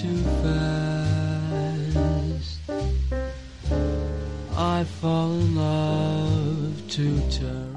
too 0.00 0.22
fast. 0.42 1.88
I 4.56 4.84
fall 5.00 5.32
in 5.32 5.56
love 5.56 6.86
too 6.88 7.18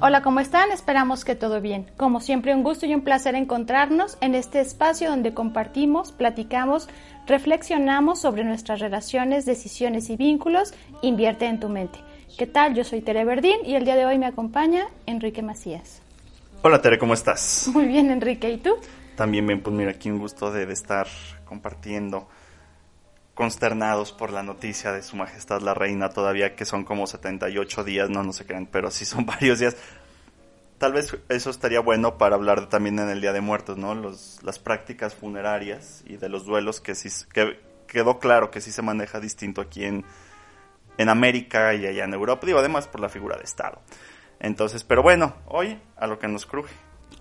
Hola, 0.00 0.22
¿cómo 0.22 0.38
están? 0.38 0.70
Esperamos 0.70 1.24
que 1.24 1.34
todo 1.34 1.60
bien. 1.60 1.86
Como 1.96 2.20
siempre, 2.20 2.54
un 2.54 2.62
gusto 2.62 2.86
y 2.86 2.94
un 2.94 3.02
placer 3.02 3.34
encontrarnos 3.34 4.18
en 4.20 4.36
este 4.36 4.60
espacio 4.60 5.10
donde 5.10 5.34
compartimos, 5.34 6.12
platicamos, 6.12 6.88
reflexionamos 7.26 8.20
sobre 8.20 8.44
nuestras 8.44 8.78
relaciones, 8.78 9.44
decisiones 9.44 10.08
y 10.08 10.16
vínculos. 10.16 10.74
Invierte 11.02 11.46
en 11.46 11.58
tu 11.58 11.68
mente. 11.68 11.98
¿Qué 12.38 12.46
tal? 12.46 12.74
Yo 12.74 12.84
soy 12.84 13.00
Tere 13.00 13.24
Verdín 13.24 13.58
y 13.64 13.74
el 13.74 13.84
día 13.84 13.96
de 13.96 14.06
hoy 14.06 14.18
me 14.18 14.26
acompaña 14.26 14.86
Enrique 15.06 15.42
Macías. 15.42 16.02
Hola 16.62 16.80
Tere, 16.80 16.98
¿cómo 16.98 17.14
estás? 17.14 17.68
Muy 17.72 17.86
bien, 17.86 18.10
Enrique. 18.10 18.48
¿Y 18.48 18.58
tú? 18.58 18.76
También 19.16 19.46
bien, 19.46 19.60
pues 19.60 19.76
mira, 19.76 19.90
aquí 19.90 20.10
un 20.10 20.18
gusto 20.18 20.50
de, 20.50 20.70
estar 20.72 21.06
compartiendo, 21.52 22.30
consternados 23.34 24.10
por 24.10 24.32
la 24.32 24.42
noticia 24.42 24.90
de 24.90 25.02
Su 25.02 25.16
Majestad 25.16 25.60
la 25.60 25.74
Reina, 25.74 26.08
todavía 26.08 26.56
que 26.56 26.64
son 26.64 26.84
como 26.84 27.06
78 27.06 27.84
días, 27.84 28.08
no, 28.08 28.22
no 28.22 28.32
se 28.32 28.46
crean, 28.46 28.64
pero 28.64 28.90
sí 28.90 29.04
son 29.04 29.26
varios 29.34 29.58
días. 29.58 29.76
Tal 30.78 30.94
vez 30.94 31.14
eso 31.28 31.50
estaría 31.50 31.80
bueno 31.80 32.16
para 32.16 32.36
hablar 32.36 32.70
también 32.70 32.98
en 32.98 33.10
el 33.10 33.20
Día 33.20 33.34
de 33.34 33.42
Muertos, 33.42 33.76
¿no? 33.76 33.94
Las 33.94 34.58
prácticas 34.58 35.14
funerarias 35.14 36.02
y 36.06 36.16
de 36.16 36.30
los 36.30 36.46
duelos 36.46 36.80
que 36.80 36.94
sí 36.94 37.10
que 37.34 37.60
quedó 37.86 38.18
claro 38.18 38.50
que 38.50 38.62
sí 38.62 38.72
se 38.72 38.80
maneja 38.80 39.20
distinto 39.20 39.60
aquí 39.60 39.84
en, 39.84 40.06
en 40.96 41.08
América 41.10 41.74
y 41.74 41.86
allá 41.86 42.04
en 42.04 42.14
Europa, 42.14 42.46
digo, 42.46 42.60
además 42.60 42.88
por 42.88 43.02
la 43.02 43.10
figura 43.10 43.36
de 43.36 43.44
Estado. 43.44 43.82
Entonces, 44.40 44.84
pero 44.84 45.02
bueno, 45.02 45.34
hoy 45.46 45.78
a 45.98 46.06
lo 46.06 46.18
que 46.18 46.28
nos 46.28 46.46
cruje. 46.46 46.74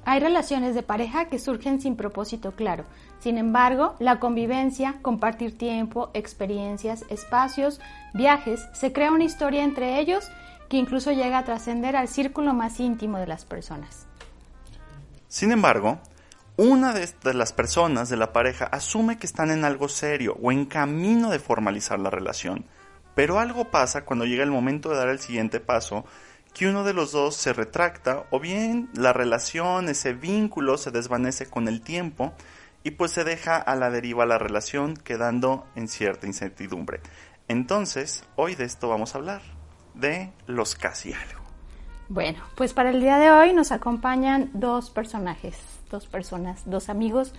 Hay 0.05 0.19
relaciones 0.19 0.75
de 0.75 0.83
pareja 0.83 1.25
que 1.25 1.39
surgen 1.39 1.81
sin 1.81 1.95
propósito 1.95 2.53
claro. 2.53 2.85
Sin 3.19 3.37
embargo, 3.37 3.95
la 3.99 4.19
convivencia, 4.19 4.95
compartir 5.01 5.57
tiempo, 5.57 6.09
experiencias, 6.13 7.05
espacios, 7.09 7.79
viajes, 8.13 8.67
se 8.73 8.91
crea 8.91 9.11
una 9.11 9.23
historia 9.23 9.63
entre 9.63 9.99
ellos 9.99 10.29
que 10.69 10.77
incluso 10.77 11.11
llega 11.11 11.37
a 11.37 11.45
trascender 11.45 11.95
al 11.95 12.07
círculo 12.07 12.53
más 12.53 12.79
íntimo 12.79 13.17
de 13.17 13.27
las 13.27 13.45
personas. 13.45 14.07
Sin 15.27 15.51
embargo, 15.51 15.99
una 16.57 16.93
de, 16.93 17.07
las 17.33 17.53
personas 17.53 18.09
de 18.09 18.17
la 18.17 18.33
pareja 18.33 18.65
asume 18.65 19.17
que 19.17 19.27
están 19.27 19.51
en 19.51 19.65
algo 19.65 19.87
serio 19.87 20.37
o 20.41 20.51
en 20.51 20.65
camino 20.65 21.29
de 21.29 21.39
formalizar 21.39 21.99
la 21.99 22.09
relación 22.09 22.65
pero 23.15 23.39
algo 23.39 23.65
pasa 23.65 24.05
cuando 24.05 24.25
llega 24.25 24.43
el 24.43 24.51
momento 24.51 24.89
de 24.89 24.97
dar 24.97 25.09
el 25.09 25.19
siguiente 25.19 25.59
paso, 25.59 26.05
que 26.53 26.67
uno 26.67 26.83
de 26.83 26.93
los 26.93 27.11
dos 27.11 27.35
se 27.35 27.53
retracta 27.53 28.25
o 28.29 28.39
bien 28.39 28.89
la 28.93 29.13
relación, 29.13 29.89
ese 29.89 30.13
vínculo 30.13 30.77
se 30.77 30.91
desvanece 30.91 31.45
con 31.45 31.67
el 31.67 31.81
tiempo 31.81 32.33
y 32.83 32.91
pues 32.91 33.11
se 33.11 33.23
deja 33.23 33.57
a 33.57 33.75
la 33.75 33.89
deriva 33.89 34.25
la 34.25 34.37
relación 34.37 34.95
quedando 34.95 35.65
en 35.75 35.87
cierta 35.87 36.27
incertidumbre. 36.27 37.01
Entonces, 37.47 38.23
hoy 38.35 38.55
de 38.55 38.65
esto 38.65 38.89
vamos 38.89 39.13
a 39.13 39.19
hablar, 39.19 39.41
de 39.93 40.31
los 40.47 40.75
casi 40.75 41.13
algo. 41.13 41.41
Bueno, 42.09 42.39
pues 42.55 42.73
para 42.73 42.89
el 42.89 42.99
día 42.99 43.17
de 43.17 43.31
hoy 43.31 43.53
nos 43.53 43.71
acompañan 43.71 44.49
dos 44.53 44.89
personajes, 44.89 45.57
dos 45.89 46.07
personas, 46.07 46.63
dos 46.65 46.89
amigos 46.89 47.33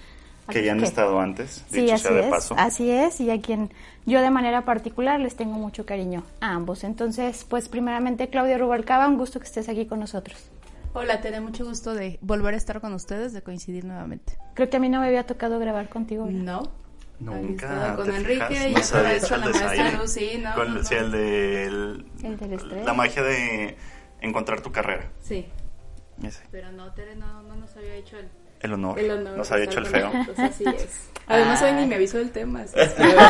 que 0.48 0.64
ya 0.64 0.72
han 0.72 0.82
estado 0.82 1.20
antes, 1.20 1.64
sí, 1.70 1.90
así 1.90 2.08
es, 2.08 2.52
Así 2.56 2.90
es, 2.90 3.20
y 3.20 3.30
a 3.30 3.40
quien 3.40 3.70
yo 4.06 4.20
de 4.20 4.30
manera 4.30 4.64
particular 4.64 5.20
les 5.20 5.36
tengo 5.36 5.54
mucho 5.54 5.86
cariño 5.86 6.24
a 6.40 6.52
ambos. 6.52 6.84
Entonces, 6.84 7.46
pues 7.48 7.68
primeramente 7.68 8.28
Claudia 8.28 8.58
Rubalcaba, 8.58 9.06
un 9.06 9.18
gusto 9.18 9.38
que 9.38 9.46
estés 9.46 9.68
aquí 9.68 9.86
con 9.86 10.00
nosotros. 10.00 10.38
Hola, 10.94 11.20
te 11.20 11.30
da 11.30 11.40
mucho 11.40 11.64
gusto 11.64 11.94
de 11.94 12.18
volver 12.20 12.54
a 12.54 12.56
estar 12.56 12.80
con 12.80 12.92
ustedes, 12.92 13.32
de 13.32 13.42
coincidir 13.42 13.84
nuevamente. 13.84 14.36
Creo 14.54 14.68
que 14.68 14.76
a 14.76 14.80
mí 14.80 14.88
no 14.88 15.00
me 15.00 15.06
había 15.06 15.24
tocado 15.24 15.58
grabar 15.58 15.88
contigo. 15.88 16.26
No. 16.30 16.62
Nunca. 17.18 17.94
Con 17.96 18.12
Enrique 18.12 18.68
y 18.68 18.74
no 18.74 18.80
hecho 18.80 19.36
la 19.36 19.48
maestra 19.48 19.92
Lucy, 19.92 20.38
¿no? 20.38 20.54
Con, 20.54 20.84
sí, 20.84 20.94
el 20.94 21.12
de... 21.12 21.64
El, 21.64 22.04
del 22.36 22.52
estrés. 22.54 22.84
La 22.84 22.94
magia 22.94 23.22
de 23.22 23.76
encontrar 24.20 24.60
tu 24.60 24.72
carrera. 24.72 25.08
Sí. 25.22 25.46
Pero 26.50 26.72
no, 26.72 26.92
Tere 26.92 27.16
no, 27.16 27.42
no 27.42 27.56
nos 27.56 27.76
había 27.76 27.94
hecho 27.94 28.18
el 28.18 28.28
el 28.62 28.72
honor. 28.72 29.00
Nos 29.36 29.50
había 29.50 29.64
hecho 29.64 29.80
el 29.80 29.86
feo. 29.86 30.10
así 30.36 30.64
es. 30.64 31.10
Además, 31.26 31.62
hoy 31.62 31.72
ni 31.72 31.86
me 31.86 31.94
avisó 31.94 32.18
del 32.18 32.30
tema. 32.30 32.64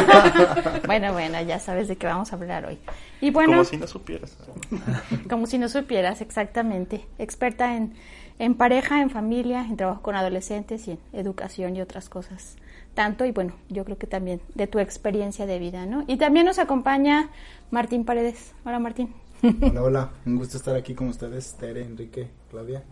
bueno, 0.86 1.12
bueno, 1.12 1.40
ya 1.42 1.58
sabes 1.58 1.88
de 1.88 1.96
qué 1.96 2.06
vamos 2.06 2.32
a 2.32 2.36
hablar 2.36 2.64
hoy. 2.64 2.78
Y 3.20 3.30
bueno, 3.30 3.52
como 3.52 3.64
si 3.64 3.76
no 3.76 3.86
supieras. 3.86 4.36
como 5.30 5.46
si 5.46 5.58
no 5.58 5.68
supieras, 5.68 6.20
exactamente. 6.20 7.06
Experta 7.18 7.76
en, 7.76 7.94
en 8.38 8.54
pareja, 8.54 9.02
en 9.02 9.10
familia, 9.10 9.60
en 9.60 9.76
trabajo 9.76 10.02
con 10.02 10.16
adolescentes 10.16 10.88
y 10.88 10.92
en 10.92 10.98
educación 11.12 11.76
y 11.76 11.82
otras 11.82 12.08
cosas. 12.08 12.56
Tanto, 12.94 13.24
y 13.24 13.32
bueno, 13.32 13.54
yo 13.68 13.84
creo 13.84 13.98
que 13.98 14.06
también 14.06 14.40
de 14.54 14.66
tu 14.66 14.78
experiencia 14.78 15.46
de 15.46 15.58
vida, 15.58 15.86
¿no? 15.86 16.04
Y 16.06 16.16
también 16.16 16.46
nos 16.46 16.58
acompaña 16.58 17.30
Martín 17.70 18.04
Paredes. 18.04 18.52
Hola, 18.64 18.78
Martín. 18.78 19.14
Hola, 19.42 19.82
hola. 19.82 20.10
Un 20.26 20.36
gusto 20.36 20.56
estar 20.56 20.76
aquí 20.76 20.94
con 20.94 21.08
ustedes, 21.08 21.54
Tere, 21.54 21.82
Enrique, 21.84 22.28
Claudia. 22.50 22.82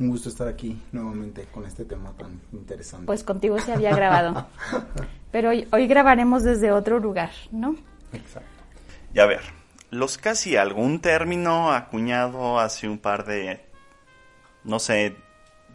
Un 0.00 0.10
gusto 0.10 0.28
estar 0.28 0.46
aquí 0.46 0.80
nuevamente 0.92 1.46
con 1.52 1.66
este 1.66 1.84
tema 1.84 2.12
tan 2.16 2.40
interesante. 2.52 3.06
Pues 3.06 3.24
contigo 3.24 3.58
se 3.58 3.72
había 3.72 3.94
grabado. 3.94 4.46
Pero 5.32 5.50
hoy, 5.50 5.66
hoy 5.72 5.86
grabaremos 5.86 6.44
desde 6.44 6.70
otro 6.70 7.00
lugar, 7.00 7.30
¿no? 7.50 7.74
Exacto. 8.12 8.48
Y 9.12 9.18
a 9.18 9.26
ver, 9.26 9.40
los 9.90 10.18
casi 10.18 10.56
algún 10.56 11.00
término 11.00 11.72
acuñado 11.72 12.60
hace 12.60 12.88
un 12.88 12.98
par 12.98 13.24
de, 13.24 13.60
no 14.64 14.78
sé, 14.78 15.16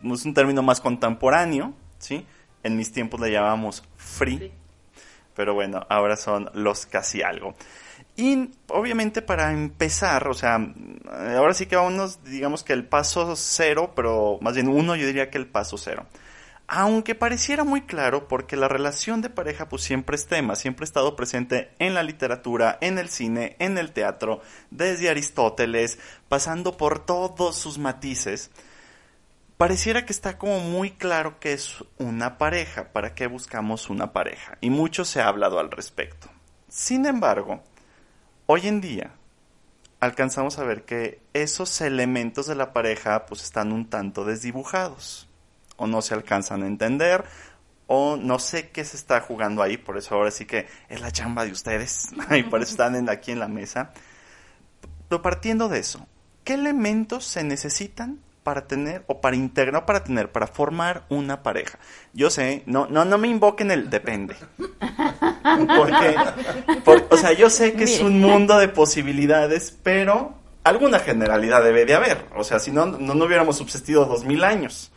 es 0.04 0.26
un 0.26 0.34
término 0.34 0.62
más 0.62 0.80
contemporáneo, 0.80 1.74
¿sí? 1.98 2.26
En 2.64 2.78
mis 2.78 2.92
tiempos 2.92 3.20
le 3.20 3.32
llamamos 3.32 3.84
free, 3.98 4.52
pero 5.36 5.54
bueno, 5.54 5.86
ahora 5.90 6.16
son 6.16 6.50
los 6.54 6.86
casi 6.86 7.22
algo. 7.22 7.56
Y 8.16 8.52
obviamente 8.68 9.24
para 9.24 9.52
empezar, 9.52 10.28
o 10.28 10.36
sea, 10.36 10.60
ahora 11.36 11.54
sí 11.56 11.66
que 11.66 11.76
vamos, 11.76 12.24
digamos 12.24 12.64
que 12.64 12.74
el 12.74 12.86
paso 12.86 13.36
cero, 13.36 13.94
pero 13.96 14.38
más 14.42 14.54
bien 14.54 14.68
uno 14.68 14.96
yo 14.96 15.08
diría 15.08 15.32
que 15.32 15.40
el 15.40 15.48
paso 15.48 15.78
cero. 15.78 16.06
Aunque 16.68 17.14
pareciera 17.16 17.64
muy 17.64 17.82
claro, 17.82 18.28
porque 18.28 18.56
la 18.56 18.68
relación 18.68 19.22
de 19.22 19.30
pareja 19.30 19.68
pues 19.68 19.84
siempre 19.84 20.16
es 20.16 20.28
tema, 20.28 20.56
siempre 20.56 20.84
ha 20.84 20.86
estado 20.86 21.16
presente 21.16 21.72
en 21.80 21.94
la 21.94 22.04
literatura, 22.04 22.78
en 22.82 22.98
el 23.00 23.10
cine, 23.10 23.56
en 23.60 23.78
el 23.78 23.92
teatro, 23.92 24.42
desde 24.72 25.10
Aristóteles, 25.10 26.00
pasando 26.30 26.78
por 26.78 27.06
todos 27.06 27.58
sus 27.58 27.80
matices, 27.80 28.50
pareciera 29.58 30.06
que 30.06 30.14
está 30.14 30.38
como 30.38 30.60
muy 30.60 30.92
claro 30.92 31.40
que 31.40 31.54
es 31.54 31.84
una 31.98 32.38
pareja, 32.38 32.94
para 32.94 33.14
qué 33.14 33.28
buscamos 33.28 33.90
una 33.90 34.14
pareja, 34.14 34.58
y 34.62 34.70
mucho 34.70 35.04
se 35.04 35.22
ha 35.22 35.28
hablado 35.28 35.60
al 35.60 35.70
respecto. 35.70 36.30
Sin 36.70 37.06
embargo, 37.06 37.62
Hoy 38.46 38.68
en 38.68 38.82
día 38.82 39.12
alcanzamos 40.02 40.60
a 40.60 40.66
ver 40.66 40.84
que 40.84 41.22
esos 41.32 41.80
elementos 41.80 42.46
de 42.46 42.56
la 42.56 42.74
pareja 42.74 43.26
pues 43.26 43.42
están 43.42 43.72
un 43.72 43.90
tanto 43.90 44.26
desdibujados 44.26 45.30
o 45.78 45.88
no 45.88 46.02
se 46.02 46.14
alcanzan 46.14 46.62
a 46.64 46.68
entender 46.68 47.24
o 47.88 48.18
no 48.18 48.40
sé 48.40 48.70
qué 48.72 48.84
se 48.84 48.98
está 48.98 49.22
jugando 49.22 49.64
ahí, 49.64 49.78
por 49.78 49.98
eso 49.98 50.16
ahora 50.16 50.30
sí 50.30 50.46
que 50.46 50.68
es 50.90 51.00
la 51.00 51.12
chamba 51.12 51.46
de 51.46 51.54
ustedes 51.54 52.10
y 52.38 52.44
por 52.44 52.62
eso 52.62 52.72
están 52.72 53.10
aquí 53.10 53.32
en 53.32 53.40
la 53.40 53.48
mesa. 53.48 53.94
Pero 55.08 55.22
partiendo 55.22 55.70
de 55.70 55.80
eso, 55.80 56.06
¿qué 56.44 56.56
elementos 56.56 57.24
se 57.26 57.46
necesitan 57.46 58.20
para 58.44 58.68
tener 58.68 59.04
o 59.08 59.22
para 59.22 59.36
integrar, 59.36 59.86
para 59.86 60.04
tener, 60.04 60.32
para 60.32 60.48
formar 60.48 61.06
una 61.10 61.42
pareja. 61.42 61.80
Yo 62.14 62.30
sé, 62.30 62.64
no, 62.66 62.88
no, 62.88 63.06
no 63.06 63.18
me 63.18 63.30
invoquen 63.30 63.72
el 63.72 63.90
depende. 63.90 64.36
Porque, 66.86 67.06
o 67.10 67.18
sea, 67.18 67.34
yo 67.34 67.50
sé 67.50 67.74
que 67.74 67.86
es 67.86 68.02
un 68.02 68.20
mundo 68.20 68.58
de 68.58 68.68
posibilidades, 68.68 69.78
pero 69.84 70.36
alguna 70.64 71.00
generalidad 71.00 71.64
debe 71.64 71.86
de 71.86 71.94
haber. 71.94 72.26
O 72.36 72.44
sea, 72.44 72.60
si 72.60 72.72
no, 72.72 72.86
no, 72.86 73.26
hubiéramos 73.26 73.58
subsistido 73.58 74.06
dos 74.06 74.26
mil 74.26 74.44
años. 74.44 74.92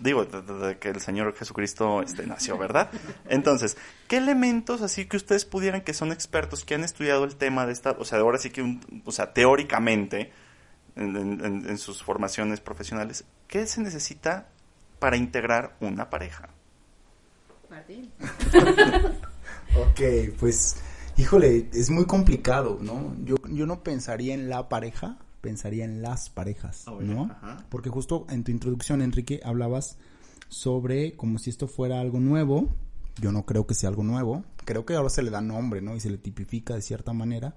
Digo, 0.00 0.24
desde 0.24 0.78
que 0.78 0.90
el 0.90 1.00
Señor 1.00 1.34
Jesucristo 1.34 2.02
este, 2.02 2.24
nació, 2.24 2.56
¿verdad? 2.56 2.88
Entonces, 3.28 3.76
¿qué 4.06 4.18
elementos 4.18 4.80
así 4.80 5.06
que 5.06 5.16
ustedes 5.16 5.44
pudieran, 5.44 5.80
que 5.80 5.92
son 5.92 6.12
expertos, 6.12 6.64
que 6.64 6.76
han 6.76 6.84
estudiado 6.84 7.24
el 7.24 7.34
tema 7.34 7.66
de 7.66 7.72
esta, 7.72 7.96
o 7.98 8.04
sea, 8.04 8.20
ahora 8.20 8.38
sí 8.38 8.50
que, 8.50 8.78
o 9.04 9.10
sea, 9.10 9.32
teóricamente, 9.32 10.30
en, 10.98 11.78
sus 11.78 12.02
formaciones 12.02 12.60
profesionales, 12.60 13.24
¿qué 13.46 13.66
se 13.66 13.80
necesita 13.80 14.48
para 14.98 15.16
integrar 15.16 15.76
una 15.80 16.10
pareja? 16.10 16.48
Martín. 17.70 18.10
ok, 19.76 20.34
pues, 20.38 20.76
híjole, 21.16 21.68
es 21.72 21.90
muy 21.90 22.06
complicado, 22.06 22.78
¿no? 22.80 23.14
Yo, 23.24 23.36
yo 23.48 23.66
no 23.66 23.82
pensaría 23.82 24.34
en 24.34 24.48
la 24.48 24.68
pareja, 24.68 25.18
pensaría 25.40 25.84
en 25.84 26.02
las 26.02 26.30
parejas, 26.30 26.84
ah, 26.86 26.96
¿no? 27.00 27.30
Porque 27.68 27.90
justo 27.90 28.26
en 28.30 28.44
tu 28.44 28.50
introducción, 28.50 29.02
Enrique, 29.02 29.40
hablabas 29.44 29.98
sobre 30.48 31.14
como 31.14 31.38
si 31.38 31.50
esto 31.50 31.68
fuera 31.68 32.00
algo 32.00 32.20
nuevo. 32.20 32.74
Yo 33.20 33.32
no 33.32 33.44
creo 33.44 33.66
que 33.66 33.74
sea 33.74 33.90
algo 33.90 34.04
nuevo. 34.04 34.44
Creo 34.64 34.86
que 34.86 34.94
ahora 34.94 35.10
se 35.10 35.22
le 35.22 35.30
da 35.30 35.40
nombre, 35.40 35.80
¿no? 35.82 35.96
Y 35.96 36.00
se 36.00 36.10
le 36.10 36.18
tipifica 36.18 36.74
de 36.74 36.82
cierta 36.82 37.12
manera. 37.12 37.54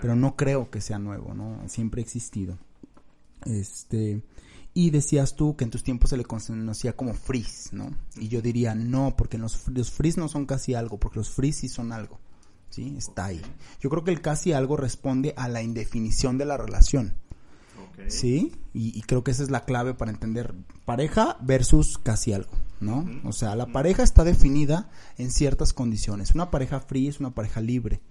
Pero 0.00 0.16
no 0.16 0.34
creo 0.34 0.70
que 0.70 0.80
sea 0.80 0.98
nuevo, 0.98 1.32
¿no? 1.32 1.60
Siempre 1.68 2.00
ha 2.00 2.04
existido. 2.04 2.58
Este. 3.46 4.22
Y 4.74 4.90
decías 4.90 5.36
tú 5.36 5.56
que 5.56 5.64
en 5.64 5.70
tus 5.70 5.82
tiempos 5.82 6.10
se 6.10 6.18
le 6.18 6.24
conocía 6.24 6.94
como 6.94 7.14
frizz, 7.14 7.72
¿no? 7.72 7.90
Y 8.16 8.28
yo 8.28 8.42
diría 8.42 8.74
no, 8.74 9.16
porque 9.16 9.38
los, 9.38 9.66
los 9.68 9.90
frizz 9.90 10.18
no 10.18 10.28
son 10.28 10.44
casi 10.44 10.74
algo, 10.74 10.98
porque 10.98 11.18
los 11.18 11.30
frizz 11.30 11.56
sí 11.56 11.68
son 11.68 11.92
algo. 11.92 12.20
¿Sí? 12.68 12.94
Está 12.98 13.26
ahí. 13.26 13.40
Yo 13.80 13.88
creo 13.88 14.04
que 14.04 14.10
el 14.10 14.20
casi 14.20 14.52
algo 14.52 14.76
responde 14.76 15.32
a 15.38 15.48
la 15.48 15.62
indefinición 15.62 16.36
de 16.36 16.44
la 16.44 16.58
relación. 16.58 17.14
¿Sí? 18.08 18.52
Y, 18.74 19.00
creo 19.02 19.24
que 19.24 19.30
esa 19.30 19.42
es 19.42 19.50
la 19.50 19.64
clave 19.64 19.94
para 19.94 20.10
entender 20.10 20.54
pareja 20.84 21.38
versus 21.40 21.96
casi 21.96 22.34
algo, 22.34 22.52
¿no? 22.78 23.06
O 23.24 23.32
sea, 23.32 23.56
la 23.56 23.66
pareja 23.66 24.02
está 24.02 24.22
definida 24.22 24.90
en 25.16 25.30
ciertas 25.30 25.72
condiciones. 25.72 26.34
Una 26.34 26.50
pareja 26.50 26.84
es 26.90 27.20
una 27.20 27.34
pareja 27.34 27.60
libre. 27.60 28.02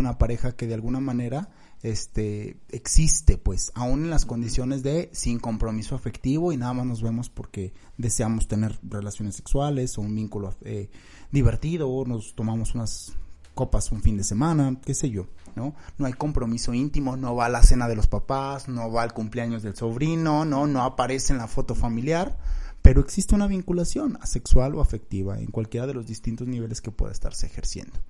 Una 0.00 0.16
pareja 0.16 0.56
que 0.56 0.66
de 0.66 0.72
alguna 0.72 0.98
manera 0.98 1.50
este 1.82 2.58
existe 2.70 3.36
pues 3.36 3.70
aún 3.74 4.04
en 4.04 4.10
las 4.10 4.24
condiciones 4.24 4.82
de 4.82 5.10
sin 5.12 5.38
compromiso 5.38 5.94
afectivo 5.94 6.52
y 6.52 6.56
nada 6.56 6.72
más 6.72 6.86
nos 6.86 7.02
vemos 7.02 7.28
porque 7.28 7.74
deseamos 7.98 8.48
tener 8.48 8.78
relaciones 8.82 9.36
sexuales 9.36 9.98
o 9.98 10.00
un 10.00 10.14
vínculo 10.14 10.54
eh, 10.62 10.90
divertido 11.30 11.90
o 11.90 12.06
nos 12.06 12.34
tomamos 12.34 12.74
unas 12.74 13.12
copas 13.54 13.92
un 13.92 14.00
fin 14.00 14.16
de 14.16 14.24
semana, 14.24 14.80
qué 14.82 14.94
sé 14.94 15.10
yo, 15.10 15.26
¿no? 15.54 15.74
No 15.98 16.06
hay 16.06 16.14
compromiso 16.14 16.72
íntimo, 16.72 17.18
no 17.18 17.34
va 17.34 17.44
a 17.44 17.50
la 17.50 17.62
cena 17.62 17.88
de 17.88 17.96
los 17.96 18.06
papás, 18.06 18.68
no 18.68 18.90
va 18.90 19.02
al 19.02 19.12
cumpleaños 19.12 19.62
del 19.62 19.76
sobrino, 19.76 20.46
no, 20.46 20.66
no 20.66 20.82
aparece 20.82 21.34
en 21.34 21.40
la 21.40 21.46
foto 21.46 21.74
familiar, 21.74 22.38
pero 22.80 23.02
existe 23.02 23.34
una 23.34 23.46
vinculación 23.46 24.16
asexual 24.22 24.74
o 24.76 24.80
afectiva 24.80 25.38
en 25.38 25.50
cualquiera 25.50 25.86
de 25.86 25.92
los 25.92 26.06
distintos 26.06 26.48
niveles 26.48 26.80
que 26.80 26.90
pueda 26.90 27.12
estarse 27.12 27.44
ejerciendo. 27.44 28.00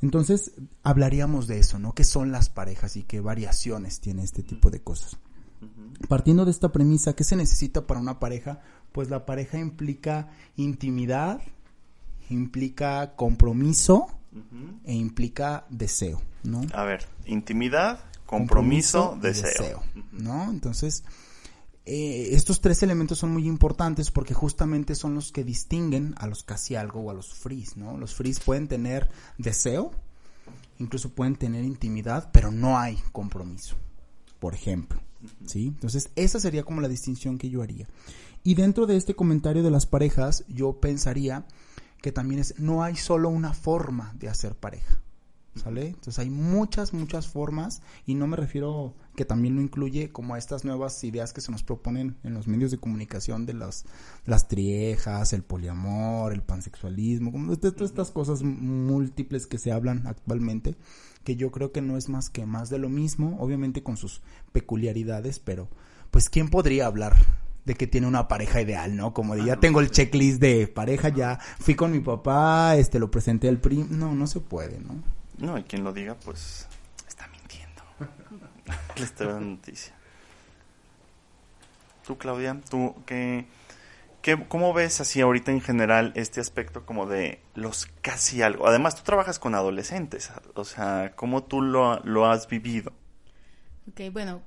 Entonces, 0.00 0.52
hablaríamos 0.82 1.46
de 1.46 1.58
eso, 1.58 1.78
¿no? 1.78 1.92
¿Qué 1.92 2.04
son 2.04 2.30
las 2.30 2.48
parejas 2.48 2.96
y 2.96 3.02
qué 3.02 3.20
variaciones 3.20 4.00
tiene 4.00 4.22
este 4.22 4.42
tipo 4.42 4.70
de 4.70 4.80
cosas? 4.80 5.18
Partiendo 6.08 6.44
de 6.44 6.52
esta 6.52 6.70
premisa, 6.70 7.14
¿qué 7.14 7.24
se 7.24 7.34
necesita 7.34 7.86
para 7.86 7.98
una 7.98 8.20
pareja? 8.20 8.60
Pues 8.92 9.10
la 9.10 9.26
pareja 9.26 9.58
implica 9.58 10.28
intimidad, 10.56 11.40
implica 12.30 13.16
compromiso, 13.16 14.06
e 14.84 14.94
implica 14.94 15.66
deseo, 15.68 16.22
¿no? 16.44 16.60
A 16.72 16.84
ver, 16.84 17.06
intimidad, 17.26 17.98
compromiso, 18.26 19.18
deseo. 19.20 19.82
¿no? 20.12 20.50
Entonces, 20.50 21.02
eh, 21.90 22.34
estos 22.34 22.60
tres 22.60 22.82
elementos 22.82 23.18
son 23.18 23.32
muy 23.32 23.48
importantes 23.48 24.10
porque 24.10 24.34
justamente 24.34 24.94
son 24.94 25.14
los 25.14 25.32
que 25.32 25.42
distinguen 25.42 26.14
a 26.18 26.26
los 26.26 26.42
casi 26.42 26.74
algo 26.74 27.00
o 27.00 27.10
a 27.10 27.14
los 27.14 27.32
fris, 27.32 27.78
¿no? 27.78 27.96
Los 27.96 28.14
fris 28.14 28.40
pueden 28.40 28.68
tener 28.68 29.08
deseo, 29.38 29.92
incluso 30.78 31.08
pueden 31.08 31.36
tener 31.36 31.64
intimidad, 31.64 32.30
pero 32.30 32.50
no 32.50 32.78
hay 32.78 32.98
compromiso, 33.10 33.76
por 34.38 34.54
ejemplo, 34.54 35.00
¿sí? 35.46 35.68
Entonces, 35.68 36.10
esa 36.14 36.38
sería 36.38 36.62
como 36.62 36.82
la 36.82 36.88
distinción 36.88 37.38
que 37.38 37.48
yo 37.48 37.62
haría. 37.62 37.88
Y 38.44 38.54
dentro 38.54 38.86
de 38.86 38.98
este 38.98 39.14
comentario 39.14 39.62
de 39.62 39.70
las 39.70 39.86
parejas, 39.86 40.44
yo 40.46 40.80
pensaría 40.80 41.46
que 42.02 42.12
también 42.12 42.42
es, 42.42 42.58
no 42.58 42.82
hay 42.82 42.96
solo 42.96 43.30
una 43.30 43.54
forma 43.54 44.12
de 44.18 44.28
hacer 44.28 44.54
pareja. 44.54 45.00
¿Sale? 45.58 45.88
Entonces 45.88 46.18
hay 46.18 46.30
muchas, 46.30 46.92
muchas 46.92 47.26
formas 47.26 47.82
y 48.06 48.14
no 48.14 48.26
me 48.26 48.36
refiero 48.36 48.94
que 49.16 49.24
también 49.24 49.56
lo 49.56 49.62
incluye 49.62 50.10
como 50.10 50.34
a 50.34 50.38
estas 50.38 50.64
nuevas 50.64 51.02
ideas 51.02 51.32
que 51.32 51.40
se 51.40 51.50
nos 51.50 51.62
proponen 51.62 52.16
en 52.22 52.34
los 52.34 52.46
medios 52.46 52.70
de 52.70 52.78
comunicación 52.78 53.46
de 53.46 53.54
las, 53.54 53.84
las 54.24 54.46
triejas, 54.46 55.32
el 55.32 55.42
poliamor, 55.42 56.32
el 56.32 56.42
pansexualismo, 56.42 57.32
como 57.32 57.50
de 57.50 57.56
todas 57.56 57.90
estas 57.90 58.10
cosas 58.10 58.42
múltiples 58.42 59.46
que 59.46 59.58
se 59.58 59.72
hablan 59.72 60.06
actualmente, 60.06 60.76
que 61.24 61.36
yo 61.36 61.50
creo 61.50 61.72
que 61.72 61.82
no 61.82 61.96
es 61.96 62.08
más 62.08 62.30
que 62.30 62.46
más 62.46 62.70
de 62.70 62.78
lo 62.78 62.88
mismo, 62.88 63.36
obviamente 63.40 63.82
con 63.82 63.96
sus 63.96 64.22
peculiaridades, 64.52 65.40
pero 65.40 65.68
pues 66.10 66.30
¿quién 66.30 66.48
podría 66.48 66.86
hablar 66.86 67.16
de 67.68 67.74
que 67.74 67.86
tiene 67.86 68.06
una 68.06 68.28
pareja 68.28 68.62
ideal, 68.62 68.96
¿no? 68.96 69.12
Como 69.12 69.36
de 69.36 69.44
ya 69.44 69.60
tengo 69.60 69.80
el 69.80 69.90
checklist 69.90 70.40
de 70.40 70.68
pareja, 70.68 71.10
ya 71.10 71.38
fui 71.58 71.74
con 71.74 71.92
mi 71.92 72.00
papá, 72.00 72.76
este 72.76 72.98
lo 72.98 73.10
presenté 73.10 73.48
al 73.48 73.60
primo. 73.60 73.86
No, 73.90 74.14
no 74.14 74.26
se 74.26 74.40
puede, 74.40 74.80
¿no? 74.80 75.17
No, 75.38 75.56
y 75.56 75.62
quien 75.62 75.84
lo 75.84 75.92
diga, 75.92 76.14
pues 76.14 76.66
está 77.06 77.28
mintiendo. 77.28 77.82
Les 78.96 79.14
traigo 79.14 79.40
noticia. 79.40 79.94
Tú, 82.04 82.18
Claudia, 82.18 82.60
tú, 82.68 82.94
¿qué, 83.06 83.46
qué, 84.22 84.46
¿cómo 84.48 84.72
ves 84.72 85.00
así 85.00 85.20
ahorita 85.20 85.52
en 85.52 85.60
general 85.60 86.12
este 86.16 86.40
aspecto 86.40 86.84
como 86.84 87.06
de 87.06 87.40
los 87.54 87.86
casi 88.00 88.42
algo? 88.42 88.66
Además, 88.66 88.96
tú 88.96 89.02
trabajas 89.02 89.38
con 89.38 89.54
adolescentes, 89.54 90.32
o 90.54 90.64
sea, 90.64 91.12
¿cómo 91.14 91.44
tú 91.44 91.60
lo, 91.62 92.00
lo 92.00 92.26
has 92.26 92.48
vivido? 92.48 92.92
Ok, 93.90 94.12
bueno, 94.12 94.42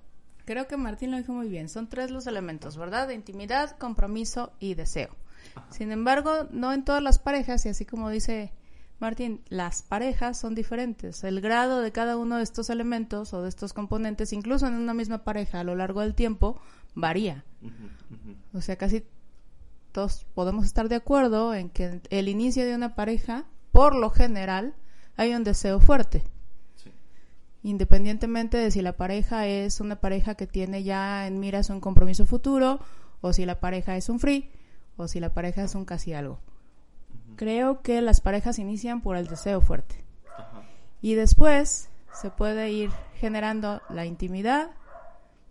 creo 0.46 0.68
que 0.68 0.76
Martín 0.76 1.12
lo 1.12 1.18
dijo 1.18 1.34
muy 1.34 1.48
bien. 1.48 1.70
Son 1.70 1.88
tres 1.88 2.12
los 2.12 2.28
elementos, 2.28 2.78
¿verdad? 2.78 3.08
De 3.08 3.14
intimidad, 3.14 3.78
compromiso 3.78 4.52
y 4.60 4.74
deseo. 4.74 5.16
Sin 5.70 5.92
embargo, 5.92 6.48
no 6.52 6.74
en 6.74 6.84
todas 6.84 7.02
las 7.02 7.20
parejas, 7.20 7.66
y 7.66 7.70
así 7.70 7.86
como 7.86 8.10
dice 8.10 8.52
Martín, 9.02 9.42
las 9.50 9.82
parejas 9.82 10.40
son 10.40 10.56
diferentes. 10.56 11.24
El 11.24 11.42
grado 11.42 11.82
de 11.82 11.92
cada 11.92 12.18
uno 12.18 12.38
de 12.38 12.44
estos 12.44 12.70
elementos 12.70 13.34
o 13.34 13.42
de 13.42 13.50
estos 13.50 13.74
componentes, 13.74 14.32
incluso 14.32 14.68
en 14.68 14.76
una 14.76 14.94
misma 14.94 15.24
pareja 15.24 15.60
a 15.60 15.64
lo 15.64 15.76
largo 15.76 16.02
del 16.02 16.16
tiempo, 16.16 16.62
varía. 16.94 17.44
O 18.54 18.62
sea, 18.62 18.78
casi 18.78 19.04
todos 19.92 20.26
podemos 20.34 20.66
estar 20.66 20.88
de 20.88 20.96
acuerdo 20.96 21.54
en 21.54 21.70
que 21.70 22.00
el 22.10 22.30
inicio 22.30 22.66
de 22.66 22.76
una 22.76 22.96
pareja, 22.96 23.46
por 23.72 23.96
lo 23.96 24.10
general, 24.12 24.76
hay 25.18 25.34
un 25.34 25.44
deseo 25.44 25.80
fuerte 25.80 26.24
independientemente 27.64 28.58
de 28.58 28.72
si 28.72 28.82
la 28.82 28.94
pareja 28.94 29.46
es 29.48 29.82
una 29.82 29.98
pareja 29.98 30.36
que 30.36 30.48
tiene 30.48 30.84
ya 30.84 31.28
en 31.28 31.40
miras 31.40 31.70
un 31.70 31.80
compromiso 31.80 32.26
futuro, 32.26 32.80
o 33.22 33.34
si 33.34 33.46
la 33.46 33.60
pareja 33.60 33.98
es 33.98 34.10
un 34.10 34.20
free, 34.20 34.50
o 34.98 35.08
si 35.08 35.20
la 35.20 35.34
pareja 35.34 35.64
es 35.64 35.76
un 35.76 35.86
casi 35.86 36.14
algo. 36.14 36.40
Creo 37.36 37.82
que 37.82 38.02
las 38.02 38.22
parejas 38.22 38.60
inician 38.60 39.02
por 39.02 39.16
el 39.18 39.28
deseo 39.28 39.62
fuerte. 39.62 39.96
Y 41.02 41.16
después 41.16 41.90
se 42.14 42.30
puede 42.30 42.72
ir 42.72 42.92
generando 43.20 43.82
la 43.90 44.06
intimidad 44.06 44.72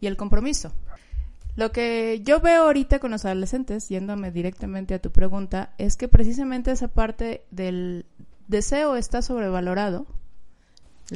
y 0.00 0.06
el 0.06 0.16
compromiso. 0.16 0.72
Lo 1.56 1.72
que 1.72 2.22
yo 2.25 2.40
veo 2.40 2.64
ahorita 2.64 3.00
con 3.00 3.10
los 3.10 3.25
adolescentes, 3.25 3.88
yéndome 3.88 4.30
directamente 4.30 4.94
a 4.94 5.00
tu 5.00 5.10
pregunta, 5.10 5.75
es 5.78 5.96
que 5.96 6.08
precisamente 6.08 6.70
esa 6.70 6.88
parte 6.88 7.44
del 7.50 8.06
deseo 8.49 8.96
está 8.96 9.20
sobrevalorado. 9.20 10.06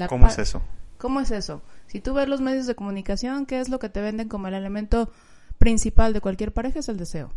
¿Cómo 0.09 0.27
es 0.27 0.39
eso? 0.39 0.61
¿Cómo 0.99 1.21
es 1.21 1.31
eso? 1.31 1.63
Si 1.87 2.01
tú 2.01 2.15
ves 2.15 2.29
los 2.29 2.41
medios 2.41 2.67
de 2.67 2.75
comunicación, 2.75 3.47
¿qué 3.47 3.61
es 3.61 3.69
lo 3.69 3.79
que 3.79 3.89
te 3.89 4.01
venden 4.01 4.29
como 4.29 4.49
el 4.49 4.55
elemento 4.55 5.11
principal 5.59 6.13
de 6.13 6.21
cualquier 6.21 6.53
pareja? 6.53 6.81
Es 6.81 6.89
el 6.89 6.97
deseo. 6.97 7.31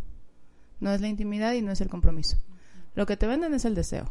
No 0.80 0.92
es 0.92 1.00
la 1.00 1.08
intimidad 1.08 1.52
y 1.52 1.62
no 1.62 1.72
es 1.72 1.80
el 1.80 1.88
compromiso. 1.88 2.36
Lo 2.98 3.06
que 3.06 3.16
te 3.16 3.28
venden 3.28 3.54
es 3.54 3.64
el 3.64 3.76
deseo. 3.76 4.10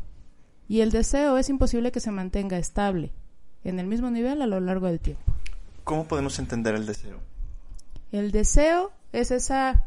Y 0.70 0.79
el 0.79 0.91
deseo 0.91 1.38
es 1.38 1.50
imposible 1.50 1.91
que 1.91 2.00
se 2.00 2.10
mantenga 2.10 2.58
estable 2.58 3.12
en 3.65 3.79
el 3.79 3.86
mismo 3.86 4.10
nivel 4.12 4.41
a 4.41 4.48
lo 4.48 4.62
largo 4.62 4.88
del 4.88 5.01
tiempo. 5.01 5.24
¿Cómo 5.84 6.08
podemos 6.08 6.39
entender 6.39 6.74
el 6.74 6.86
deseo? 6.86 7.20
El 8.13 8.32
deseo 8.32 8.94
es 9.12 9.32
esa... 9.32 9.84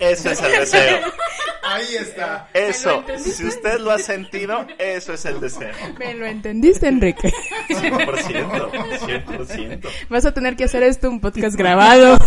Eso 0.00 0.30
es 0.30 0.42
el 0.42 0.50
deseo. 0.50 0.98
Ahí 1.62 1.94
está. 1.94 2.48
Eso, 2.54 3.04
si 3.16 3.46
usted 3.46 3.78
lo 3.78 3.92
ha 3.92 4.00
sentido, 4.00 4.66
eso 4.78 5.12
es 5.12 5.24
el 5.26 5.40
deseo. 5.40 5.70
Me 5.96 6.12
lo 6.12 6.26
entendiste, 6.26 6.88
Enrique. 6.88 7.32
100%, 7.68 9.26
100%. 9.26 9.88
Vas 10.08 10.24
a 10.24 10.34
tener 10.34 10.56
que 10.56 10.64
hacer 10.64 10.82
esto 10.82 11.08
un 11.08 11.20
podcast 11.20 11.56
grabado. 11.56 12.18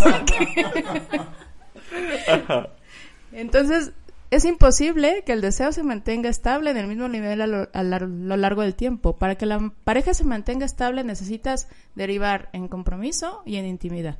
Entonces, 3.31 3.93
es 4.29 4.45
imposible 4.45 5.23
que 5.25 5.33
el 5.33 5.41
deseo 5.41 5.71
se 5.71 5.83
mantenga 5.83 6.29
estable 6.29 6.71
en 6.71 6.77
el 6.77 6.87
mismo 6.87 7.07
nivel 7.07 7.41
a 7.41 7.47
lo, 7.47 7.69
a 7.73 7.83
lo, 7.83 8.37
largo 8.37 8.61
del 8.61 8.75
tiempo. 8.75 9.17
Para 9.17 9.35
que 9.35 9.45
la 9.45 9.73
pareja 9.83 10.13
se 10.13 10.23
mantenga 10.23 10.65
estable 10.65 11.03
necesitas 11.03 11.67
derivar 11.95 12.49
en 12.53 12.67
compromiso 12.67 13.41
y 13.45 13.57
en 13.57 13.65
intimidad. 13.65 14.19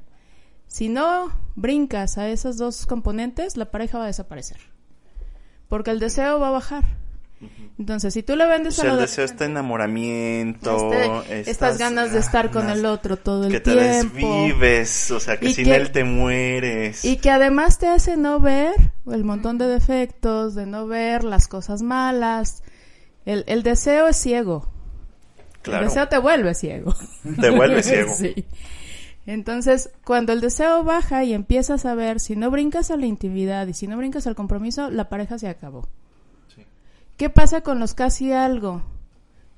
Si 0.68 0.90
no 0.90 1.32
brincas 1.56 2.18
a 2.18 2.30
esos 2.30 2.58
dos 2.58 2.86
componentes, 2.86 3.58
la 3.58 3.72
pareja 3.72 3.98
va 3.98 4.06
a 4.06 4.08
desaparecer 4.08 4.72
porque 5.72 5.90
el 5.90 6.00
deseo 6.00 6.38
va 6.38 6.50
a 6.50 6.52
bajar. 6.52 6.84
Entonces, 7.80 8.14
si 8.14 8.22
tú 8.22 8.36
le 8.36 8.46
vendes 8.46 8.80
a 8.80 8.88
el 8.88 8.98
deseo 8.98 9.26
está 9.26 9.46
enamoramiento, 9.46 10.94
este, 11.24 11.50
estas 11.50 11.78
ganas 11.80 12.12
de 12.12 12.20
estar 12.20 12.52
con 12.52 12.70
el 12.70 12.86
otro 12.86 13.18
todo 13.18 13.46
el 13.46 13.62
tiempo. 13.62 13.70
Que 13.72 13.76
te 13.76 13.82
desvives, 13.82 15.12
o 15.12 15.20
sea, 15.20 15.40
que 15.40 15.54
sin 15.54 15.68
él 15.70 15.92
te 15.92 16.04
mueres. 16.04 17.04
Y 17.04 17.18
que 17.18 17.32
además 17.32 17.80
te 17.80 17.88
hace 17.88 18.18
no 18.18 18.40
ver 18.40 18.74
el 19.12 19.24
montón 19.24 19.58
de 19.58 19.68
defectos, 19.68 20.54
de 20.54 20.66
no 20.68 20.86
ver 20.86 21.24
las 21.24 21.48
cosas 21.48 21.82
malas. 21.82 22.62
El, 23.26 23.44
el 23.48 23.64
deseo 23.64 24.08
es 24.08 24.18
ciego. 24.18 24.70
El 25.66 25.86
deseo 25.86 26.08
te 26.08 26.18
vuelve 26.18 26.54
ciego. 26.54 26.96
Te 27.40 27.50
vuelve 27.50 27.84
ciego. 27.84 28.14
sí. 28.14 28.46
Entonces, 29.26 29.92
cuando 30.04 30.34
el 30.34 30.42
deseo 30.42 30.84
baja 30.84 31.24
y 31.24 31.34
empiezas 31.34 31.86
a 31.86 31.96
ver, 31.96 32.20
si 32.20 32.36
no 32.36 32.50
brincas 32.50 32.92
a 32.92 32.98
la 32.98 33.06
intimidad 33.06 33.68
y 33.68 33.74
si 33.74 33.88
no 33.88 33.98
brincas 33.98 34.26
al 34.26 34.36
compromiso, 34.36 34.90
la 34.90 35.10
pareja 35.10 35.38
se 35.38 35.48
acabó. 35.48 35.88
¿Qué 37.22 37.30
pasa 37.30 37.62
con 37.62 37.80
los 37.80 37.94
casi 37.94 38.32
algo? 38.32 38.82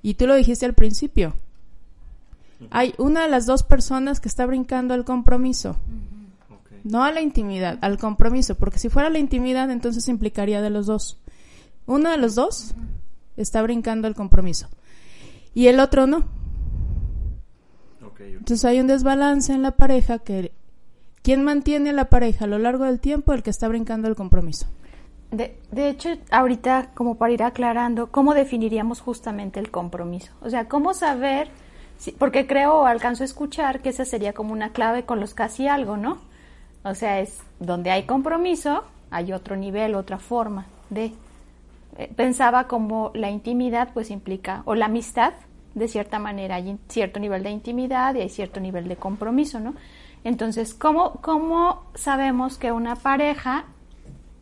Y 0.02 0.16
tú 0.16 0.28
lo 0.28 0.36
dijiste 0.36 0.66
al 0.66 0.74
principio. 0.74 1.34
Hay 2.72 2.94
una 2.98 3.22
de 3.22 3.30
las 3.30 3.46
dos 3.46 3.64
personas 3.64 4.20
que 4.20 4.28
está 4.28 4.46
brincando 4.46 4.94
al 4.94 5.06
compromiso. 5.06 5.78
No 6.84 7.06
a 7.06 7.14
la 7.14 7.22
intimidad, 7.22 7.80
al 7.80 7.98
compromiso, 7.98 8.56
porque 8.56 8.80
si 8.80 8.90
fuera 8.90 9.10
la 9.10 9.20
intimidad, 9.20 9.72
entonces 9.72 10.10
implicaría 10.10 10.62
de 10.62 10.72
los 10.72 10.88
dos. 10.88 11.22
Uno 11.86 12.10
de 12.12 12.18
los 12.18 12.36
dos 12.36 12.74
está 13.38 13.62
brincando 13.62 14.10
al 14.10 14.14
compromiso 14.14 14.68
y 15.54 15.68
el 15.68 15.80
otro 15.80 16.06
no. 16.06 16.26
Entonces 18.20 18.66
hay 18.66 18.82
un 18.82 18.88
desbalance 18.88 19.54
en 19.54 19.62
la 19.62 19.72
pareja 19.72 20.20
que 20.20 20.52
¿quién 21.22 21.46
mantiene 21.46 21.92
a 21.92 21.94
la 21.94 22.10
pareja 22.10 22.44
a 22.44 22.50
lo 22.50 22.60
largo 22.60 22.84
del 22.84 23.00
tiempo? 23.00 23.32
El 23.32 23.42
que 23.42 23.52
está 23.52 23.70
brincando 23.70 24.10
el 24.10 24.18
compromiso. 24.18 24.68
De, 25.34 25.58
de, 25.72 25.90
hecho, 25.90 26.10
ahorita, 26.30 26.92
como 26.94 27.16
para 27.16 27.34
ir 27.34 27.44
aclarando, 27.44 28.12
¿cómo 28.12 28.34
definiríamos 28.34 29.02
justamente 29.02 29.60
el 29.60 29.72
compromiso? 29.72 30.32
O 30.42 30.50
sea, 30.50 30.68
¿cómo 30.68 30.94
saber? 30.94 31.50
Si, 31.98 32.12
porque 32.12 32.46
creo 32.46 32.86
alcanzo 32.86 33.24
a 33.24 33.26
escuchar 33.26 33.82
que 33.82 33.90
esa 33.90 34.06
sería 34.06 34.34
como 34.34 34.54
una 34.54 34.74
clave 34.74 35.06
con 35.06 35.20
los 35.20 35.34
casi 35.34 35.68
algo, 35.68 35.98
¿no? 35.98 36.20
O 36.84 36.94
sea, 36.94 37.20
es 37.20 37.40
donde 37.60 37.92
hay 37.92 38.04
compromiso, 38.04 38.84
hay 39.10 39.34
otro 39.34 39.56
nivel, 39.56 39.96
otra 39.96 40.20
forma 40.20 40.68
de. 40.90 41.14
Eh, 41.98 42.12
pensaba 42.16 42.68
como 42.68 43.12
la 43.14 43.30
intimidad, 43.30 43.90
pues 43.94 44.12
implica, 44.12 44.64
o 44.66 44.76
la 44.76 44.86
amistad, 44.86 45.34
de 45.76 45.88
cierta 45.88 46.20
manera 46.20 46.56
hay 46.56 46.78
cierto 46.90 47.20
nivel 47.20 47.44
de 47.44 47.50
intimidad 47.50 48.16
y 48.16 48.22
hay 48.22 48.30
cierto 48.30 48.60
nivel 48.60 48.88
de 48.88 48.96
compromiso, 48.96 49.60
¿no? 49.60 49.74
Entonces, 50.24 50.74
¿cómo, 50.74 51.14
cómo 51.22 51.84
sabemos 51.96 52.58
que 52.58 52.72
una 52.72 52.96
pareja 52.96 53.66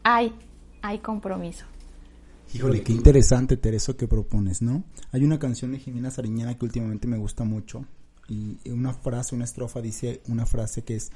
hay, 0.04 0.34
hay 0.82 1.00
compromiso? 1.00 1.66
Híjole, 2.54 2.84
qué 2.84 2.92
interesante, 2.92 3.56
Tereso, 3.56 3.96
que 3.96 4.08
propones, 4.08 4.62
¿no? 4.62 4.84
Hay 5.12 5.24
una 5.24 5.40
canción 5.40 5.72
de 5.72 5.80
Jimena 5.80 6.12
Sariñana 6.12 6.58
que 6.58 6.66
últimamente 6.66 7.08
me 7.08 7.18
gusta 7.18 7.44
mucho 7.44 7.86
y 8.28 8.58
una 8.70 8.94
frase, 8.94 9.36
una 9.36 9.46
estrofa 9.46 9.82
dice 9.82 10.22
una 10.28 10.46
frase 10.46 10.84
que 10.84 10.96
es 10.96 11.12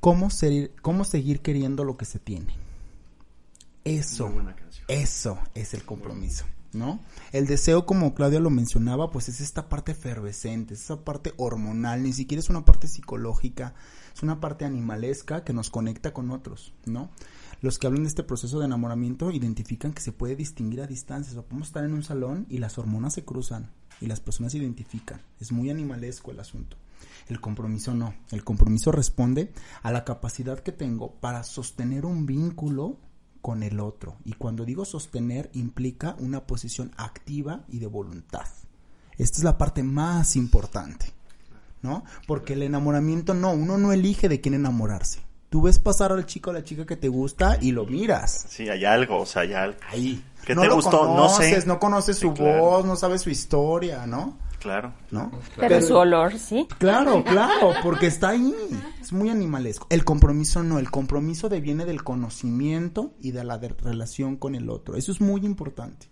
¿cómo, 0.00 0.30
ser, 0.30 0.72
cómo 0.82 1.04
seguir 1.04 1.40
queriendo 1.40 1.84
lo 1.84 1.96
que 1.96 2.04
se 2.04 2.18
tiene? 2.18 2.54
Eso, 3.84 4.30
eso 4.88 5.38
es 5.54 5.74
el 5.74 5.84
compromiso. 5.84 6.44
¿No? 6.72 7.00
El 7.32 7.46
deseo, 7.46 7.86
como 7.86 8.14
Claudia 8.14 8.40
lo 8.40 8.50
mencionaba, 8.50 9.10
pues 9.10 9.28
es 9.28 9.40
esta 9.40 9.68
parte 9.68 9.92
efervescente, 9.92 10.74
es 10.74 10.84
esa 10.84 11.04
parte 11.04 11.34
hormonal, 11.36 12.02
ni 12.02 12.12
siquiera 12.12 12.40
es 12.40 12.50
una 12.50 12.64
parte 12.64 12.88
psicológica, 12.88 13.74
es 14.14 14.22
una 14.22 14.40
parte 14.40 14.64
animalesca 14.64 15.44
que 15.44 15.52
nos 15.52 15.70
conecta 15.70 16.12
con 16.12 16.30
otros, 16.30 16.74
¿no? 16.86 17.10
Los 17.60 17.78
que 17.78 17.86
hablan 17.86 18.04
de 18.04 18.08
este 18.08 18.22
proceso 18.22 18.58
de 18.58 18.66
enamoramiento 18.66 19.30
identifican 19.30 19.92
que 19.92 20.00
se 20.00 20.12
puede 20.12 20.36
distinguir 20.36 20.80
a 20.80 20.86
distancia, 20.86 21.38
o 21.38 21.42
podemos 21.42 21.68
estar 21.68 21.84
en 21.84 21.92
un 21.92 22.02
salón 22.02 22.46
y 22.48 22.58
las 22.58 22.78
hormonas 22.78 23.14
se 23.14 23.24
cruzan 23.24 23.70
y 24.00 24.06
las 24.06 24.20
personas 24.20 24.52
se 24.52 24.58
identifican, 24.58 25.20
es 25.40 25.52
muy 25.52 25.70
animalesco 25.70 26.30
el 26.30 26.40
asunto. 26.40 26.76
El 27.28 27.40
compromiso 27.40 27.94
no, 27.94 28.14
el 28.30 28.44
compromiso 28.44 28.92
responde 28.92 29.52
a 29.82 29.92
la 29.92 30.04
capacidad 30.04 30.60
que 30.60 30.72
tengo 30.72 31.14
para 31.14 31.42
sostener 31.44 32.06
un 32.06 32.26
vínculo 32.26 32.98
con 33.40 33.62
el 33.62 33.80
otro. 33.80 34.16
Y 34.24 34.34
cuando 34.34 34.64
digo 34.64 34.84
sostener 34.84 35.50
implica 35.52 36.16
una 36.18 36.46
posición 36.46 36.92
activa 36.96 37.62
y 37.68 37.78
de 37.78 37.86
voluntad. 37.86 38.46
Esta 39.18 39.38
es 39.38 39.44
la 39.44 39.58
parte 39.58 39.82
más 39.82 40.36
importante, 40.36 41.12
¿no? 41.82 42.04
Porque 42.26 42.54
el 42.54 42.62
enamoramiento 42.62 43.34
no, 43.34 43.52
uno 43.52 43.76
no 43.76 43.92
elige 43.92 44.28
de 44.28 44.40
quién 44.40 44.54
enamorarse. 44.54 45.20
Tú 45.50 45.62
ves 45.62 45.78
pasar 45.78 46.12
al 46.12 46.26
chico 46.26 46.50
o 46.50 46.52
a 46.52 46.54
la 46.56 46.64
chica 46.64 46.86
que 46.86 46.96
te 46.96 47.08
gusta 47.08 47.58
y 47.60 47.72
lo 47.72 47.84
miras. 47.84 48.46
Sí, 48.48 48.68
hay 48.68 48.84
algo, 48.84 49.20
o 49.20 49.26
sea, 49.26 49.42
hay 49.42 49.52
algo. 49.52 49.76
Ahí. 49.88 50.24
¿Qué 50.44 50.54
no 50.54 50.62
te 50.62 50.68
lo 50.68 50.76
gustó? 50.76 51.00
Conoces, 51.00 51.50
no 51.50 51.60
sé. 51.60 51.66
No 51.66 51.80
conoces 51.80 52.16
su 52.18 52.30
voz, 52.30 52.84
no 52.84 52.96
sabes 52.96 53.22
su 53.22 53.30
historia, 53.30 54.06
¿no? 54.06 54.38
Claro. 54.60 54.92
¿No? 55.10 55.32
Pero, 55.56 55.80
su 55.80 55.96
olor, 55.96 56.38
sí. 56.38 56.68
Claro, 56.78 57.24
claro, 57.24 57.72
porque 57.82 58.06
está 58.06 58.28
ahí. 58.28 58.54
Es 59.00 59.12
muy 59.12 59.30
animalesco. 59.30 59.86
El 59.90 60.04
compromiso 60.04 60.62
no, 60.62 60.78
el 60.78 60.90
compromiso 60.90 61.48
deviene 61.48 61.86
del 61.86 62.04
conocimiento 62.04 63.14
y 63.18 63.32
de 63.32 63.42
la 63.42 63.58
relación 63.58 64.36
con 64.36 64.54
el 64.54 64.68
otro. 64.68 64.96
Eso 64.96 65.12
es 65.12 65.20
muy 65.20 65.46
importante. 65.46 66.08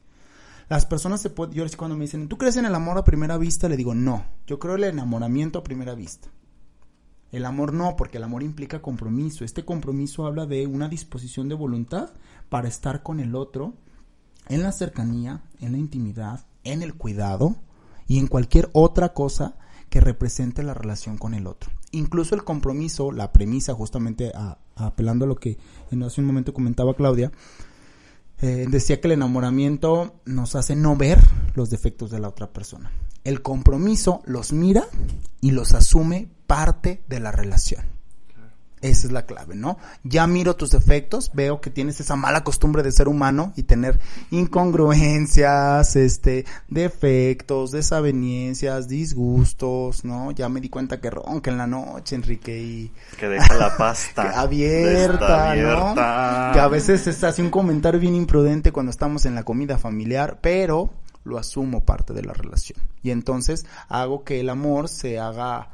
Las 0.70 0.86
personas 0.86 1.20
se 1.20 1.30
pueden, 1.30 1.54
yo 1.54 1.64
cuando 1.76 1.96
me 1.96 2.04
dicen, 2.04 2.28
¿tú 2.28 2.38
crees 2.38 2.56
en 2.56 2.64
el 2.64 2.74
amor 2.74 2.98
a 2.98 3.04
primera 3.04 3.36
vista? 3.38 3.68
Le 3.68 3.76
digo, 3.76 3.94
no, 3.94 4.24
yo 4.46 4.58
creo 4.58 4.76
en 4.76 4.84
el 4.84 4.90
enamoramiento 4.90 5.58
a 5.58 5.64
primera 5.64 5.94
vista. 5.94 6.28
El 7.30 7.44
amor 7.44 7.74
no, 7.74 7.96
porque 7.96 8.16
el 8.16 8.24
amor 8.24 8.42
implica 8.42 8.80
compromiso. 8.80 9.44
Este 9.44 9.64
compromiso 9.64 10.26
habla 10.26 10.46
de 10.46 10.66
una 10.66 10.88
disposición 10.88 11.48
de 11.48 11.54
voluntad 11.54 12.10
para 12.48 12.68
estar 12.68 13.02
con 13.02 13.20
el 13.20 13.34
otro 13.34 13.74
en 14.48 14.62
la 14.62 14.72
cercanía, 14.72 15.42
en 15.60 15.72
la 15.72 15.78
intimidad, 15.78 16.46
en 16.64 16.82
el 16.82 16.94
cuidado, 16.94 17.56
y 18.08 18.18
en 18.18 18.26
cualquier 18.26 18.70
otra 18.72 19.12
cosa 19.12 19.54
que 19.90 20.00
represente 20.00 20.62
la 20.62 20.74
relación 20.74 21.16
con 21.16 21.34
el 21.34 21.46
otro. 21.46 21.70
Incluso 21.92 22.34
el 22.34 22.44
compromiso, 22.44 23.12
la 23.12 23.32
premisa, 23.32 23.74
justamente 23.74 24.32
apelando 24.74 25.24
a 25.24 25.28
lo 25.28 25.36
que 25.36 25.58
en 25.90 26.02
hace 26.02 26.20
un 26.20 26.26
momento 26.26 26.52
comentaba 26.52 26.94
Claudia, 26.94 27.30
eh, 28.40 28.66
decía 28.68 29.00
que 29.00 29.08
el 29.08 29.12
enamoramiento 29.12 30.20
nos 30.24 30.54
hace 30.54 30.76
no 30.76 30.96
ver 30.96 31.18
los 31.54 31.70
defectos 31.70 32.10
de 32.10 32.18
la 32.18 32.28
otra 32.28 32.52
persona. 32.52 32.90
El 33.24 33.42
compromiso 33.42 34.22
los 34.24 34.52
mira 34.52 34.86
y 35.40 35.50
los 35.50 35.74
asume 35.74 36.28
parte 36.46 37.02
de 37.08 37.20
la 37.20 37.32
relación. 37.32 37.97
Esa 38.80 39.06
es 39.06 39.12
la 39.12 39.26
clave, 39.26 39.54
¿no? 39.54 39.78
Ya 40.04 40.26
miro 40.26 40.56
tus 40.56 40.70
defectos, 40.70 41.30
veo 41.35 41.61
que 41.61 41.70
tienes 41.70 42.00
esa 42.00 42.16
mala 42.16 42.44
costumbre 42.44 42.82
de 42.82 42.92
ser 42.92 43.08
humano 43.08 43.52
y 43.56 43.64
tener 43.64 43.99
incongruencias, 44.30 45.97
este, 45.97 46.44
defectos, 46.68 47.70
desaveniencias, 47.70 48.88
disgustos, 48.88 50.04
¿no? 50.04 50.30
Ya 50.30 50.49
me 50.49 50.61
di 50.61 50.68
cuenta 50.68 51.00
que 51.00 51.11
ronca 51.11 51.50
en 51.50 51.58
la 51.58 51.66
noche, 51.66 52.16
Enrique, 52.16 52.58
y... 52.58 52.92
Que 53.18 53.28
deja 53.28 53.54
la 53.54 53.76
pasta. 53.76 54.40
abierta, 54.40 55.54
¿no? 55.54 55.94
Que 56.52 56.61
a 56.61 56.68
veces 56.68 57.02
se 57.02 57.26
hace 57.26 57.42
un 57.42 57.50
comentario 57.50 58.00
bien 58.00 58.14
imprudente 58.14 58.73
cuando 58.73 58.90
estamos 58.90 59.26
en 59.26 59.35
la 59.35 59.42
comida 59.42 59.78
familiar, 59.78 60.38
pero 60.40 60.90
lo 61.25 61.38
asumo 61.38 61.85
parte 61.85 62.12
de 62.12 62.23
la 62.23 62.32
relación. 62.32 62.80
Y 63.02 63.11
entonces 63.11 63.66
hago 63.88 64.25
que 64.25 64.40
el 64.40 64.49
amor 64.49 64.88
se 64.88 65.18
haga 65.18 65.70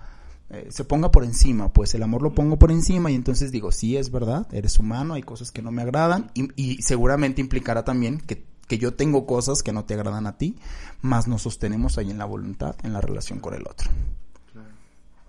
eh, 0.51 0.69
se 0.71 0.85
ponga 0.85 1.11
por 1.11 1.25
encima, 1.25 1.73
pues 1.73 1.95
el 1.95 2.03
amor 2.03 2.23
lo 2.23 2.35
pongo 2.35 2.59
por 2.59 2.71
encima 2.71 3.11
y 3.11 3.15
entonces 3.15 3.51
digo, 3.51 3.73
sí 3.73 3.97
es 3.97 4.11
verdad, 4.11 4.47
eres 4.53 4.79
humano, 4.79 5.15
hay 5.15 5.23
cosas 5.23 5.51
que 5.51 5.63
no 5.63 5.71
me 5.71 5.83
agradan 5.83 6.31
y, 6.35 6.83
seguramente 6.83 7.41
implicará 7.41 7.85
también 7.85 8.19
que, 8.19 8.45
que, 8.69 8.79
yo 8.79 8.95
tengo 8.95 9.27
cosas 9.27 9.63
que 9.63 9.73
no 9.73 9.85
te 9.85 9.95
agradan 9.95 10.27
a 10.27 10.37
ti, 10.37 10.57
más 11.01 11.29
nos 11.29 11.43
sostenemos 11.43 11.97
ahí 11.97 12.11
en 12.11 12.19
la 12.19 12.27
voluntad, 12.27 12.77
en 12.83 12.93
la 12.93 13.01
relación 13.01 13.41
con 13.41 13.55
el 13.55 13.63
otro. 13.63 13.91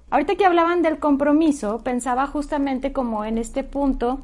Ahorita 0.09 0.35
que 0.35 0.45
hablaban 0.45 0.81
del 0.81 0.99
compromiso, 0.99 1.79
pensaba 1.79 2.27
justamente 2.27 2.93
como 2.93 3.25
en 3.25 3.37
este 3.37 3.63
punto 3.63 4.21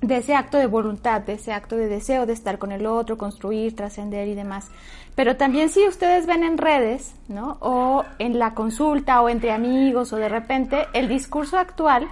de 0.00 0.18
ese 0.18 0.34
acto 0.34 0.58
de 0.58 0.66
voluntad, 0.66 1.22
de 1.22 1.34
ese 1.34 1.52
acto 1.52 1.76
de 1.76 1.88
deseo 1.88 2.26
de 2.26 2.32
estar 2.32 2.58
con 2.58 2.72
el 2.72 2.86
otro, 2.86 3.16
construir, 3.16 3.74
trascender 3.74 4.28
y 4.28 4.34
demás. 4.34 4.70
Pero 5.14 5.36
también 5.36 5.70
si 5.70 5.86
ustedes 5.88 6.26
ven 6.26 6.44
en 6.44 6.58
redes, 6.58 7.14
¿no? 7.28 7.56
O 7.60 8.04
en 8.18 8.38
la 8.38 8.54
consulta 8.54 9.20
o 9.22 9.28
entre 9.28 9.52
amigos 9.52 10.12
o 10.12 10.16
de 10.16 10.28
repente, 10.28 10.86
el 10.92 11.08
discurso 11.08 11.58
actual 11.58 12.08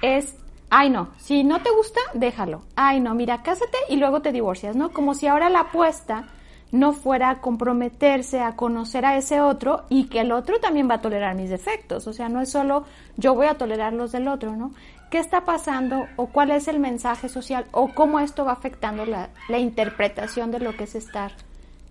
es, 0.00 0.34
ay 0.70 0.88
no, 0.88 1.10
si 1.18 1.44
no 1.44 1.62
te 1.62 1.70
gusta, 1.70 2.00
déjalo. 2.14 2.62
Ay 2.74 3.00
no, 3.00 3.14
mira, 3.14 3.42
cásate 3.42 3.76
y 3.90 3.96
luego 3.96 4.22
te 4.22 4.32
divorcias, 4.32 4.74
¿no? 4.74 4.90
Como 4.90 5.14
si 5.14 5.26
ahora 5.26 5.50
la 5.50 5.60
apuesta 5.60 6.28
no 6.70 6.92
fuera 6.92 7.30
a 7.30 7.40
comprometerse 7.40 8.40
a 8.40 8.56
conocer 8.56 9.04
a 9.04 9.16
ese 9.16 9.40
otro 9.40 9.84
y 9.88 10.04
que 10.04 10.20
el 10.20 10.32
otro 10.32 10.60
también 10.60 10.88
va 10.88 10.94
a 10.94 11.00
tolerar 11.00 11.34
mis 11.34 11.50
defectos. 11.50 12.06
O 12.06 12.12
sea, 12.12 12.28
no 12.28 12.40
es 12.40 12.50
solo 12.50 12.84
yo 13.16 13.34
voy 13.34 13.46
a 13.46 13.54
tolerar 13.54 13.92
los 13.92 14.12
del 14.12 14.28
otro, 14.28 14.54
¿no? 14.56 14.72
¿Qué 15.10 15.18
está 15.18 15.44
pasando 15.44 16.06
o 16.16 16.26
cuál 16.26 16.50
es 16.50 16.68
el 16.68 16.78
mensaje 16.80 17.28
social 17.28 17.66
o 17.72 17.94
cómo 17.94 18.20
esto 18.20 18.44
va 18.44 18.52
afectando 18.52 19.06
la, 19.06 19.30
la 19.48 19.58
interpretación 19.58 20.50
de 20.50 20.60
lo 20.60 20.76
que 20.76 20.84
es 20.84 20.94
estar 20.94 21.32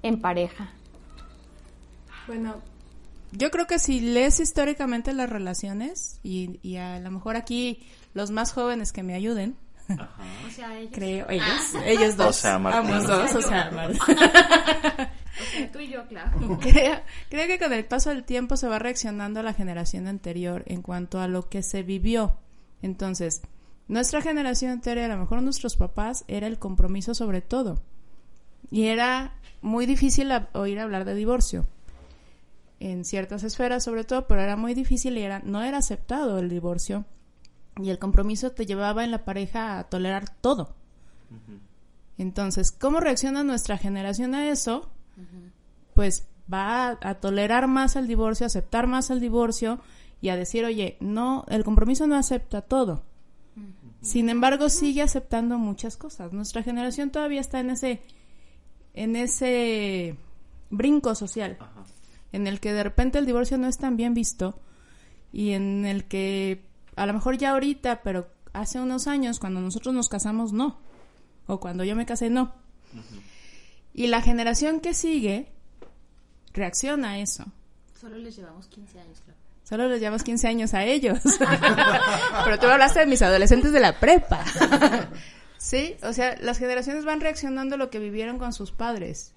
en 0.04 0.22
pareja? 0.22 0.70
Bueno, 2.28 2.62
yo 3.32 3.52
creo 3.52 3.68
que 3.68 3.80
si 3.80 4.00
lees 4.00 4.40
históricamente 4.40 5.14
las 5.14 5.30
relaciones 5.30 6.20
y, 6.24 6.60
y 6.62 6.78
a 6.78 7.00
lo 7.00 7.12
mejor 7.12 7.36
aquí 7.36 7.88
los 8.14 8.32
más 8.32 8.54
jóvenes 8.54 8.92
que 8.92 9.04
me 9.04 9.16
ayuden, 9.16 9.56
O 10.48 10.50
sea, 10.52 10.78
ellos. 10.78 10.92
Creo, 10.94 11.30
ellos, 11.30 11.74
ellos 11.86 12.18
dos. 12.18 12.28
O 12.28 12.34
sea. 12.34 12.56
Ambos 12.56 13.08
dos, 13.08 13.36
o 13.36 13.42
sea, 13.42 13.72
Martín. 13.72 14.00
tú 15.72 15.80
y 15.80 15.88
yo, 15.90 16.06
claro. 16.08 16.60
Creo, 16.60 17.00
creo 17.30 17.48
que 17.48 17.60
con 17.60 17.74
el 17.74 17.86
paso 17.86 18.10
del 18.10 18.24
tiempo 18.24 18.58
se 18.58 18.68
va 18.68 18.80
reaccionando 18.80 19.40
a 19.40 19.44
la 19.44 19.54
generación 19.54 20.08
anterior 20.08 20.64
en 20.68 20.82
cuanto 20.82 21.20
a 21.22 21.28
lo 21.28 21.50
que 21.50 21.64
se 21.64 21.84
vivió. 21.84 22.38
Entonces, 22.82 23.42
Nuestra 23.88 24.22
generación 24.22 24.72
entera, 24.72 25.06
a 25.06 25.08
lo 25.08 25.18
mejor 25.18 25.42
nuestros 25.42 25.78
papás, 25.78 26.26
era 26.28 26.48
el 26.48 26.60
compromiso 26.60 27.14
sobre 27.14 27.42
todo. 27.42 27.82
Y 28.70 28.88
era 28.88 29.34
muy 29.62 29.86
difícil 29.86 30.30
oír 30.54 30.80
hablar 30.80 31.06
de 31.06 31.16
divorcio. 31.16 31.66
En 32.80 33.06
ciertas 33.06 33.44
esferas 33.44 33.86
sobre 33.86 34.04
todo, 34.04 34.28
pero 34.28 34.42
era 34.42 34.58
muy 34.58 34.74
difícil 34.74 35.18
y 35.18 35.22
era, 35.22 35.40
no 35.40 35.64
era 35.64 35.78
aceptado 35.78 36.38
el 36.38 36.50
divorcio. 36.50 37.06
Y 37.78 37.90
el 37.90 37.98
compromiso 37.98 38.52
te 38.52 38.66
llevaba 38.66 39.06
en 39.06 39.12
la 39.12 39.24
pareja 39.24 39.80
a 39.80 39.86
tolerar 39.86 40.30
todo. 40.30 40.76
Entonces, 42.18 42.72
¿cómo 42.72 43.00
reacciona 43.00 43.44
nuestra 43.44 43.78
generación 43.78 44.36
a 44.36 44.50
eso? 44.50 44.90
Pues 45.94 46.28
va 46.52 46.98
a, 47.02 47.16
tolerar 47.16 47.68
más 47.68 47.96
el 47.96 48.08
divorcio, 48.08 48.46
a 48.46 48.48
aceptar 48.48 48.88
más 48.88 49.10
el 49.12 49.22
divorcio 49.22 49.80
y 50.22 50.30
a 50.30 50.36
decir, 50.36 50.66
oye, 50.66 50.98
no, 51.00 51.46
el 51.50 51.64
compromiso 51.64 52.08
no 52.08 52.16
acepta 52.16 52.62
todo. 52.62 53.04
Sin 54.02 54.30
embargo, 54.30 54.70
sigue 54.70 55.02
aceptando 55.02 55.58
muchas 55.58 55.98
cosas. 55.98 56.32
Nuestra 56.32 56.64
generación 56.64 57.10
todavía 57.10 57.42
está 57.42 57.60
en 57.60 57.72
ese, 57.72 58.02
en 58.94 59.16
ese 59.16 60.16
brinco 60.70 61.16
social, 61.16 61.58
en 62.32 62.48
el 62.48 62.60
que 62.60 62.74
de 62.74 62.84
repente 62.84 63.18
el 63.18 63.26
divorcio 63.26 63.58
no 63.58 63.68
es 63.68 63.78
tan 63.78 63.98
bien 63.98 64.14
visto 64.14 64.60
y 65.32 65.52
en 65.52 65.86
el 65.86 66.06
que 66.06 66.64
a 66.96 67.06
lo 67.06 67.14
mejor 67.14 67.38
ya 67.38 67.52
ahorita, 67.52 68.02
pero 68.02 68.28
hace 68.54 68.80
unos 68.80 69.08
años, 69.08 69.40
cuando 69.40 69.62
nosotros 69.62 69.94
nos 69.94 70.10
casamos, 70.10 70.54
no. 70.54 70.80
O 71.46 71.60
cuando 71.60 71.84
yo 71.84 71.96
me 71.96 72.06
casé, 72.06 72.30
no. 72.30 72.54
Y 73.94 74.08
la 74.08 74.22
generación 74.22 74.80
que 74.80 74.94
sigue 74.94 75.52
reacciona 76.54 77.12
a 77.12 77.20
eso. 77.20 77.46
Solo 78.00 78.18
les 78.18 78.36
llevamos 78.36 78.68
15 78.68 79.00
años, 79.00 79.22
claro. 79.22 79.40
Solo 79.68 79.90
les 79.90 80.00
llevamos 80.00 80.24
15 80.24 80.48
años 80.48 80.74
a 80.74 80.86
ellos. 80.86 81.20
Pero 82.46 82.58
tú 82.58 82.68
hablaste 82.68 83.02
de 83.02 83.06
mis 83.06 83.22
adolescentes 83.22 83.74
de 83.74 83.82
la 83.82 84.00
prepa. 84.00 84.46
sí, 85.58 85.98
o 86.04 86.14
sea, 86.14 86.38
las 86.40 86.58
generaciones 86.58 87.04
van 87.04 87.20
reaccionando 87.20 87.76
a 87.76 87.78
lo 87.78 87.90
que 87.90 88.00
vivieron 88.00 88.38
con 88.38 88.54
sus 88.54 88.72
padres. 88.72 89.34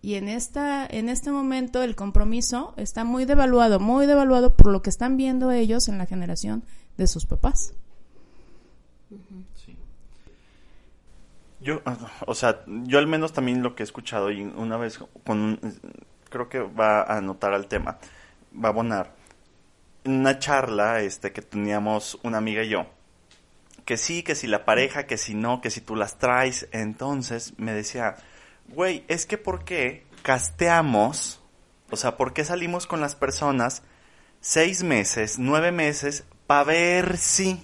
Y 0.00 0.14
en 0.14 0.28
esta 0.28 0.86
en 0.86 1.08
este 1.08 1.32
momento 1.32 1.82
el 1.82 1.96
compromiso 1.96 2.72
está 2.76 3.02
muy 3.02 3.24
devaluado, 3.24 3.80
muy 3.80 4.06
devaluado 4.06 4.54
por 4.54 4.70
lo 4.70 4.80
que 4.80 4.90
están 4.90 5.16
viendo 5.16 5.50
ellos 5.50 5.88
en 5.88 5.98
la 5.98 6.06
generación 6.06 6.62
de 6.96 7.08
sus 7.08 7.26
papás. 7.26 7.74
Yo, 11.60 11.82
o 12.26 12.34
sea, 12.36 12.62
yo 12.66 13.00
al 13.00 13.08
menos 13.08 13.32
también 13.32 13.64
lo 13.64 13.74
que 13.74 13.82
he 13.82 13.84
escuchado 13.84 14.30
y 14.30 14.40
una 14.40 14.76
vez 14.76 15.00
con 15.26 15.58
creo 16.28 16.48
que 16.48 16.60
va 16.60 17.02
a 17.02 17.18
anotar 17.18 17.52
al 17.52 17.66
tema 17.66 17.98
va 18.52 18.68
a 18.68 18.72
abonar 18.72 19.14
una 20.04 20.38
charla 20.38 21.00
este 21.00 21.32
que 21.32 21.42
teníamos 21.42 22.18
una 22.22 22.38
amiga 22.38 22.62
y 22.62 22.70
yo 22.70 22.86
que 23.90 23.96
sí, 23.96 24.22
que 24.22 24.36
si 24.36 24.46
la 24.46 24.64
pareja, 24.64 25.08
que 25.08 25.18
si 25.18 25.34
no, 25.34 25.60
que 25.60 25.68
si 25.68 25.80
tú 25.80 25.96
las 25.96 26.16
traes, 26.16 26.68
entonces 26.70 27.54
me 27.58 27.72
decía, 27.72 28.14
güey, 28.68 29.04
es 29.08 29.26
que 29.26 29.36
¿por 29.36 29.64
qué 29.64 30.06
casteamos? 30.22 31.40
O 31.90 31.96
sea, 31.96 32.16
¿por 32.16 32.32
qué 32.32 32.44
salimos 32.44 32.86
con 32.86 33.00
las 33.00 33.16
personas 33.16 33.82
seis 34.40 34.84
meses, 34.84 35.40
nueve 35.40 35.72
meses, 35.72 36.22
para 36.46 36.62
ver 36.62 37.18
si? 37.18 37.60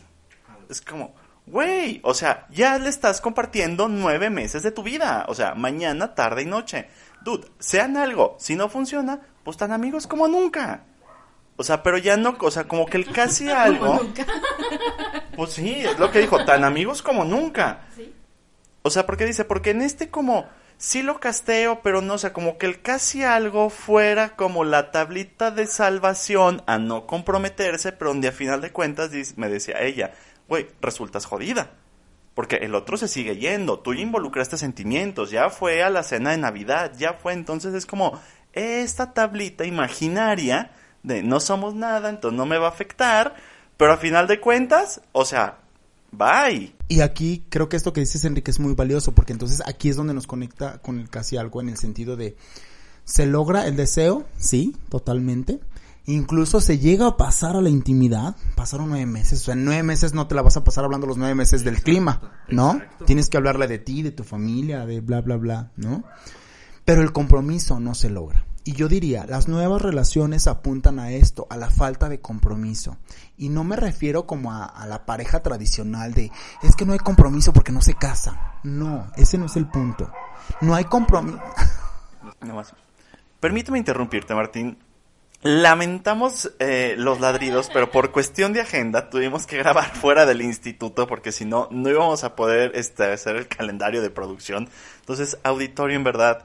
Es 0.69 0.81
como, 0.81 1.15
güey, 1.47 2.01
o 2.03 2.13
sea, 2.13 2.49
ya 2.51 2.77
le 2.79 2.89
estás 2.89 3.21
compartiendo 3.21 3.87
nueve 3.87 4.29
meses 4.29 4.65
de 4.65 4.73
tu 4.73 4.83
vida. 4.83 5.27
O 5.29 5.35
sea, 5.37 5.55
mañana, 5.55 6.17
tarde 6.17 6.43
y 6.43 6.47
noche. 6.47 6.89
Dude, 7.23 7.47
sean 7.61 7.97
algo. 7.97 8.35
Si 8.41 8.57
no 8.57 8.69
funciona, 8.69 9.21
pues 9.47 9.57
tan 9.57 9.71
amigos 9.71 10.09
como 10.09 10.27
nunca. 10.27 10.83
O 11.55 11.63
sea, 11.63 11.85
pero 11.85 11.99
ya 11.99 12.17
no, 12.17 12.37
o 12.41 12.51
sea, 12.51 12.67
como 12.67 12.85
que 12.85 12.97
el 12.99 13.07
casi 13.13 13.49
algo. 13.49 14.01
Pues 15.37 15.53
sí, 15.53 15.85
es 15.85 15.99
lo 15.99 16.11
que 16.11 16.21
dijo, 16.21 16.43
tan 16.47 16.65
amigos 16.65 17.03
como 17.03 17.23
nunca. 17.23 17.87
¿Sí? 17.95 18.11
O 18.81 18.89
sea, 18.89 19.05
porque 19.05 19.27
dice, 19.27 19.45
porque 19.45 19.71
en 19.71 19.83
este 19.83 20.09
como 20.09 20.47
sí 20.79 21.03
lo 21.03 21.21
casteo, 21.21 21.83
pero 21.83 22.01
no, 22.01 22.15
o 22.15 22.19
sea, 22.19 22.33
como 22.33 22.57
que 22.57 22.65
el 22.65 22.81
casi 22.81 23.23
algo 23.23 23.69
fuera 23.69 24.35
como 24.35 24.65
la 24.65 24.91
tablita 24.93 25.51
de 25.51 25.67
salvación 25.67 26.63
a 26.67 26.79
no 26.79 27.07
comprometerse, 27.07 27.93
pero 27.93 28.13
donde 28.13 28.29
a 28.29 28.33
final 28.33 28.63
de 28.63 28.73
cuentas 28.73 29.11
me 29.37 29.51
decía 29.51 29.83
ella, 29.83 30.15
güey, 30.49 30.69
resultas 30.81 31.27
jodida. 31.27 31.73
Porque 32.35 32.57
el 32.57 32.75
otro 32.75 32.97
se 32.97 33.09
sigue 33.09 33.37
yendo, 33.37 33.79
tú 33.81 33.93
ya 33.95 34.01
involucraste 34.01 34.57
sentimientos, 34.57 35.31
ya 35.31 35.51
fue 35.51 35.83
a 35.83 35.91
la 35.91 36.03
cena 36.03 36.31
de 36.31 36.39
Navidad, 36.39 36.93
ya 36.97 37.13
fue, 37.13 37.35
entonces 37.35 37.75
es 37.75 37.85
como, 37.85 38.19
esta 38.57 39.13
tablita 39.13 39.65
imaginaria 39.65 40.71
de 41.03 41.23
no 41.23 41.39
somos 41.39 41.75
nada, 41.75 42.09
entonces 42.09 42.37
no 42.37 42.47
me 42.47 42.59
va 42.59 42.67
a 42.67 42.71
afectar, 42.71 43.37
pero 43.77 43.93
a 43.93 43.99
final 43.99 44.27
de 44.27 44.41
cuentas, 44.41 45.03
o 45.13 45.25
sea, 45.25 45.59
bye. 46.11 46.75
Y 46.89 47.01
aquí 47.03 47.45
creo 47.49 47.69
que 47.69 47.77
esto 47.77 47.93
que 47.93 48.01
dices, 48.01 48.25
Enrique, 48.25 48.51
es 48.51 48.59
muy 48.59 48.75
valioso, 48.75 49.13
porque 49.13 49.33
entonces 49.33 49.63
aquí 49.67 49.91
es 49.91 49.97
donde 49.97 50.15
nos 50.15 50.27
conecta 50.27 50.79
con 50.79 50.99
el 50.99 51.09
casi 51.09 51.37
algo 51.37 51.61
en 51.61 51.69
el 51.69 51.77
sentido 51.77 52.17
de, 52.17 52.37
¿se 53.05 53.27
logra 53.27 53.67
el 53.67 53.77
deseo? 53.77 54.25
Sí, 54.39 54.75
totalmente. 54.89 55.61
Incluso 56.07 56.61
se 56.61 56.79
llega 56.79 57.07
a 57.09 57.17
pasar 57.17 57.57
a 57.57 57.61
la 57.61 57.69
intimidad. 57.69 58.37
Pasaron 58.55 58.89
nueve 58.89 59.07
meses. 59.07 59.43
O 59.43 59.45
sea, 59.47 59.55
en 59.55 59.65
nueve 59.65 59.83
meses 59.83 60.15
no 60.15 60.29
te 60.29 60.37
la 60.37 60.43
vas 60.43 60.57
a 60.57 60.63
pasar 60.63 60.85
hablando 60.85 61.07
los 61.07 61.19
nueve 61.19 61.35
meses 61.35 61.65
del 61.65 61.83
clima, 61.83 62.33
¿no? 62.49 62.81
Tienes 63.07 63.29
que 63.29 63.37
hablarle 63.37 63.67
de 63.67 63.79
ti, 63.79 64.03
de 64.03 64.13
tu 64.13 64.23
familia, 64.23 64.87
de 64.87 65.01
bla, 65.01 65.21
bla, 65.21 65.37
bla, 65.37 65.73
¿no? 65.77 66.05
Pero 66.87 67.03
el 67.03 67.13
compromiso 67.13 67.81
no 67.81 67.95
se 67.95 68.09
logra. 68.09 68.47
Y 68.63 68.73
yo 68.73 68.89
diría, 68.89 69.27
las 69.27 69.49
nuevas 69.49 69.83
relaciones 69.83 70.47
apuntan 70.47 71.01
a 71.01 71.11
esto, 71.11 71.49
a 71.51 71.57
la 71.57 71.69
falta 71.69 72.09
de 72.09 72.21
compromiso. 72.21 72.97
Y 73.37 73.49
no 73.49 73.65
me 73.65 73.75
refiero 73.77 74.27
como 74.27 74.53
a, 74.53 74.87
la 74.89 75.05
pareja 75.05 75.43
tradicional 75.43 76.15
de, 76.15 76.31
es 76.63 76.77
que 76.77 76.87
no 76.87 76.93
hay 76.93 76.99
compromiso 77.01 77.53
porque 77.53 77.73
no 77.73 77.81
se 77.81 77.95
casa. 77.95 78.55
No, 78.63 79.09
ese 79.17 79.37
no 79.37 79.47
es 79.47 79.57
el 79.57 79.67
punto. 79.67 80.11
No 80.61 80.75
hay 80.75 80.85
compromiso. 80.85 81.39
No. 82.41 82.61
Permíteme 83.39 83.79
interrumpirte, 83.79 84.35
Martín. 84.35 84.79
Lamentamos 85.43 86.51
eh, 86.59 86.95
los 86.99 87.21
ladridos, 87.21 87.71
pero 87.73 87.91
por 87.91 88.11
cuestión 88.11 88.53
de 88.53 88.61
agenda 88.61 89.11
tuvimos 89.11 89.47
que 89.47 89.59
grabar 89.59 89.95
fuera 89.95 90.27
del 90.27 90.43
instituto 90.43 91.07
porque 91.07 91.33
si 91.33 91.45
no, 91.45 91.69
no 91.71 91.91
íbamos 91.91 92.25
a 92.25 92.35
poder 92.35 92.73
este, 92.75 93.05
hacer 93.05 93.37
el 93.37 93.49
calendario 93.49 94.03
de 94.03 94.11
producción. 94.11 94.69
Entonces, 95.01 95.39
auditorio 95.43 95.97
en 95.97 96.05
verdad, 96.05 96.45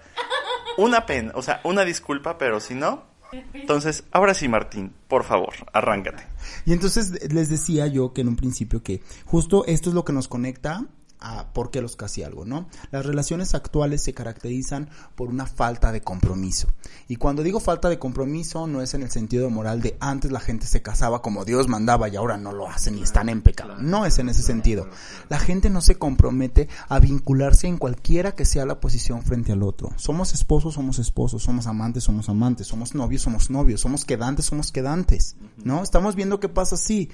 una 0.77 1.06
pena, 1.06 1.32
o 1.36 1.41
sea, 1.41 1.62
una 1.63 1.84
disculpa, 1.84 2.38
pero 2.38 2.60
si 2.60 2.75
no... 2.75 3.10
Entonces, 3.54 4.04
ahora 4.12 4.34
sí, 4.34 4.49
Martín, 4.49 4.93
por 5.08 5.23
favor, 5.23 5.54
arráncate. 5.71 6.27
Y 6.65 6.73
entonces 6.73 7.32
les 7.32 7.47
decía 7.47 7.88
yo 7.88 8.12
que 8.12 8.19
en 8.19 8.27
un 8.27 8.36
principio 8.36 8.84
que 8.84 9.01
justo 9.23 9.63
esto 9.67 9.89
es 9.89 9.95
lo 9.95 10.04
que 10.04 10.12
nos 10.12 10.27
conecta 10.27 10.86
a 11.21 11.53
por 11.53 11.71
qué 11.71 11.81
los 11.81 11.95
casi 11.95 12.23
algo, 12.23 12.45
¿no? 12.45 12.67
Las 12.89 13.05
relaciones 13.05 13.55
actuales 13.55 14.03
se 14.03 14.13
caracterizan 14.13 14.89
por 15.15 15.29
una 15.29 15.45
falta 15.45 15.91
de 15.91 16.01
compromiso. 16.01 16.67
Y 17.07 17.15
cuando 17.15 17.43
digo 17.43 17.60
falta 17.60 17.89
de 17.89 17.99
compromiso 17.99 18.67
no 18.67 18.81
es 18.81 18.93
en 18.93 19.03
el 19.03 19.12
sentido 19.12 19.49
moral 19.49 19.81
de 19.81 19.95
antes 19.99 20.31
la 20.31 20.39
gente 20.39 20.65
se 20.65 20.81
casaba 20.81 21.21
como 21.21 21.45
Dios 21.45 21.67
mandaba 21.67 22.10
y 22.10 22.15
ahora 22.15 22.38
no 22.38 22.51
lo 22.51 22.67
hacen 22.67 22.97
y 22.97 23.03
están 23.03 23.29
en 23.29 23.41
pecado. 23.41 23.77
No 23.77 24.05
es 24.05 24.19
en 24.19 24.29
ese 24.29 24.41
sentido. 24.41 24.89
La 25.29 25.39
gente 25.39 25.69
no 25.69 25.81
se 25.81 25.95
compromete 25.95 26.67
a 26.89 26.99
vincularse 26.99 27.67
en 27.67 27.77
cualquiera 27.77 28.34
que 28.34 28.45
sea 28.45 28.65
la 28.65 28.79
posición 28.79 29.21
frente 29.21 29.51
al 29.51 29.63
otro. 29.63 29.91
Somos 29.97 30.34
esposos, 30.34 30.73
somos 30.73 30.99
esposos, 30.99 31.43
somos 31.43 31.67
amantes, 31.67 32.03
somos 32.03 32.29
amantes, 32.29 32.67
somos 32.67 32.95
novios, 32.95 33.21
somos 33.21 33.49
novios, 33.49 33.81
somos 33.81 34.05
quedantes, 34.05 34.45
somos 34.45 34.71
quedantes, 34.71 35.36
¿no? 35.63 35.84
Estamos 35.84 36.15
viendo 36.15 36.39
qué 36.39 36.49
pasa 36.49 36.75
así 36.75 37.10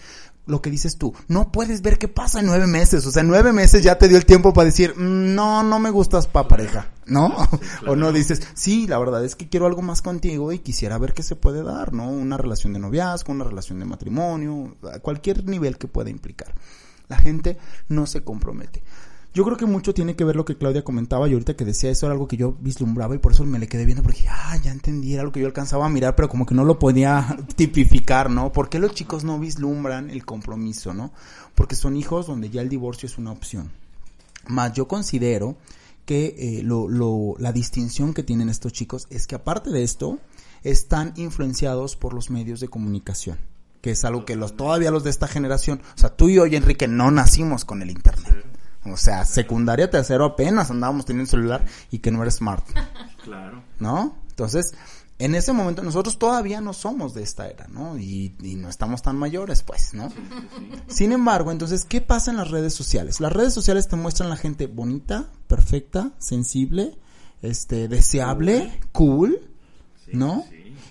lo 0.47 0.61
que 0.61 0.71
dices 0.71 0.97
tú, 0.97 1.13
no 1.27 1.51
puedes 1.51 1.81
ver 1.81 1.97
qué 1.97 2.07
pasa 2.07 2.39
en 2.39 2.45
nueve 2.45 2.67
meses, 2.67 3.05
o 3.05 3.11
sea, 3.11 3.21
en 3.21 3.27
nueve 3.27 3.53
meses 3.53 3.83
ya 3.83 3.97
te 3.97 4.07
dio 4.07 4.17
el 4.17 4.25
tiempo 4.25 4.53
para 4.53 4.65
decir, 4.65 4.93
mm, 4.95 5.35
no, 5.35 5.63
no 5.63 5.79
me 5.79 5.89
gustas 5.89 6.27
pa' 6.27 6.47
pareja, 6.47 6.89
¿no? 7.05 7.35
O 7.87 7.95
no 7.95 8.11
dices, 8.11 8.41
sí, 8.53 8.87
la 8.87 8.97
verdad 8.97 9.23
es 9.23 9.35
que 9.35 9.49
quiero 9.49 9.65
algo 9.65 9.81
más 9.81 10.01
contigo 10.01 10.51
y 10.51 10.59
quisiera 10.59 10.97
ver 10.97 11.13
qué 11.13 11.23
se 11.23 11.35
puede 11.35 11.63
dar, 11.63 11.93
¿no? 11.93 12.09
Una 12.09 12.37
relación 12.37 12.73
de 12.73 12.79
noviazgo, 12.79 13.31
una 13.31 13.45
relación 13.45 13.79
de 13.79 13.85
matrimonio, 13.85 14.75
cualquier 15.01 15.45
nivel 15.45 15.77
que 15.77 15.87
pueda 15.87 16.09
implicar. 16.09 16.53
La 17.07 17.17
gente 17.17 17.57
no 17.87 18.05
se 18.05 18.23
compromete. 18.23 18.83
Yo 19.37 19.45
creo 19.45 19.55
que 19.55 19.67
mucho 19.67 19.93
tiene 19.93 20.15
que 20.15 20.23
ver 20.23 20.35
lo 20.35 20.45
que 20.45 20.57
Claudia 20.57 20.83
comentaba 20.83 21.29
y 21.29 21.33
ahorita 21.33 21.55
que 21.55 21.63
decía 21.63 21.91
eso 21.91 22.07
era 22.07 22.13
algo 22.13 22.27
que 22.27 22.37
yo 22.37 22.57
vislumbraba 22.59 23.13
y 23.13 23.19
por 23.19 23.33
eso 23.33 23.45
me 23.45 23.59
le 23.59 23.67
quedé 23.67 23.85
viendo 23.85 24.01
porque 24.01 24.25
ah, 24.27 24.57
ya 24.63 24.71
entendí, 24.71 25.13
era 25.13 25.21
algo 25.21 25.31
que 25.31 25.41
yo 25.41 25.45
alcanzaba 25.45 25.85
a 25.85 25.89
mirar, 25.89 26.15
pero 26.15 26.27
como 26.27 26.47
que 26.47 26.55
no 26.55 26.65
lo 26.65 26.79
podía 26.79 27.37
tipificar, 27.55 28.31
¿no? 28.31 28.51
¿Por 28.51 28.67
qué 28.67 28.79
los 28.79 28.95
chicos 28.95 29.23
no 29.23 29.37
vislumbran 29.37 30.09
el 30.09 30.25
compromiso, 30.25 30.95
no? 30.95 31.13
Porque 31.53 31.75
son 31.75 31.97
hijos 31.97 32.25
donde 32.25 32.49
ya 32.49 32.61
el 32.61 32.69
divorcio 32.69 33.05
es 33.05 33.19
una 33.19 33.31
opción. 33.31 33.71
Más 34.47 34.73
yo 34.73 34.87
considero 34.87 35.55
que 36.07 36.33
eh, 36.39 36.63
lo, 36.63 36.89
lo, 36.89 37.35
la 37.37 37.51
distinción 37.51 38.15
que 38.15 38.23
tienen 38.23 38.49
estos 38.49 38.73
chicos 38.73 39.05
es 39.11 39.27
que 39.27 39.35
aparte 39.35 39.69
de 39.69 39.83
esto, 39.83 40.17
están 40.63 41.13
influenciados 41.15 41.95
por 41.95 42.15
los 42.15 42.31
medios 42.31 42.59
de 42.59 42.69
comunicación 42.69 43.37
que 43.81 43.91
es 43.91 44.03
algo 44.03 44.25
que 44.25 44.35
los 44.35 44.57
todavía 44.57 44.89
los 44.89 45.03
de 45.03 45.11
esta 45.11 45.27
generación, 45.27 45.79
o 45.95 45.99
sea, 45.99 46.09
tú 46.09 46.27
y 46.27 46.33
yo, 46.33 46.45
Enrique, 46.45 46.87
no 46.87 47.11
nacimos 47.11 47.63
con 47.63 47.83
el 47.83 47.91
internet. 47.91 48.56
O 48.91 48.97
sea, 48.97 49.25
secundaria, 49.25 49.89
tercero 49.89 50.25
apenas 50.25 50.71
andábamos 50.71 51.05
teniendo 51.05 51.29
celular 51.29 51.65
y 51.91 51.99
que 51.99 52.11
no 52.11 52.21
era 52.21 52.31
smart. 52.31 52.65
Claro. 53.23 53.61
¿No? 53.81 54.15
Entonces, 54.29 54.73
en 55.19 55.33
ese 55.33 55.51
momento 55.51 55.81
nosotros 55.81 56.19
todavía 56.19 56.61
no 56.61 56.73
somos 56.73 57.13
de 57.13 57.23
esta 57.23 57.47
era, 57.49 57.67
¿no? 57.67 57.97
Y, 57.97 58.35
no 58.39 58.69
estamos 58.69 59.01
tan 59.01 59.17
mayores, 59.17 59.63
pues, 59.63 59.93
¿no? 59.93 60.09
Sin 60.87 61.11
embargo, 61.11 61.51
entonces, 61.51 61.85
¿qué 61.85 62.01
pasa 62.01 62.31
en 62.31 62.37
las 62.37 62.51
redes 62.51 62.73
sociales? 62.73 63.19
Las 63.19 63.33
redes 63.33 63.53
sociales 63.53 63.87
te 63.87 63.95
muestran 63.95 64.29
la 64.29 64.37
gente 64.37 64.67
bonita, 64.67 65.27
perfecta, 65.47 66.11
sensible, 66.19 66.97
este, 67.41 67.87
deseable, 67.87 68.79
cool, 68.91 69.41
¿no? 70.13 70.45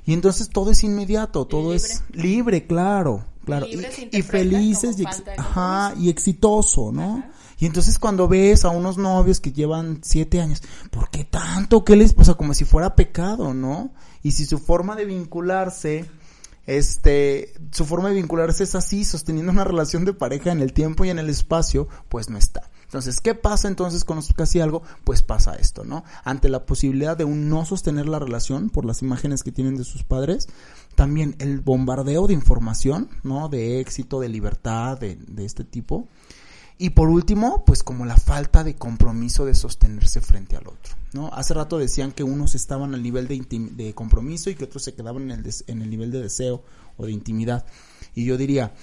Y 0.04 0.12
entonces 0.12 0.48
todo 0.48 0.72
es 0.72 0.82
inmediato, 0.82 1.46
todo 1.46 1.72
es 1.72 2.02
libre, 2.12 2.66
claro, 2.66 3.24
claro, 3.44 3.66
y, 3.66 4.22
felices 4.22 4.98
y, 4.98 5.04
ajá, 5.37 5.94
y 5.98 6.11
exitoso, 6.11 6.90
¿no? 6.92 7.24
Y 7.59 7.66
entonces 7.66 7.99
cuando 7.99 8.29
ves 8.29 8.64
a 8.64 8.71
unos 8.71 8.99
novios 8.99 9.40
que 9.40 9.53
llevan 9.53 10.01
siete 10.03 10.40
años, 10.40 10.62
¿por 10.90 11.11
qué 11.11 11.25
tanto? 11.25 11.85
¿Qué 11.85 11.97
les 11.97 12.12
pasa? 12.12 12.35
Como 12.35 12.55
si 12.55 12.64
fuera 12.64 12.95
pecado, 12.95 13.55
¿no? 13.55 13.92
Y 14.23 14.33
si 14.33 14.45
su 14.45 14.59
forma 14.59 14.95
de 14.95 15.07
vincularse, 15.07 16.05
este, 16.66 17.55
su 17.71 17.87
forma 17.87 18.11
de 18.11 18.16
vincularse 18.16 18.64
es 18.64 18.75
así, 18.75 19.05
sosteniendo 19.05 19.53
una 19.53 19.64
relación 19.64 20.05
de 20.05 20.12
pareja 20.12 20.53
en 20.53 20.61
el 20.61 20.73
tiempo 20.73 21.05
y 21.05 21.11
en 21.11 21.19
el 21.19 21.31
espacio, 21.31 21.88
pues 22.09 22.29
no 22.29 22.37
está. 22.37 22.71
Entonces, 22.85 23.21
¿qué 23.21 23.35
pasa 23.35 23.69
entonces 23.69 24.05
con 24.05 24.21
casi 24.37 24.61
algo? 24.61 24.83
Pues 25.05 25.23
pasa 25.23 25.57
esto, 25.57 25.85
¿no? 25.85 26.05
Ante 26.25 26.49
la 26.49 26.66
posibilidad 26.66 27.16
de 27.16 27.25
un 27.25 27.49
no 27.49 27.64
sostener 27.64 28.07
la 28.07 28.21
relación 28.21 28.71
por 28.71 28.85
las 28.85 29.03
imágenes 29.03 29.42
que 29.42 29.51
tienen 29.51 29.77
de 29.77 29.85
sus 29.85 30.05
padres, 30.05 30.49
también 30.95 31.35
el 31.38 31.61
bombardeo 31.61 32.27
de 32.27 32.35
información, 32.35 33.09
¿no? 33.25 33.49
De 33.49 33.81
éxito, 33.81 34.21
de 34.21 34.29
libertad, 34.29 34.99
de, 34.99 35.16
de 35.16 35.45
este 35.45 35.64
tipo, 35.64 36.09
y 36.78 36.90
por 36.90 37.08
último, 37.08 37.64
pues 37.64 37.82
como 37.82 38.04
la 38.04 38.16
falta 38.16 38.62
de 38.62 38.76
compromiso 38.76 39.46
de 39.46 39.54
sostenerse 39.54 40.20
frente 40.20 40.56
al 40.56 40.66
otro, 40.66 40.94
¿no? 41.14 41.28
Hace 41.32 41.54
rato 41.54 41.78
decían 41.78 42.12
que 42.12 42.22
unos 42.22 42.54
estaban 42.54 42.94
al 42.94 43.02
nivel 43.02 43.28
de, 43.28 43.42
de 43.48 43.94
compromiso 43.94 44.50
y 44.50 44.54
que 44.54 44.64
otros 44.64 44.82
se 44.82 44.94
quedaban 44.94 45.30
en 45.30 45.40
el, 45.40 45.54
en 45.68 45.82
el 45.82 45.88
nivel 45.88 46.10
de 46.10 46.20
deseo 46.20 46.62
o 46.98 47.06
de 47.06 47.12
intimidad. 47.12 47.64
Y 48.14 48.26
yo 48.26 48.36
diría, 48.36 48.74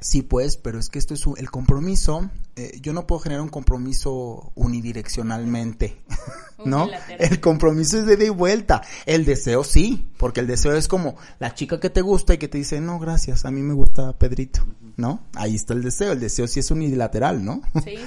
Sí, 0.00 0.22
pues, 0.22 0.56
pero 0.56 0.78
es 0.78 0.88
que 0.88 0.98
esto 0.98 1.12
es 1.12 1.24
el 1.36 1.50
compromiso. 1.50 2.30
Eh, 2.56 2.78
yo 2.80 2.94
no 2.94 3.06
puedo 3.06 3.20
generar 3.20 3.42
un 3.42 3.50
compromiso 3.50 4.50
unidireccionalmente, 4.54 6.00
¿no? 6.64 6.88
El 7.18 7.40
compromiso 7.40 7.98
es 7.98 8.06
de 8.06 8.14
ida 8.14 8.24
y 8.24 8.30
vuelta. 8.30 8.82
El 9.04 9.26
deseo 9.26 9.62
sí, 9.62 10.10
porque 10.16 10.40
el 10.40 10.46
deseo 10.46 10.74
es 10.74 10.88
como 10.88 11.16
la 11.38 11.54
chica 11.54 11.80
que 11.80 11.90
te 11.90 12.00
gusta 12.00 12.34
y 12.34 12.38
que 12.38 12.48
te 12.48 12.58
dice, 12.58 12.80
no, 12.80 12.98
gracias, 12.98 13.44
a 13.44 13.50
mí 13.50 13.60
me 13.60 13.74
gusta 13.74 14.18
Pedrito, 14.18 14.66
¿no? 14.96 15.22
Ahí 15.34 15.54
está 15.54 15.74
el 15.74 15.82
deseo. 15.82 16.12
El 16.12 16.20
deseo 16.20 16.48
sí 16.48 16.60
es 16.60 16.70
unilateral, 16.70 17.44
¿no? 17.44 17.60
Sí. 17.84 17.96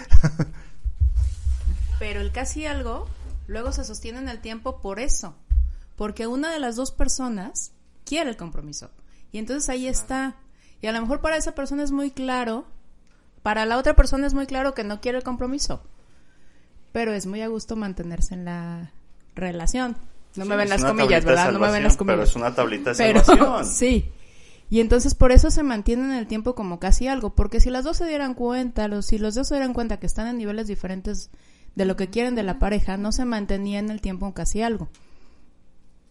pero 1.99 2.21
el 2.21 2.31
casi 2.31 2.65
algo 2.65 3.07
luego 3.47 3.71
se 3.71 3.83
sostiene 3.83 4.17
en 4.17 4.29
el 4.29 4.41
tiempo 4.41 4.81
por 4.81 4.99
eso, 4.99 5.35
porque 5.95 6.25
una 6.25 6.51
de 6.51 6.59
las 6.59 6.75
dos 6.75 6.91
personas 6.91 7.71
quiere 8.03 8.31
el 8.31 8.37
compromiso. 8.37 8.89
Y 9.31 9.37
entonces 9.37 9.69
ahí 9.69 9.87
está 9.87 10.37
y 10.83 10.87
a 10.87 10.91
lo 10.91 10.99
mejor 10.99 11.21
para 11.21 11.37
esa 11.37 11.55
persona 11.55 11.81
es 11.81 11.93
muy 11.93 12.11
claro, 12.11 12.65
para 13.41 13.65
la 13.65 13.77
otra 13.77 13.95
persona 13.95 14.27
es 14.27 14.33
muy 14.33 14.47
claro 14.47 14.73
que 14.73 14.83
no 14.83 14.99
quiere 14.99 15.17
el 15.17 15.23
compromiso. 15.23 15.81
Pero 16.91 17.13
es 17.13 17.25
muy 17.25 17.41
a 17.41 17.47
gusto 17.47 17.77
mantenerse 17.77 18.33
en 18.33 18.43
la 18.43 18.91
relación. 19.33 19.95
No 20.35 20.43
me 20.43 20.57
ven 20.57 20.67
las 20.67 20.83
comillas, 20.83 21.23
¿verdad? 21.23 21.53
No 21.53 21.59
me 21.59 21.71
ven 21.71 21.83
las 21.83 21.95
comillas. 21.95 22.17
Pero 22.17 22.23
es 22.23 22.35
una 22.35 22.53
tablita 22.53 22.89
de 22.89 22.95
salvación. 22.97 23.65
sí. 23.73 24.11
Y 24.69 24.81
entonces 24.81 25.15
por 25.15 25.31
eso 25.31 25.51
se 25.51 25.63
mantienen 25.63 26.11
en 26.11 26.17
el 26.17 26.27
tiempo 26.27 26.53
como 26.53 26.81
casi 26.81 27.07
algo. 27.07 27.33
Porque 27.33 27.61
si 27.61 27.69
las 27.69 27.85
dos 27.85 27.95
se 27.95 28.05
dieran 28.05 28.33
cuenta, 28.33 28.89
los, 28.89 29.05
si 29.05 29.17
los 29.17 29.35
dos 29.35 29.47
se 29.47 29.55
dieran 29.55 29.73
cuenta 29.73 30.01
que 30.01 30.05
están 30.05 30.27
en 30.27 30.37
niveles 30.37 30.67
diferentes 30.67 31.29
de 31.75 31.85
lo 31.85 31.95
que 31.95 32.09
quieren 32.09 32.35
de 32.35 32.43
la 32.43 32.59
pareja, 32.59 32.97
no 32.97 33.13
se 33.13 33.23
mantenía 33.23 33.79
en 33.79 33.89
el 33.89 34.01
tiempo 34.01 34.33
casi 34.33 34.61
algo. 34.61 34.89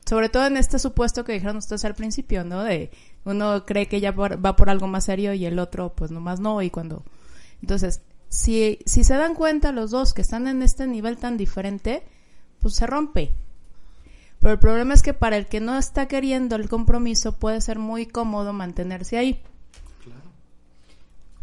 Sobre 0.06 0.30
todo 0.30 0.46
en 0.46 0.56
este 0.56 0.78
supuesto 0.78 1.24
que 1.24 1.32
dijeron 1.34 1.58
ustedes 1.58 1.84
al 1.84 1.94
principio, 1.94 2.42
¿no? 2.42 2.64
De 2.64 2.90
uno 3.24 3.64
cree 3.64 3.86
que 3.86 4.00
ya 4.00 4.12
va 4.12 4.56
por 4.56 4.70
algo 4.70 4.86
más 4.86 5.04
serio 5.04 5.32
y 5.34 5.44
el 5.46 5.58
otro 5.58 5.92
pues 5.94 6.10
nomás 6.10 6.40
no 6.40 6.62
y 6.62 6.70
cuando... 6.70 7.02
Entonces, 7.60 8.00
si, 8.28 8.78
si 8.86 9.04
se 9.04 9.14
dan 9.14 9.34
cuenta 9.34 9.72
los 9.72 9.90
dos 9.90 10.14
que 10.14 10.22
están 10.22 10.48
en 10.48 10.62
este 10.62 10.86
nivel 10.86 11.16
tan 11.18 11.36
diferente, 11.36 12.02
pues 12.60 12.74
se 12.74 12.86
rompe. 12.86 13.32
Pero 14.40 14.54
el 14.54 14.58
problema 14.58 14.94
es 14.94 15.02
que 15.02 15.14
para 15.14 15.36
el 15.36 15.46
que 15.46 15.60
no 15.60 15.78
está 15.78 16.08
queriendo 16.08 16.56
el 16.56 16.68
compromiso 16.68 17.36
puede 17.36 17.60
ser 17.60 17.78
muy 17.78 18.06
cómodo 18.06 18.52
mantenerse 18.52 19.18
ahí. 19.18 19.40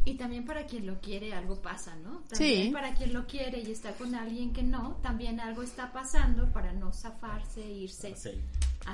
Y 0.05 0.15
también 0.15 0.45
para 0.45 0.65
quien 0.65 0.87
lo 0.87 0.99
quiere 0.99 1.33
algo 1.33 1.61
pasa, 1.61 1.95
¿no? 1.97 2.21
También 2.29 2.67
sí. 2.67 2.71
para 2.71 2.95
quien 2.95 3.13
lo 3.13 3.27
quiere 3.27 3.59
y 3.59 3.71
está 3.71 3.91
con 3.93 4.15
alguien 4.15 4.51
que 4.53 4.63
no, 4.63 4.97
también 5.03 5.39
algo 5.39 5.61
está 5.61 5.93
pasando 5.93 6.51
para 6.51 6.73
no 6.73 6.91
zafarse, 6.91 7.61
irse. 7.61 8.15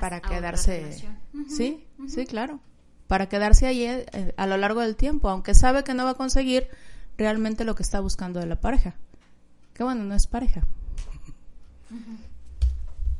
para 0.00 0.20
quedarse. 0.20 1.08
Sí, 1.48 1.84
sí, 2.06 2.26
claro. 2.26 2.60
Para 3.08 3.28
quedarse 3.28 3.66
ahí 3.66 3.84
eh, 3.84 4.34
a 4.36 4.46
lo 4.46 4.56
largo 4.56 4.80
del 4.80 4.96
tiempo, 4.96 5.28
aunque 5.28 5.54
sabe 5.54 5.84
que 5.84 5.94
no 5.94 6.04
va 6.04 6.10
a 6.10 6.14
conseguir 6.14 6.68
realmente 7.16 7.64
lo 7.64 7.74
que 7.74 7.82
está 7.82 8.00
buscando 8.00 8.40
de 8.40 8.46
la 8.46 8.60
pareja. 8.60 8.94
Que 9.74 9.84
bueno, 9.84 10.04
no 10.04 10.14
es 10.14 10.26
pareja. 10.26 10.62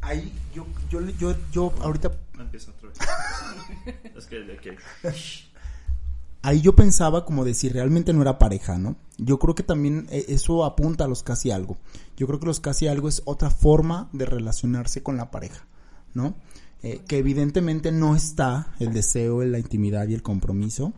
Ahí, 0.00 0.32
yo, 0.54 0.66
yo, 0.90 1.00
yo, 1.10 1.34
yo, 1.52 1.72
ahorita... 1.80 2.12
Empieza 2.38 2.70
otra 2.70 2.88
vez. 2.88 2.98
es 4.16 4.26
que, 4.26 4.56
que 4.62 4.76
ahí 6.42 6.60
yo 6.60 6.76
pensaba 6.76 7.24
como 7.24 7.44
decir, 7.44 7.72
realmente 7.72 8.12
no 8.12 8.22
era 8.22 8.38
pareja, 8.38 8.78
¿no? 8.78 8.96
Yo 9.18 9.38
creo 9.38 9.54
que 9.54 9.64
también 9.64 10.06
eh, 10.10 10.26
eso 10.28 10.64
apunta 10.64 11.04
a 11.04 11.08
los 11.08 11.22
casi 11.22 11.50
algo. 11.50 11.76
Yo 12.16 12.26
creo 12.26 12.38
que 12.38 12.46
los 12.46 12.60
casi 12.60 12.86
algo 12.86 13.08
es 13.08 13.22
otra 13.24 13.50
forma 13.50 14.08
de 14.12 14.26
relacionarse 14.26 15.02
con 15.02 15.16
la 15.16 15.30
pareja, 15.30 15.66
¿no? 16.14 16.34
Eh, 16.82 17.00
que 17.08 17.18
evidentemente 17.18 17.90
no 17.90 18.14
está 18.14 18.74
el 18.78 18.92
deseo, 18.92 19.42
la 19.44 19.58
intimidad 19.58 20.06
y 20.08 20.14
el 20.14 20.22
compromiso, 20.22 20.92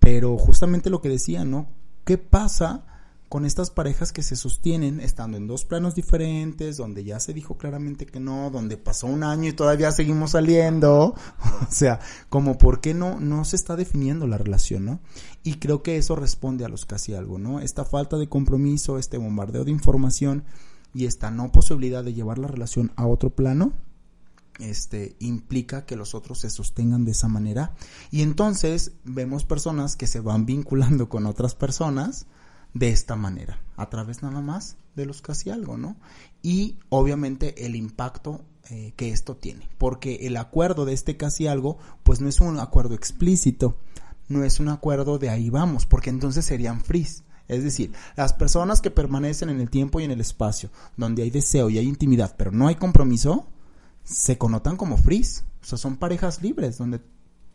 pero 0.00 0.36
justamente 0.38 0.90
lo 0.90 1.00
que 1.00 1.10
decía, 1.10 1.44
¿no? 1.44 1.68
¿Qué 2.04 2.18
pasa 2.18 2.84
con 3.32 3.46
estas 3.46 3.70
parejas 3.70 4.12
que 4.12 4.22
se 4.22 4.36
sostienen 4.36 5.00
estando 5.00 5.38
en 5.38 5.46
dos 5.46 5.64
planos 5.64 5.94
diferentes, 5.94 6.76
donde 6.76 7.02
ya 7.02 7.18
se 7.18 7.32
dijo 7.32 7.56
claramente 7.56 8.04
que 8.04 8.20
no, 8.20 8.50
donde 8.50 8.76
pasó 8.76 9.06
un 9.06 9.22
año 9.22 9.48
y 9.48 9.54
todavía 9.54 9.90
seguimos 9.90 10.32
saliendo, 10.32 11.14
o 11.62 11.70
sea, 11.70 11.98
como 12.28 12.58
por 12.58 12.82
qué 12.82 12.92
no, 12.92 13.20
no 13.20 13.46
se 13.46 13.56
está 13.56 13.74
definiendo 13.74 14.26
la 14.26 14.36
relación, 14.36 14.84
¿no? 14.84 15.00
Y 15.42 15.54
creo 15.54 15.82
que 15.82 15.96
eso 15.96 16.14
responde 16.14 16.66
a 16.66 16.68
los 16.68 16.84
casi 16.84 17.14
algo, 17.14 17.38
¿no? 17.38 17.60
Esta 17.60 17.86
falta 17.86 18.18
de 18.18 18.28
compromiso, 18.28 18.98
este 18.98 19.16
bombardeo 19.16 19.64
de 19.64 19.70
información 19.70 20.44
y 20.92 21.06
esta 21.06 21.30
no 21.30 21.52
posibilidad 21.52 22.04
de 22.04 22.12
llevar 22.12 22.36
la 22.36 22.48
relación 22.48 22.92
a 22.96 23.06
otro 23.06 23.30
plano, 23.30 23.72
este 24.58 25.16
implica 25.18 25.86
que 25.86 25.96
los 25.96 26.14
otros 26.14 26.40
se 26.40 26.50
sostengan 26.50 27.04
de 27.04 27.12
esa 27.12 27.28
manera 27.28 27.74
y 28.10 28.22
entonces 28.22 28.92
vemos 29.04 29.44
personas 29.44 29.96
que 29.96 30.06
se 30.06 30.20
van 30.20 30.46
vinculando 30.46 31.08
con 31.08 31.26
otras 31.26 31.54
personas 31.54 32.26
de 32.74 32.88
esta 32.88 33.16
manera, 33.16 33.60
a 33.76 33.90
través 33.90 34.22
nada 34.22 34.40
más 34.40 34.76
de 34.96 35.06
los 35.06 35.20
casi 35.20 35.50
algo, 35.50 35.76
¿no? 35.76 35.96
Y 36.42 36.78
obviamente 36.88 37.66
el 37.66 37.76
impacto 37.76 38.44
eh, 38.70 38.92
que 38.96 39.10
esto 39.10 39.36
tiene, 39.36 39.68
porque 39.78 40.26
el 40.26 40.36
acuerdo 40.36 40.84
de 40.84 40.94
este 40.94 41.16
casi 41.16 41.46
algo, 41.46 41.78
pues 42.02 42.20
no 42.20 42.28
es 42.28 42.40
un 42.40 42.58
acuerdo 42.58 42.94
explícito, 42.94 43.76
no 44.28 44.44
es 44.44 44.60
un 44.60 44.68
acuerdo 44.68 45.18
de 45.18 45.30
ahí 45.30 45.50
vamos, 45.50 45.86
porque 45.86 46.10
entonces 46.10 46.44
serían 46.44 46.82
fris. 46.82 47.24
Es 47.48 47.64
decir, 47.64 47.92
las 48.16 48.32
personas 48.32 48.80
que 48.80 48.90
permanecen 48.90 49.50
en 49.50 49.60
el 49.60 49.68
tiempo 49.68 50.00
y 50.00 50.04
en 50.04 50.10
el 50.10 50.20
espacio, 50.20 50.70
donde 50.96 51.22
hay 51.22 51.30
deseo 51.30 51.68
y 51.68 51.78
hay 51.78 51.86
intimidad, 51.86 52.34
pero 52.38 52.50
no 52.50 52.68
hay 52.68 52.76
compromiso, 52.76 53.46
se 54.04 54.38
connotan 54.38 54.76
como 54.76 54.96
fris. 54.96 55.44
O 55.62 55.64
sea, 55.64 55.78
son 55.78 55.96
parejas 55.96 56.42
libres, 56.42 56.78
donde 56.78 57.00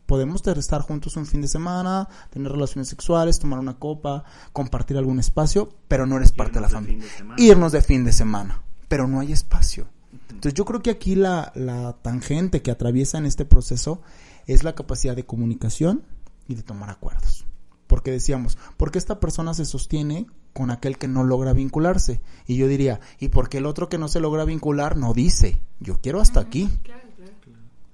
podemos 0.06 0.42
estar 0.46 0.80
juntos 0.80 1.16
un 1.16 1.26
fin 1.26 1.42
de 1.42 1.48
semana, 1.48 2.08
tener 2.30 2.50
relaciones 2.50 2.88
sexuales, 2.88 3.38
tomar 3.38 3.58
una 3.58 3.78
copa, 3.78 4.24
compartir 4.54 4.96
algún 4.96 5.20
espacio, 5.20 5.68
pero 5.86 6.06
no 6.06 6.16
eres 6.16 6.32
parte 6.32 6.54
de 6.54 6.60
la 6.62 6.70
familia. 6.70 7.04
Irnos 7.36 7.72
de 7.72 7.82
fin 7.82 8.04
de 8.04 8.12
semana, 8.12 8.62
pero 8.88 9.06
no 9.06 9.20
hay 9.20 9.32
espacio. 9.32 9.86
Entonces 10.30 10.54
yo 10.54 10.64
creo 10.64 10.80
que 10.80 10.90
aquí 10.90 11.14
la, 11.14 11.52
la 11.54 11.94
tangente 12.00 12.62
que 12.62 12.70
atraviesa 12.70 13.18
en 13.18 13.26
este 13.26 13.44
proceso 13.44 14.00
es 14.46 14.64
la 14.64 14.74
capacidad 14.74 15.14
de 15.14 15.26
comunicación 15.26 16.02
y 16.48 16.54
de 16.54 16.62
tomar 16.62 16.88
acuerdos. 16.88 17.44
Porque 17.86 18.10
decíamos, 18.10 18.56
¿por 18.78 18.90
qué 18.90 18.98
esta 18.98 19.20
persona 19.20 19.52
se 19.52 19.66
sostiene 19.66 20.26
con 20.58 20.70
aquel 20.70 20.98
que 20.98 21.08
no 21.08 21.22
logra 21.22 21.52
vincularse? 21.52 22.20
Y 22.46 22.56
yo 22.56 22.66
diría, 22.66 23.00
¿y 23.20 23.28
por 23.28 23.48
qué 23.48 23.58
el 23.58 23.66
otro 23.66 23.88
que 23.88 23.96
no 23.96 24.08
se 24.08 24.20
logra 24.20 24.44
vincular 24.44 24.96
no 24.96 25.14
dice, 25.14 25.60
yo 25.78 26.00
quiero 26.00 26.20
hasta 26.20 26.40
aquí? 26.40 26.68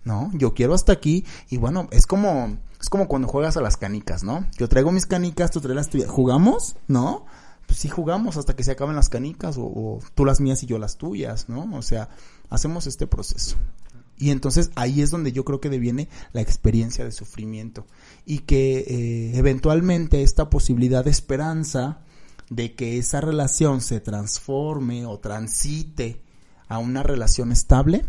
¿no? 0.04 0.30
Yo 0.34 0.54
quiero 0.54 0.74
hasta 0.74 0.92
aquí 0.92 1.24
y 1.48 1.56
bueno, 1.56 1.88
es 1.90 2.06
como 2.06 2.58
es 2.80 2.90
como 2.90 3.08
cuando 3.08 3.28
juegas 3.28 3.56
a 3.56 3.62
las 3.62 3.76
canicas, 3.78 4.22
¿no? 4.22 4.46
Yo 4.58 4.68
traigo 4.68 4.92
mis 4.92 5.06
canicas, 5.06 5.50
tú 5.50 5.60
traes 5.60 5.76
las 5.76 5.88
tuyas. 5.88 6.10
¿Jugamos? 6.10 6.76
¿No? 6.86 7.24
Pues 7.66 7.78
sí 7.78 7.88
jugamos 7.88 8.36
hasta 8.36 8.54
que 8.54 8.62
se 8.62 8.72
acaben 8.72 8.94
las 8.94 9.08
canicas 9.08 9.56
o, 9.58 10.00
tú 10.14 10.26
las 10.26 10.40
mías 10.40 10.62
y 10.62 10.66
yo 10.66 10.78
las 10.78 10.98
tuyas, 10.98 11.48
¿no? 11.48 11.66
O 11.74 11.80
sea, 11.80 12.10
hacemos 12.50 12.86
este 12.86 13.06
proceso. 13.06 13.56
Y 14.18 14.30
entonces 14.30 14.70
ahí 14.74 15.00
es 15.00 15.10
donde 15.10 15.32
yo 15.32 15.44
creo 15.44 15.60
que 15.60 15.70
deviene 15.70 16.08
la 16.32 16.42
experiencia 16.42 17.04
de 17.04 17.10
sufrimiento 17.10 17.86
y 18.26 18.40
que 18.40 18.80
eh, 18.80 19.38
eventualmente 19.38 20.22
esta 20.22 20.50
posibilidad 20.50 21.04
de 21.04 21.10
esperanza 21.10 22.00
de 22.50 22.74
que 22.74 22.98
esa 22.98 23.20
relación 23.20 23.80
se 23.80 24.00
transforme 24.00 25.06
o 25.06 25.18
transite 25.18 26.20
a 26.68 26.78
una 26.78 27.02
relación 27.02 27.52
estable, 27.52 28.04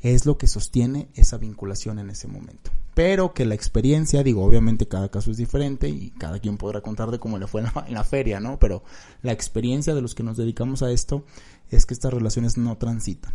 es 0.00 0.26
lo 0.26 0.38
que 0.38 0.46
sostiene 0.46 1.08
esa 1.14 1.38
vinculación 1.38 1.98
en 1.98 2.10
ese 2.10 2.28
momento. 2.28 2.70
Pero 2.94 3.34
que 3.34 3.44
la 3.44 3.54
experiencia, 3.54 4.22
digo, 4.22 4.44
obviamente 4.44 4.88
cada 4.88 5.10
caso 5.10 5.30
es 5.30 5.36
diferente 5.36 5.88
y 5.88 6.10
cada 6.10 6.38
quien 6.38 6.56
podrá 6.56 6.80
contar 6.80 7.10
de 7.10 7.18
cómo 7.18 7.38
le 7.38 7.46
fue 7.46 7.62
en 7.62 7.66
la, 7.74 7.84
en 7.88 7.94
la 7.94 8.04
feria, 8.04 8.40
¿no? 8.40 8.58
Pero 8.58 8.82
la 9.22 9.32
experiencia 9.32 9.94
de 9.94 10.02
los 10.02 10.14
que 10.14 10.22
nos 10.22 10.36
dedicamos 10.36 10.82
a 10.82 10.90
esto 10.90 11.24
es 11.70 11.86
que 11.86 11.94
estas 11.94 12.12
relaciones 12.12 12.56
no 12.56 12.76
transitan. 12.78 13.34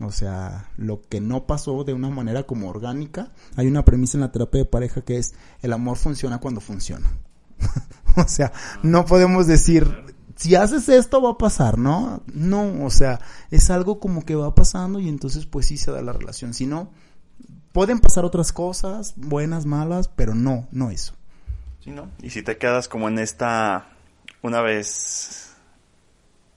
O 0.00 0.10
sea, 0.10 0.70
lo 0.76 1.02
que 1.02 1.20
no 1.20 1.46
pasó 1.46 1.84
de 1.84 1.94
una 1.94 2.10
manera 2.10 2.44
como 2.44 2.68
orgánica, 2.68 3.32
hay 3.56 3.66
una 3.66 3.84
premisa 3.84 4.16
en 4.16 4.22
la 4.22 4.32
terapia 4.32 4.60
de 4.60 4.64
pareja 4.66 5.02
que 5.02 5.18
es 5.18 5.34
el 5.62 5.72
amor 5.72 5.96
funciona 5.96 6.38
cuando 6.40 6.60
funciona. 6.60 7.10
o 8.24 8.28
sea, 8.28 8.52
no 8.82 9.04
podemos 9.04 9.46
decir 9.46 10.04
si 10.36 10.54
haces 10.56 10.88
esto 10.88 11.22
va 11.22 11.30
a 11.30 11.38
pasar, 11.38 11.78
¿no? 11.78 12.22
No, 12.32 12.84
o 12.84 12.90
sea, 12.90 13.20
es 13.50 13.70
algo 13.70 14.00
como 14.00 14.24
que 14.24 14.34
va 14.34 14.54
pasando 14.54 14.98
y 14.98 15.08
entonces 15.08 15.46
pues 15.46 15.66
sí 15.66 15.76
se 15.76 15.92
da 15.92 16.02
la 16.02 16.12
relación. 16.12 16.54
Si 16.54 16.66
no, 16.66 16.90
pueden 17.72 18.00
pasar 18.00 18.24
otras 18.24 18.52
cosas, 18.52 19.14
buenas, 19.16 19.66
malas, 19.66 20.08
pero 20.08 20.34
no, 20.34 20.66
no 20.72 20.90
eso. 20.90 21.14
Sí, 21.80 21.90
¿no? 21.90 22.10
Y 22.22 22.30
si 22.30 22.42
te 22.42 22.56
quedas 22.56 22.88
como 22.88 23.08
en 23.08 23.18
esta, 23.18 23.88
una 24.42 24.60
vez 24.60 25.54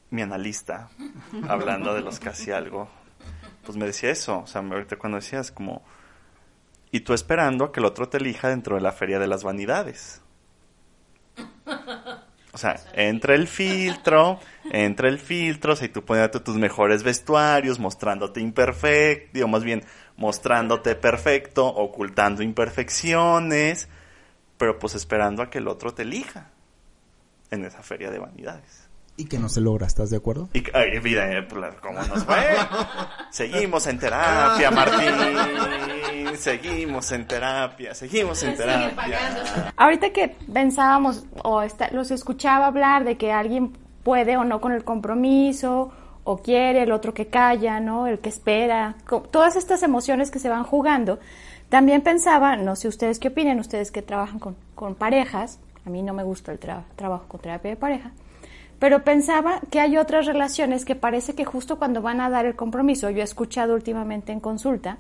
mi 0.10 0.22
analista, 0.22 0.90
hablando 1.48 1.94
de 1.94 2.02
los 2.02 2.20
casi 2.20 2.52
algo, 2.52 2.90
pues 3.64 3.78
me 3.78 3.86
decía 3.86 4.10
eso, 4.10 4.40
o 4.40 4.48
sea, 4.48 4.62
ahorita 4.62 4.98
cuando 4.98 5.18
decías 5.18 5.52
como, 5.52 5.84
y 6.92 7.02
tú 7.02 7.14
esperando 7.14 7.66
a 7.66 7.72
que 7.72 7.80
el 7.80 7.86
otro 7.86 8.10
te 8.10 8.18
elija 8.18 8.50
dentro 8.50 8.76
de 8.76 8.82
la 8.82 8.92
feria 8.92 9.20
de 9.20 9.28
las 9.28 9.44
vanidades. 9.44 10.22
O 12.54 12.60
sea, 12.60 12.80
entre 12.94 13.36
el 13.36 13.48
filtro, 13.48 14.40
entre 14.72 15.10
el 15.10 15.20
filtro, 15.20 15.74
o 15.74 15.76
sea, 15.76 15.86
y 15.86 15.90
tú 15.92 16.04
poniéndote 16.04 16.40
tus 16.40 16.56
mejores 16.56 17.04
vestuarios, 17.04 17.78
mostrándote 17.78 18.40
imperfecto, 18.42 19.48
más 19.48 19.64
bien, 19.64 19.84
mostrándote 20.16 20.96
perfecto, 20.96 21.68
ocultando 21.68 22.42
imperfecciones, 22.42 23.90
pero 24.58 24.80
pues 24.80 24.96
esperando 24.96 25.44
a 25.44 25.52
que 25.52 25.60
el 25.60 25.68
otro 25.68 25.94
te 25.94 26.02
elija 26.02 26.50
en 27.52 27.64
esa 27.64 27.84
feria 27.84 28.10
de 28.10 28.18
vanidades. 28.18 28.87
Y 29.20 29.26
que 29.26 29.40
no 29.40 29.50
se 29.50 29.62
logra, 29.62 29.88
¿estás 29.88 30.12
de 30.12 30.18
acuerdo? 30.18 30.48
Y, 30.54 30.64
ay, 30.76 31.00
vida, 31.00 31.32
eh, 31.32 31.48
¿cómo 31.82 32.00
nos 32.04 32.24
fue? 32.24 32.36
seguimos 33.32 33.88
en 33.88 33.98
terapia, 33.98 34.70
Martín. 34.70 36.36
Seguimos 36.38 37.12
en 37.12 37.28
terapia, 37.28 37.96
seguimos 37.96 38.44
en 38.44 38.56
terapia. 38.56 39.18
Ahorita 39.76 40.12
que 40.12 40.36
pensábamos, 40.54 41.26
o 41.44 41.64
los 41.92 42.12
escuchaba 42.12 42.68
hablar 42.68 43.06
de 43.06 43.18
que 43.18 43.32
alguien 43.32 43.76
puede 44.04 44.38
o 44.38 44.44
no 44.44 44.62
con 44.62 44.72
el 44.72 44.84
compromiso, 44.84 45.92
o 46.24 46.38
quiere, 46.38 46.84
el 46.84 46.92
otro 46.92 47.14
que 47.14 47.26
calla, 47.26 47.80
¿no? 47.80 48.06
El 48.06 48.20
que 48.20 48.30
espera, 48.30 48.98
todas 49.32 49.56
estas 49.56 49.82
emociones 49.82 50.30
que 50.30 50.38
se 50.40 50.50
van 50.50 50.64
jugando. 50.64 51.20
También 51.70 52.02
pensaba, 52.02 52.56
no 52.56 52.76
sé 52.76 52.88
ustedes 52.88 53.18
qué 53.18 53.30
opinan, 53.30 53.60
ustedes 53.60 53.92
que 53.92 54.04
trabajan 54.04 54.38
con, 54.38 54.56
con 54.76 54.94
parejas, 54.94 55.60
a 55.86 55.90
mí 55.90 56.04
no 56.04 56.14
me 56.14 56.24
gusta 56.24 56.52
el 56.52 56.60
trabajo 56.60 57.26
con 57.28 57.40
terapia 57.40 57.72
de 57.72 57.78
pareja, 57.78 58.12
pero 58.80 59.04
pensaba 59.04 59.62
que 59.72 59.80
hay 59.80 59.98
otras 59.98 60.26
relaciones 60.26 60.86
que 60.86 60.96
parece 60.96 61.34
que 61.34 61.46
justo 61.46 61.78
cuando 61.78 62.02
van 62.02 62.22
a 62.22 62.30
dar 62.30 62.46
el 62.46 62.56
compromiso, 62.56 63.10
yo 63.10 63.22
he 63.22 63.24
escuchado 63.24 63.74
últimamente 63.74 64.32
en 64.32 64.40
consulta, 64.40 64.98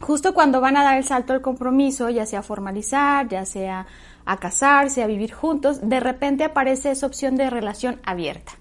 justo 0.00 0.34
cuando 0.34 0.60
van 0.60 0.76
a 0.76 0.84
dar 0.84 0.98
el 0.98 1.04
salto 1.04 1.32
del 1.32 1.42
compromiso, 1.42 2.10
ya 2.10 2.26
sea 2.26 2.42
formalizar, 2.42 3.28
ya 3.28 3.44
sea 3.44 3.86
a 4.24 4.36
casarse, 4.36 5.02
a 5.02 5.06
vivir 5.06 5.32
juntos, 5.32 5.88
de 5.88 6.00
repente 6.00 6.44
aparece 6.44 6.90
esa 6.90 7.06
opción 7.06 7.36
de 7.36 7.48
relación 7.48 8.00
abierta. 8.04 8.52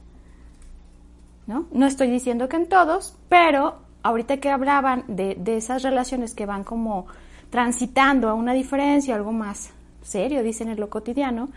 ¿No? 1.45 1.65
No 1.71 1.85
estoy 1.85 2.09
diciendo 2.09 2.49
que 2.49 2.57
en 2.57 2.67
todos, 2.67 3.15
pero 3.29 3.79
ahorita 4.03 4.37
que 4.37 4.49
hablaban 4.49 5.05
de, 5.07 5.35
de 5.35 5.57
esas 5.57 5.81
relaciones 5.81 6.33
que 6.33 6.45
van 6.45 6.63
como 6.63 7.07
transitando 7.49 8.29
a 8.29 8.33
una 8.33 8.53
diferencia, 8.53 9.15
algo 9.15 9.31
más 9.31 9.71
serio, 10.01 10.43
dicen 10.43 10.69
en 10.69 10.79
lo 10.79 10.89
cotidiano, 10.89 11.49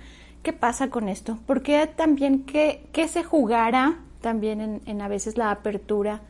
¿Qué 0.42 0.54
pasa 0.54 0.88
con 0.88 1.08
esto? 1.08 1.38
¿Por 1.46 1.62
qué 1.62 1.86
también 1.86 2.44
qué, 2.44 3.08
se 3.08 3.22
jugará 3.22 3.98
también 4.22 4.80
en, 4.86 5.02
a 5.02 5.08
veces 5.08 5.36
la 5.36 5.50
apertura 5.50 6.20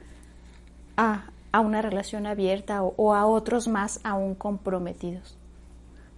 a, 0.97 1.31
una 1.61 1.83
relación 1.83 2.27
abierta 2.27 2.83
o, 2.83 3.15
a 3.15 3.27
otros 3.27 3.69
más 3.69 4.01
aún 4.03 4.35
comprometidos? 4.35 5.37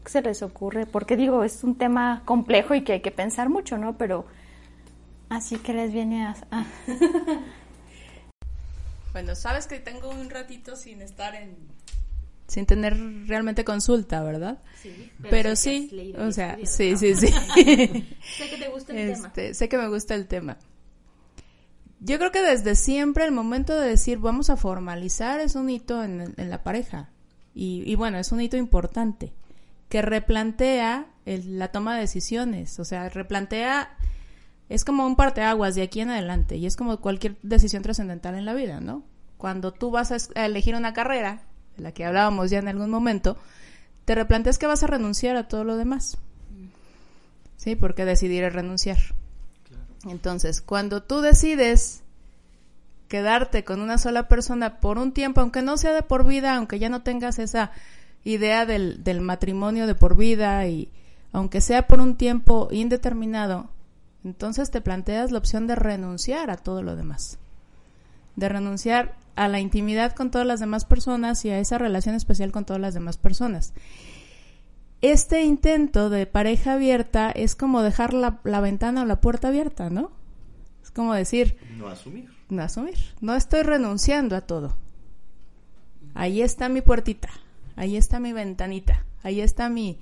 ¿Qué 0.05 0.11
se 0.11 0.23
les 0.23 0.43
ocurre? 0.43 0.87
Porque 0.87 1.17
digo, 1.17 1.45
es 1.45 1.65
un 1.65 1.75
tema 1.75 2.23
complejo 2.25 2.75
y 2.75 2.83
que 2.83 2.95
hay 2.95 3.01
que 3.01 3.11
pensar 3.11 3.51
mucho, 3.51 3.77
¿no? 3.77 3.99
Pero 3.99 4.25
así 5.29 5.59
que 5.59 5.75
les 5.75 5.93
viene 5.93 6.25
a... 6.25 6.35
bueno, 9.13 9.35
sabes 9.35 9.67
que 9.67 9.79
tengo 9.79 10.09
un 10.09 10.31
ratito 10.31 10.77
sin 10.77 11.03
estar 11.03 11.35
en 11.35 11.57
sin 12.53 12.67
tener 12.67 12.97
realmente 13.27 13.65
consulta, 13.65 14.23
¿verdad? 14.23 14.63
Sí, 14.83 15.11
pero, 15.31 15.57
sí, 15.57 16.13
o 16.19 16.31
sea, 16.33 16.59
sí, 16.65 16.97
sí, 16.99 17.15
sí. 17.15 17.29
sé 18.37 18.51
que 18.51 18.57
te 18.59 18.69
gusta 18.69 18.93
el 18.93 19.15
tema. 19.15 19.27
Este, 19.27 19.55
sé 19.55 19.69
que 19.71 19.79
me 19.79 19.89
gusta 19.89 20.15
el 20.15 20.27
tema. 20.27 20.59
Yo 22.01 22.19
creo 22.19 22.31
que 22.31 22.43
desde 22.43 22.75
siempre 22.75 23.25
el 23.25 23.33
momento 23.33 23.79
de 23.79 23.89
decir 23.89 24.19
vamos 24.19 24.51
a 24.51 24.57
formalizar 24.57 25.41
es 25.41 25.55
un 25.55 25.71
hito 25.71 26.05
en, 26.05 26.35
la 26.37 26.63
pareja. 26.63 27.09
Y, 27.55 27.95
bueno, 27.95 28.19
es 28.19 28.33
un 28.33 28.41
hito 28.41 28.57
importante 28.57 29.33
que 29.89 30.03
replantea 30.03 31.07
la 31.25 31.69
toma 31.69 31.95
de 31.95 32.01
decisiones. 32.01 32.79
O 32.81 32.85
sea, 32.85 33.09
replantea, 33.09 33.97
es 34.69 34.85
como 34.85 35.07
un 35.07 35.17
parteaguas 35.17 35.75
de 35.75 35.83
aquí 35.83 36.01
en 36.01 36.11
adelante. 36.11 36.57
Y 36.57 36.67
es 36.67 36.77
como 36.77 37.01
cualquier 37.01 37.37
decisión 37.43 37.83
trascendental 37.83 38.35
en 38.35 38.45
la 38.45 38.55
vida, 38.55 38.81
¿no? 38.81 39.05
Cuando 39.39 39.73
tú 39.73 39.91
vas 39.91 40.13
a 40.13 40.45
elegir 40.45 40.75
una 40.75 40.93
carrera, 40.93 41.43
de 41.77 41.83
la 41.83 41.93
que 41.93 42.05
hablábamos 42.05 42.51
ya 42.51 42.59
en 42.59 42.69
algún 42.69 42.91
momento, 42.91 43.37
te 44.05 44.15
replanteas 44.15 44.59
que 44.59 44.67
vas 44.67 44.83
a 44.83 44.89
renunciar 44.89 45.37
a 45.37 45.49
todo 45.49 45.65
lo 45.65 45.77
demás. 45.77 46.19
¿Sí? 47.57 47.77
Porque 47.77 48.05
decidir 48.05 48.45
es 48.45 48.53
renunciar. 48.53 48.99
Entonces, 50.05 50.61
cuando 50.61 51.03
tú 51.03 51.21
decides 51.21 52.03
quedarte 53.09 53.63
con 53.63 53.81
una 53.81 53.99
sola 53.99 54.27
persona 54.27 54.81
por 54.81 54.99
un 54.99 55.13
tiempo, 55.13 55.41
aunque 55.41 55.63
no 55.63 55.77
sea 55.77 55.93
de 55.93 56.03
por 56.03 56.27
vida, 56.27 56.57
aunque 56.57 56.79
ya 56.79 56.89
no 56.89 57.03
tengas 57.03 57.39
esa 57.39 57.71
idea 58.25 58.67
del, 58.67 59.05
del 59.05 59.21
matrimonio 59.21 59.87
de 59.87 59.95
por 59.95 60.17
vida 60.17 60.67
y 60.67 60.91
aunque 61.33 61.61
sea 61.61 61.87
por 61.87 62.01
un 62.01 62.17
tiempo 62.17 62.69
indeterminado, 62.71 63.69
entonces 64.25 64.71
te 64.71 64.81
planteas 64.81 65.31
la 65.31 65.39
opción 65.39 65.67
de 65.67 65.75
renunciar 65.75 66.51
a 66.51 66.57
todo 66.57 66.83
lo 66.83 66.97
demás. 66.97 67.39
De 68.37 68.49
renunciar 68.49 69.15
a 69.37 69.49
la 69.49 69.61
intimidad 69.61 70.15
con 70.15 70.31
todas 70.31 70.47
las 70.47 70.61
demás 70.61 70.85
personas 70.85 71.45
y 71.45 71.51
a 71.51 71.59
esa 71.59 71.79
relación 71.79 72.15
especial 72.15 72.53
con 72.53 72.65
todas 72.65 72.81
las 72.81 72.95
demás 72.95 73.17
personas. 73.17 73.73
Este 75.01 75.43
intento 75.43 76.11
de 76.11 76.27
pareja 76.27 76.75
abierta 76.75 77.31
es 77.31 77.57
como 77.57 77.83
dejar 77.83 78.15
la, 78.15 78.41
ventana 78.61 79.03
o 79.03 79.05
la 79.05 79.21
puerta 79.21 79.49
abierta, 79.49 79.91
¿no? 79.91 80.13
Es 80.83 80.91
como 80.91 81.13
decir... 81.15 81.57
No 81.77 81.89
asumir. 81.89 82.31
No 82.49 82.63
asumir. 82.63 82.99
No 83.21 83.35
estoy 83.35 83.63
renunciando 83.63 84.37
a 84.37 84.43
todo. 84.43 84.77
Ahí 86.15 86.43
está 86.43 86.69
mi 86.69 86.83
puertita, 86.83 87.31
ahí 87.75 87.97
está 87.97 88.21
mi 88.21 88.33
ventanita, 88.33 89.05
ahí 89.23 89.41
está 89.41 89.69
mi, 89.69 89.99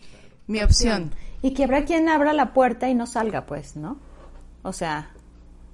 mi 0.47 0.61
opción. 0.61 1.13
Y 1.41 1.55
que 1.55 1.65
habrá 1.65 1.85
quien 1.85 2.09
abra 2.09 2.33
la 2.33 2.53
puerta 2.53 2.89
y 2.89 2.95
no 2.95 3.07
salga, 3.07 3.47
pues, 3.47 3.77
¿no? 3.77 3.97
O 4.63 4.73
sea, 4.73 5.11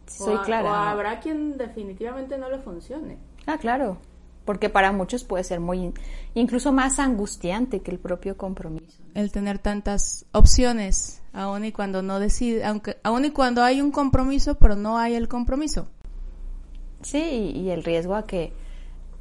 soy 0.06 0.36
clara. 0.38 0.70
O 0.70 0.74
habrá 0.74 1.20
quien 1.20 1.56
definitivamente 1.56 2.38
no 2.38 2.50
le 2.50 2.58
funcione. 2.58 3.18
Ah, 3.46 3.58
claro, 3.58 3.98
porque 4.46 4.70
para 4.70 4.92
muchos 4.92 5.24
puede 5.24 5.44
ser 5.44 5.60
muy, 5.60 5.92
incluso 6.34 6.72
más 6.72 6.98
angustiante 6.98 7.80
que 7.80 7.90
el 7.90 7.98
propio 7.98 8.36
compromiso. 8.36 9.02
El 9.14 9.30
tener 9.32 9.58
tantas 9.58 10.24
opciones, 10.32 11.22
aun 11.32 11.64
y 11.64 11.72
cuando 11.72 12.00
no 12.00 12.20
decide, 12.20 12.64
aunque, 12.64 12.96
aun 13.02 13.24
y 13.24 13.30
cuando 13.30 13.62
hay 13.62 13.82
un 13.82 13.90
compromiso, 13.90 14.54
pero 14.54 14.76
no 14.76 14.98
hay 14.98 15.14
el 15.14 15.28
compromiso. 15.28 15.88
Sí, 17.02 17.52
y 17.54 17.70
el 17.70 17.84
riesgo 17.84 18.14
a 18.14 18.24
que, 18.24 18.52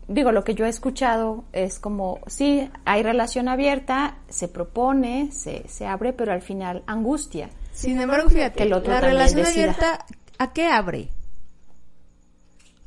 digo, 0.08 0.32
lo 0.32 0.44
que 0.44 0.56
yo 0.56 0.66
he 0.66 0.70
escuchado 0.70 1.44
es 1.54 1.80
como, 1.80 2.20
sí, 2.28 2.70
hay 2.86 3.04
relación 3.04 3.48
abierta, 3.48 4.20
se 4.30 4.48
propone, 4.48 5.32
se, 5.32 5.68
se 5.68 5.86
abre, 5.86 6.14
pero 6.14 6.32
al 6.32 6.42
final 6.42 6.84
angustia. 6.88 7.50
Sin 7.74 8.00
embargo, 8.00 8.30
fíjate, 8.30 8.58
que 8.58 8.66
la 8.70 9.02
relación 9.02 9.46
abierta, 9.46 10.06
¿a 10.38 10.54
qué 10.54 10.68
abre? 10.68 11.10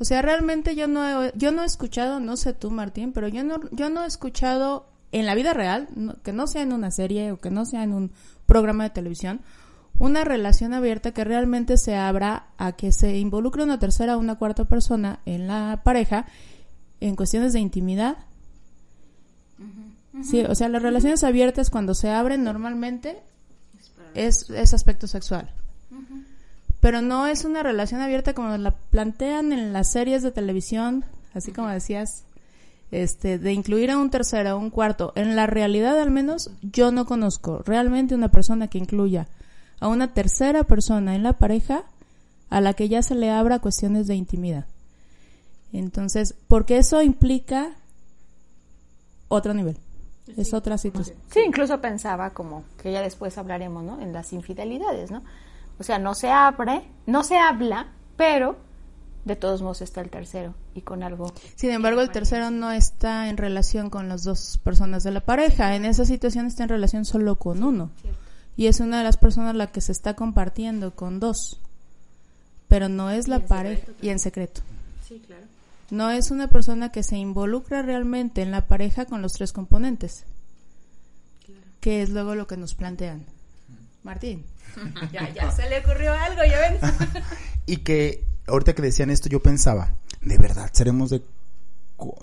O 0.01 0.05
sea, 0.05 0.23
realmente 0.23 0.77
yo 0.77 0.87
no 0.87 1.25
he, 1.25 1.33
yo 1.35 1.51
no 1.51 1.63
he 1.63 1.67
escuchado, 1.67 2.21
no 2.21 2.37
sé 2.37 2.53
tú 2.53 2.71
Martín, 2.71 3.13
pero 3.13 3.27
yo 3.29 3.43
no, 3.43 3.61
yo 3.73 3.91
no 3.91 4.05
he 4.05 4.07
escuchado 4.07 4.87
en 5.11 5.27
la 5.27 5.35
vida 5.35 5.55
real, 5.55 5.89
que 6.23 6.33
no 6.33 6.47
sea 6.47 6.63
en 6.63 6.73
una 6.73 6.91
serie 6.91 7.33
o 7.33 7.39
que 7.39 7.51
no 7.51 7.65
sea 7.65 7.83
en 7.83 7.93
un 7.93 8.13
programa 8.47 8.85
de 8.85 8.91
televisión, 8.91 9.41
una 9.99 10.23
relación 10.23 10.73
abierta 10.73 11.13
que 11.13 11.25
realmente 11.25 11.77
se 11.77 11.97
abra 11.97 12.47
a 12.59 12.73
que 12.73 12.93
se 12.93 13.19
involucre 13.19 13.65
una 13.65 13.81
tercera 13.81 14.17
o 14.17 14.21
una 14.21 14.37
cuarta 14.37 14.67
persona 14.67 15.19
en 15.27 15.49
la 15.49 15.81
pareja 15.85 16.27
en 17.01 17.17
cuestiones 17.17 17.53
de 17.53 17.61
intimidad. 17.61 18.19
Sí, 20.23 20.43
o 20.43 20.55
sea, 20.55 20.69
las 20.69 20.83
relaciones 20.83 21.25
abiertas 21.25 21.71
cuando 21.71 21.95
se 21.95 22.11
abren 22.11 22.45
normalmente 22.45 23.21
es, 24.15 24.51
es 24.51 24.75
aspecto 24.75 25.07
sexual 25.07 25.51
pero 26.81 27.03
no 27.03 27.27
es 27.27 27.45
una 27.45 27.63
relación 27.63 28.01
abierta 28.01 28.35
como 28.35 28.57
la 28.57 28.73
plantean 28.73 29.53
en 29.53 29.73
las 29.73 29.91
series 29.91 30.23
de 30.23 30.31
televisión, 30.31 31.05
así 31.35 31.53
como 31.53 31.69
decías, 31.69 32.25
este, 32.91 33.39
de 33.39 33.53
incluir 33.53 33.91
a 33.91 33.99
un 33.99 34.11
tercero, 34.11 34.51
a 34.51 34.57
un 34.57 34.71
cuarto, 34.71 35.13
en 35.15 35.37
la 35.37 35.47
realidad 35.47 36.01
al 36.01 36.11
menos 36.11 36.51
yo 36.63 36.91
no 36.91 37.05
conozco 37.05 37.63
realmente 37.65 38.15
una 38.15 38.31
persona 38.31 38.69
que 38.69 38.79
incluya 38.79 39.29
a 39.81 39.89
una 39.89 40.13
tercera 40.15 40.65
persona 40.65 41.15
en 41.15 41.23
la 41.23 41.35
pareja 41.35 41.85
a 42.51 42.61
la 42.61 42.75
que 42.75 42.89
ya 42.89 43.03
se 43.03 43.15
le 43.15 43.31
abra 43.31 43.59
cuestiones 43.59 44.07
de 44.07 44.15
intimidad. 44.15 44.67
Entonces, 45.73 46.35
porque 46.49 46.79
eso 46.79 47.03
implica 47.03 47.73
otro 49.29 49.53
nivel. 49.53 49.77
Es 50.37 50.55
otra 50.55 50.79
situación. 50.79 51.17
Sí, 51.31 51.41
incluso 51.47 51.81
pensaba 51.81 52.31
como 52.31 52.65
que 52.83 52.93
ya 52.93 53.01
después 53.03 53.37
hablaremos, 53.39 53.83
¿no? 53.83 54.01
En 54.01 54.13
las 54.13 54.33
infidelidades, 54.33 55.11
¿no? 55.11 55.23
O 55.79 55.85
sea, 55.85 55.99
no 55.99 56.15
se 56.15 56.31
abre, 56.31 56.83
no 57.07 57.23
se 57.23 57.39
habla, 57.39 57.93
pero 58.17 58.57
de 59.25 59.37
todos 59.37 59.63
modos 59.63 59.83
está 59.83 60.01
el 60.01 60.11
tercero 60.11 60.55
y 60.75 60.81
con 60.81 61.03
algo. 61.03 61.33
Sin 61.55 61.71
embargo, 61.71 62.01
el 62.01 62.11
tercero 62.11 62.51
no 62.51 62.73
está 62.73 63.29
en 63.29 63.37
relación 63.37 63.91
con 63.91 64.09
las 64.09 64.25
dos 64.25 64.59
personas 64.65 65.05
de 65.05 65.13
la 65.13 65.21
pareja. 65.21 65.77
En 65.77 65.85
esa 65.85 66.05
situación 66.05 66.47
está 66.47 66.65
en 66.65 66.71
relación 66.71 67.05
solo 67.05 67.37
con 67.37 67.63
uno. 67.63 67.91
Y 68.57 68.67
es 68.67 68.81
una 68.81 68.99
de 68.99 69.05
las 69.05 69.17
personas 69.17 69.55
la 69.55 69.69
que 69.69 69.81
se 69.81 69.93
está 69.93 70.15
compartiendo 70.15 70.95
con 70.95 71.21
dos. 71.21 71.61
Pero 72.67 72.89
no 72.89 73.11
es 73.11 73.29
la 73.29 73.41
pareja 73.41 73.93
y 74.03 74.09
en 74.09 74.19
secreto. 74.19 74.63
Sí, 75.07 75.23
claro. 75.25 75.45
No 75.91 76.11
es 76.11 76.31
una 76.31 76.49
persona 76.49 76.91
que 76.91 77.03
se 77.03 77.17
involucra 77.17 77.83
realmente 77.83 78.43
en 78.43 78.51
la 78.51 78.67
pareja 78.67 79.07
con 79.07 79.23
los 79.23 79.33
tres 79.33 79.53
componentes. 79.53 80.25
Que 81.81 82.03
es 82.03 82.11
luego 82.11 82.35
lo 82.35 82.47
que 82.47 82.57
nos 82.57 82.75
plantean. 82.75 83.25
Martín. 84.03 84.45
ya, 85.13 85.33
ya 85.33 85.51
se 85.51 85.69
le 85.69 85.81
ocurrió 85.81 86.13
algo, 86.13 86.43
ya 86.45 86.61
ven. 86.61 86.79
y 87.67 87.79
que 87.79 88.25
ahorita 88.47 88.75
que 88.75 88.83
decían 88.83 89.11
esto, 89.11 89.29
yo 89.29 89.41
pensaba, 89.41 89.95
de 90.21 90.39
verdad, 90.39 90.71
seremos 90.73 91.11
de, 91.11 91.23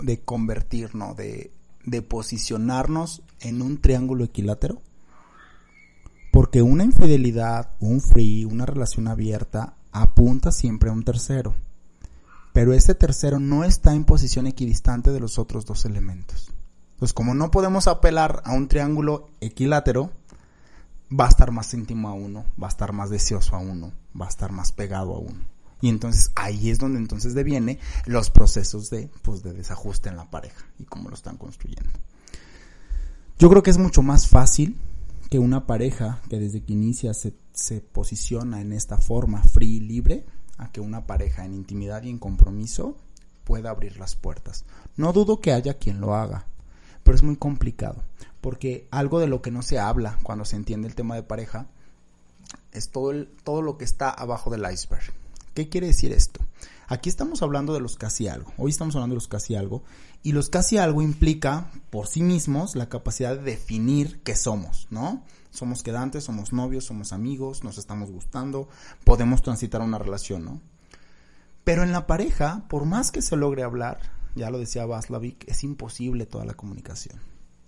de 0.00 0.20
convertirnos, 0.20 1.16
de, 1.16 1.52
de 1.84 2.02
posicionarnos 2.02 3.22
en 3.40 3.62
un 3.62 3.80
triángulo 3.80 4.24
equilátero. 4.24 4.82
Porque 6.32 6.60
una 6.60 6.84
infidelidad, 6.84 7.70
un 7.80 8.00
free, 8.00 8.44
una 8.44 8.66
relación 8.66 9.08
abierta, 9.08 9.74
apunta 9.92 10.52
siempre 10.52 10.90
a 10.90 10.92
un 10.92 11.02
tercero. 11.02 11.54
Pero 12.52 12.74
ese 12.74 12.94
tercero 12.94 13.38
no 13.38 13.64
está 13.64 13.94
en 13.94 14.04
posición 14.04 14.46
equidistante 14.46 15.12
de 15.12 15.20
los 15.20 15.38
otros 15.38 15.64
dos 15.64 15.84
elementos. 15.86 16.52
Entonces, 16.92 17.14
como 17.14 17.34
no 17.34 17.50
podemos 17.50 17.88
apelar 17.88 18.42
a 18.44 18.52
un 18.52 18.68
triángulo 18.68 19.28
equilátero, 19.40 20.12
va 21.10 21.26
a 21.26 21.28
estar 21.28 21.52
más 21.52 21.72
íntimo 21.74 22.08
a 22.08 22.12
uno, 22.12 22.44
va 22.60 22.66
a 22.66 22.70
estar 22.70 22.92
más 22.92 23.10
deseoso 23.10 23.56
a 23.56 23.58
uno, 23.58 23.92
va 24.18 24.26
a 24.26 24.30
estar 24.30 24.52
más 24.52 24.72
pegado 24.72 25.14
a 25.14 25.18
uno. 25.18 25.44
Y 25.80 25.88
entonces 25.88 26.32
ahí 26.34 26.70
es 26.70 26.78
donde 26.78 26.98
entonces 26.98 27.34
deviene 27.34 27.78
los 28.06 28.30
procesos 28.30 28.90
de, 28.90 29.10
pues, 29.22 29.42
de 29.42 29.52
desajuste 29.52 30.08
en 30.08 30.16
la 30.16 30.30
pareja 30.30 30.64
y 30.78 30.84
cómo 30.84 31.08
lo 31.08 31.14
están 31.14 31.36
construyendo. 31.36 31.90
Yo 33.38 33.50
creo 33.50 33.62
que 33.62 33.70
es 33.70 33.78
mucho 33.78 34.02
más 34.02 34.28
fácil 34.28 34.78
que 35.28 35.38
una 35.38 35.66
pareja 35.66 36.20
que 36.30 36.38
desde 36.38 36.62
que 36.62 36.72
inicia 36.72 37.12
se, 37.12 37.34
se 37.52 37.80
posiciona 37.80 38.60
en 38.60 38.72
esta 38.72 38.96
forma 38.96 39.42
free 39.42 39.76
y 39.76 39.80
libre, 39.80 40.24
a 40.58 40.72
que 40.72 40.80
una 40.80 41.06
pareja 41.06 41.44
en 41.44 41.54
intimidad 41.54 42.02
y 42.02 42.10
en 42.10 42.18
compromiso 42.18 42.96
pueda 43.44 43.70
abrir 43.70 43.98
las 43.98 44.16
puertas. 44.16 44.64
No 44.96 45.12
dudo 45.12 45.40
que 45.40 45.52
haya 45.52 45.74
quien 45.74 46.00
lo 46.00 46.14
haga, 46.14 46.46
pero 47.02 47.14
es 47.14 47.22
muy 47.22 47.36
complicado, 47.36 48.02
porque 48.46 48.86
algo 48.92 49.18
de 49.18 49.26
lo 49.26 49.42
que 49.42 49.50
no 49.50 49.60
se 49.60 49.80
habla 49.80 50.20
cuando 50.22 50.44
se 50.44 50.54
entiende 50.54 50.86
el 50.86 50.94
tema 50.94 51.16
de 51.16 51.24
pareja 51.24 51.66
es 52.70 52.90
todo, 52.90 53.10
el, 53.10 53.26
todo 53.42 53.60
lo 53.60 53.76
que 53.76 53.84
está 53.84 54.08
abajo 54.08 54.50
del 54.50 54.72
iceberg. 54.72 55.02
¿Qué 55.52 55.68
quiere 55.68 55.88
decir 55.88 56.12
esto? 56.12 56.46
Aquí 56.86 57.08
estamos 57.08 57.42
hablando 57.42 57.74
de 57.74 57.80
los 57.80 57.96
casi 57.96 58.28
algo. 58.28 58.52
Hoy 58.56 58.70
estamos 58.70 58.94
hablando 58.94 59.14
de 59.14 59.16
los 59.16 59.26
casi 59.26 59.56
algo. 59.56 59.82
Y 60.22 60.30
los 60.30 60.48
casi 60.48 60.78
algo 60.78 61.02
implica 61.02 61.72
por 61.90 62.06
sí 62.06 62.22
mismos 62.22 62.76
la 62.76 62.88
capacidad 62.88 63.36
de 63.36 63.42
definir 63.42 64.20
qué 64.22 64.36
somos, 64.36 64.86
¿no? 64.90 65.24
Somos 65.50 65.82
quedantes, 65.82 66.22
somos 66.22 66.52
novios, 66.52 66.84
somos 66.84 67.12
amigos, 67.12 67.64
nos 67.64 67.78
estamos 67.78 68.12
gustando, 68.12 68.68
podemos 69.02 69.42
transitar 69.42 69.80
una 69.80 69.98
relación, 69.98 70.44
¿no? 70.44 70.60
Pero 71.64 71.82
en 71.82 71.90
la 71.90 72.06
pareja, 72.06 72.62
por 72.68 72.84
más 72.84 73.10
que 73.10 73.22
se 73.22 73.34
logre 73.34 73.64
hablar, 73.64 73.98
ya 74.36 74.50
lo 74.50 74.60
decía 74.60 74.86
Vaslavic, 74.86 75.48
es 75.48 75.64
imposible 75.64 76.26
toda 76.26 76.44
la 76.44 76.54
comunicación. 76.54 77.18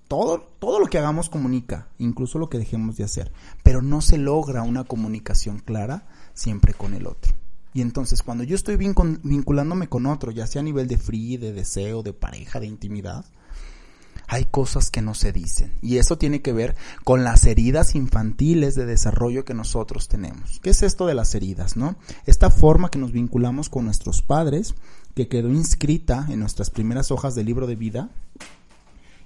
Todo, 0.08 0.40
todo 0.58 0.80
lo 0.80 0.86
que 0.86 0.98
hagamos 0.98 1.28
comunica, 1.28 1.88
incluso 1.98 2.38
lo 2.38 2.48
que 2.48 2.58
dejemos 2.58 2.96
de 2.96 3.04
hacer, 3.04 3.30
pero 3.62 3.82
no 3.82 4.00
se 4.00 4.18
logra 4.18 4.62
una 4.62 4.84
comunicación 4.84 5.58
clara 5.58 6.06
siempre 6.34 6.72
con 6.74 6.94
el 6.94 7.06
otro. 7.06 7.34
Y 7.74 7.82
entonces 7.82 8.22
cuando 8.22 8.42
yo 8.42 8.56
estoy 8.56 8.76
vinculándome 8.76 9.88
con 9.88 10.06
otro, 10.06 10.30
ya 10.32 10.46
sea 10.46 10.60
a 10.60 10.64
nivel 10.64 10.88
de 10.88 10.96
free, 10.96 11.36
de 11.36 11.52
deseo, 11.52 12.02
de 12.02 12.14
pareja, 12.14 12.58
de 12.58 12.66
intimidad, 12.66 13.24
hay 14.26 14.46
cosas 14.46 14.90
que 14.90 15.02
no 15.02 15.14
se 15.14 15.32
dicen. 15.32 15.72
Y 15.80 15.96
eso 15.96 16.18
tiene 16.18 16.42
que 16.42 16.52
ver 16.52 16.76
con 17.04 17.24
las 17.24 17.44
heridas 17.46 17.94
infantiles 17.94 18.74
de 18.74 18.84
desarrollo 18.84 19.44
que 19.44 19.54
nosotros 19.54 20.08
tenemos. 20.08 20.60
¿Qué 20.60 20.70
es 20.70 20.82
esto 20.82 21.06
de 21.06 21.14
las 21.14 21.34
heridas, 21.34 21.76
no? 21.76 21.96
Esta 22.26 22.50
forma 22.50 22.90
que 22.90 22.98
nos 22.98 23.12
vinculamos 23.12 23.68
con 23.68 23.84
nuestros 23.84 24.22
padres, 24.22 24.74
que 25.14 25.28
quedó 25.28 25.50
inscrita 25.50 26.26
en 26.28 26.40
nuestras 26.40 26.70
primeras 26.70 27.10
hojas 27.10 27.34
del 27.34 27.46
libro 27.46 27.66
de 27.66 27.76
vida, 27.76 28.10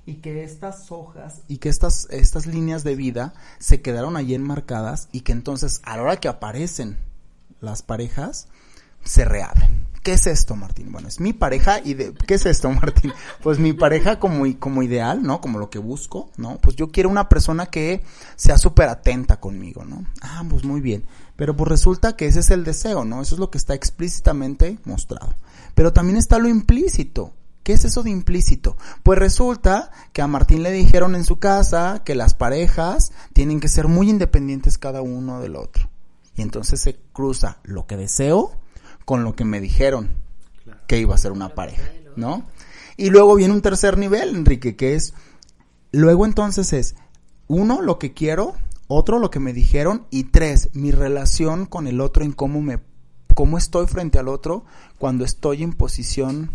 y 0.05 0.17
que 0.17 0.45
estas 0.45 0.91
hojas 0.91 1.43
y 1.49 1.59
que 1.59 1.69
estas, 1.69 2.09
estas 2.11 2.47
líneas 2.47 2.85
de 2.85 2.97
vida 2.97 3.35
se 3.59 3.83
quedaron 3.83 4.17
allí 4.17 4.35
enmarcadas 4.35 5.09
y 5.13 5.21
que 5.21 5.33
entonces 5.33 5.81
a 5.85 5.97
la 5.97 6.03
hora 6.03 6.17
que 6.17 6.29
aparecen 6.29 6.99
las 7.61 7.83
parejas 7.83 8.49
se 9.05 9.25
reabren. 9.25 9.83
¿Qué 10.03 10.15
es 10.15 10.27
esto, 10.27 10.57
Martín? 10.57 10.91
Bueno, 10.91 11.07
es 11.07 11.21
mi 11.21 11.33
pareja 11.33 11.79
y 11.79 11.95
de 11.95 12.13
¿qué 12.13 12.35
es 12.35 12.45
esto, 12.45 12.69
Martín? 12.73 13.13
Pues 13.41 13.61
mi 13.61 13.73
pareja 13.73 14.19
como 14.19 14.45
como 14.59 14.83
ideal, 14.83 15.23
¿no? 15.23 15.41
Como 15.41 15.61
lo 15.61 15.71
que 15.71 15.79
busco, 15.79 16.31
¿no? 16.37 16.59
Pues 16.59 16.75
yo 16.75 16.91
quiero 16.91 17.09
una 17.09 17.29
persona 17.29 17.67
que 17.67 18.03
sea 18.35 18.59
súper 18.59 18.89
atenta 18.89 19.39
conmigo, 19.39 19.85
¿no? 19.85 20.05
Ah, 20.21 20.45
pues 20.49 20.65
muy 20.65 20.81
bien. 20.81 21.05
Pero 21.37 21.57
pues 21.57 21.69
resulta 21.69 22.17
que 22.17 22.27
ese 22.27 22.41
es 22.41 22.51
el 22.51 22.65
deseo, 22.65 23.05
¿no? 23.05 23.23
Eso 23.23 23.37
es 23.37 23.39
lo 23.39 23.51
que 23.51 23.59
está 23.59 23.75
explícitamente 23.75 24.79
mostrado. 24.85 25.37
Pero 25.77 25.93
también 25.93 26.17
está 26.17 26.39
lo 26.39 26.49
implícito. 26.49 27.33
¿Qué 27.63 27.75
es 27.75 27.85
eso 27.85 28.03
de 28.03 28.11
implícito? 28.11 28.77
Pues 29.03 29.19
resulta 29.19 29.91
que 30.13 30.23
a 30.23 30.27
Martín 30.27 30.63
le 30.63 30.73
dijeron 30.73 31.15
en 31.15 31.25
su 31.25 31.39
casa 31.39 32.03
que 32.05 32.15
las 32.15 32.35
parejas 32.35 33.13
tienen 33.33 33.61
que 33.61 33.69
ser 33.69 33.89
muy 33.89 34.11
independientes 34.11 34.79
cada 34.79 35.01
uno 35.01 35.41
del 35.41 35.57
otro. 35.57 35.89
Y 36.35 36.43
entonces 36.43 36.81
se 36.81 36.99
cruza 37.13 37.59
lo 37.63 37.87
que 37.87 37.97
deseo 37.97 38.53
con 39.05 39.23
lo 39.25 39.37
que 39.37 39.45
me 39.45 39.61
dijeron 39.61 40.11
que 40.87 40.99
iba 40.99 41.15
a 41.15 41.19
ser 41.19 41.33
una 41.33 41.55
pareja, 41.55 41.91
¿no? 42.17 42.47
Y 42.97 43.11
luego 43.11 43.35
viene 43.35 43.55
un 43.55 43.63
tercer 43.63 43.99
nivel, 43.99 44.37
Enrique, 44.37 44.77
que 44.77 44.95
es, 44.95 45.15
luego 45.93 46.25
entonces 46.25 46.73
es, 46.73 46.95
uno, 47.49 47.81
lo 47.81 47.99
que 47.99 48.13
quiero, 48.13 48.55
otro, 48.89 49.19
lo 49.19 49.31
que 49.31 49.41
me 49.41 49.53
dijeron, 49.53 50.07
y 50.11 50.25
tres, 50.25 50.71
mi 50.75 50.91
relación 50.91 51.67
con 51.67 51.87
el 51.87 52.01
otro 52.01 52.25
en 52.25 52.33
cómo 52.33 52.61
me, 52.61 52.81
cómo 53.35 53.59
estoy 53.59 53.87
frente 53.87 54.19
al 54.19 54.29
otro 54.29 54.65
cuando 54.99 55.25
estoy 55.25 55.63
en 55.63 55.73
posición, 55.73 56.51